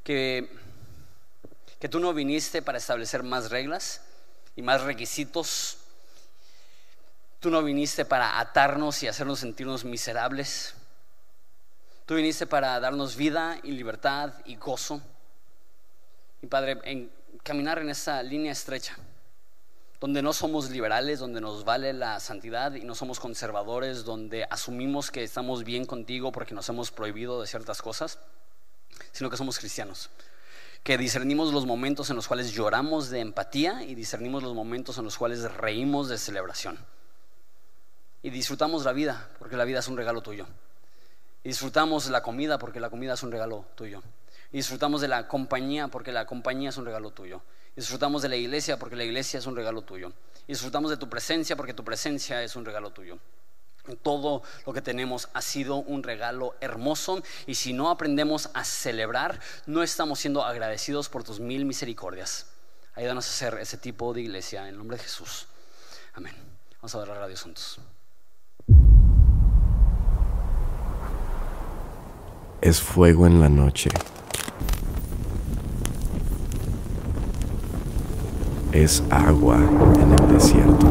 que, 0.04 0.54
que 1.78 1.88
tú 1.88 2.00
no 2.00 2.12
viniste 2.12 2.60
para 2.60 2.76
establecer 2.76 3.22
más 3.22 3.50
reglas 3.50 4.02
y 4.56 4.60
más 4.60 4.82
requisitos. 4.82 5.78
Tú 7.40 7.48
no 7.48 7.62
viniste 7.62 8.04
para 8.04 8.38
atarnos 8.38 9.02
y 9.02 9.08
hacernos 9.08 9.40
sentirnos 9.40 9.86
miserables. 9.86 10.74
Tú 12.04 12.16
viniste 12.16 12.46
para 12.46 12.78
darnos 12.78 13.16
vida 13.16 13.58
y 13.62 13.70
libertad 13.70 14.34
y 14.44 14.56
gozo. 14.56 15.00
Y 16.42 16.46
Padre, 16.46 17.08
caminar 17.42 17.78
en 17.78 17.88
esa 17.88 18.22
línea 18.22 18.52
estrecha, 18.52 18.98
donde 20.00 20.22
no 20.22 20.32
somos 20.32 20.70
liberales, 20.70 21.18
donde 21.18 21.42
nos 21.42 21.64
vale 21.64 21.92
la 21.92 22.18
santidad 22.20 22.74
y 22.74 22.84
no 22.84 22.94
somos 22.94 23.20
conservadores, 23.20 24.04
donde 24.04 24.46
asumimos 24.48 25.10
que 25.10 25.22
estamos 25.22 25.62
bien 25.62 25.84
contigo 25.84 26.32
porque 26.32 26.54
nos 26.54 26.68
hemos 26.70 26.90
prohibido 26.90 27.40
de 27.40 27.46
ciertas 27.46 27.82
cosas, 27.82 28.18
sino 29.12 29.28
que 29.28 29.36
somos 29.36 29.58
cristianos, 29.58 30.08
que 30.82 30.96
discernimos 30.96 31.52
los 31.52 31.66
momentos 31.66 32.08
en 32.08 32.16
los 32.16 32.26
cuales 32.26 32.52
lloramos 32.52 33.10
de 33.10 33.20
empatía 33.20 33.84
y 33.84 33.94
discernimos 33.94 34.42
los 34.42 34.54
momentos 34.54 34.96
en 34.96 35.04
los 35.04 35.18
cuales 35.18 35.42
reímos 35.52 36.08
de 36.08 36.16
celebración. 36.16 36.78
Y 38.22 38.30
disfrutamos 38.30 38.84
la 38.84 38.92
vida, 38.92 39.28
porque 39.38 39.56
la 39.56 39.64
vida 39.64 39.80
es 39.80 39.88
un 39.88 39.96
regalo 39.96 40.22
tuyo. 40.22 40.46
Y 41.44 41.48
disfrutamos 41.50 42.08
la 42.08 42.22
comida, 42.22 42.58
porque 42.58 42.80
la 42.80 42.90
comida 42.90 43.14
es 43.14 43.22
un 43.22 43.32
regalo 43.32 43.66
tuyo. 43.74 44.02
Y 44.52 44.56
disfrutamos 44.56 45.00
de 45.00 45.08
la 45.08 45.28
compañía 45.28 45.88
porque 45.88 46.12
la 46.12 46.26
compañía 46.26 46.70
es 46.70 46.76
un 46.76 46.84
regalo 46.84 47.10
tuyo. 47.10 47.42
Disfrutamos 47.76 48.22
de 48.22 48.28
la 48.28 48.36
iglesia 48.36 48.78
porque 48.78 48.96
la 48.96 49.04
iglesia 49.04 49.38
es 49.38 49.46
un 49.46 49.56
regalo 49.56 49.82
tuyo. 49.82 50.12
Disfrutamos 50.46 50.90
de 50.90 50.96
tu 50.96 51.08
presencia 51.08 51.56
porque 51.56 51.74
tu 51.74 51.84
presencia 51.84 52.42
es 52.42 52.56
un 52.56 52.64
regalo 52.64 52.90
tuyo. 52.90 53.18
Todo 54.02 54.42
lo 54.66 54.72
que 54.72 54.82
tenemos 54.82 55.28
ha 55.32 55.40
sido 55.40 55.76
un 55.76 56.02
regalo 56.02 56.54
hermoso 56.60 57.22
y 57.46 57.54
si 57.54 57.72
no 57.72 57.90
aprendemos 57.90 58.50
a 58.54 58.64
celebrar, 58.64 59.40
no 59.66 59.82
estamos 59.82 60.20
siendo 60.20 60.44
agradecidos 60.44 61.08
por 61.08 61.24
tus 61.24 61.40
mil 61.40 61.64
misericordias. 61.64 62.46
Ayúdanos 62.94 63.26
a 63.26 63.30
ser 63.30 63.54
ese 63.60 63.78
tipo 63.78 64.12
de 64.12 64.22
iglesia 64.22 64.62
en 64.62 64.68
el 64.68 64.76
nombre 64.76 64.96
de 64.96 65.04
Jesús. 65.04 65.46
Amén. 66.14 66.34
Vamos 66.76 66.94
a 66.94 66.98
ver 66.98 67.10
a 67.10 67.26
Dios 67.28 67.42
juntos. 67.42 67.78
Es 72.60 72.80
fuego 72.80 73.26
en 73.26 73.40
la 73.40 73.48
noche. 73.48 73.90
Es 78.72 79.02
agua 79.10 79.56
en 79.56 80.12
el 80.12 80.32
desierto, 80.32 80.86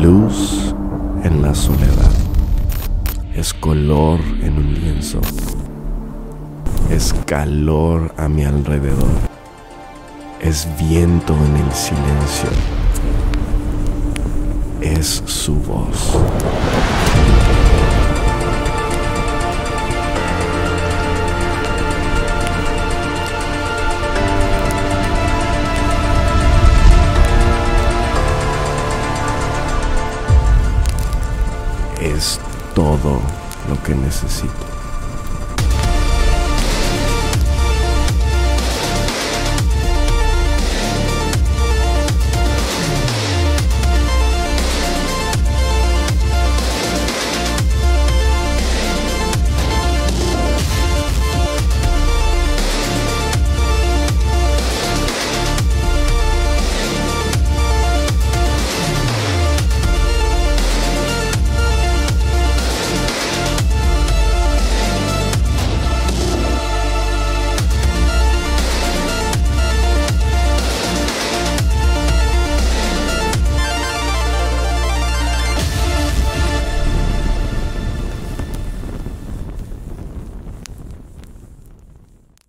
luz 0.00 0.74
en 1.24 1.42
la 1.42 1.54
soledad, 1.54 2.12
es 3.34 3.52
color 3.52 4.20
en 4.42 4.58
un 4.58 4.74
lienzo, 4.74 5.20
es 6.90 7.14
calor 7.26 8.12
a 8.16 8.28
mi 8.28 8.44
alrededor, 8.44 9.08
es 10.40 10.68
viento 10.78 11.34
en 11.34 11.56
el 11.56 11.72
silencio, 11.72 12.50
es 14.80 15.22
su 15.26 15.54
voz. 15.54 16.16
Es 32.18 32.40
todo 32.74 33.20
lo 33.68 33.82
que 33.84 33.94
necesito. 33.94 34.67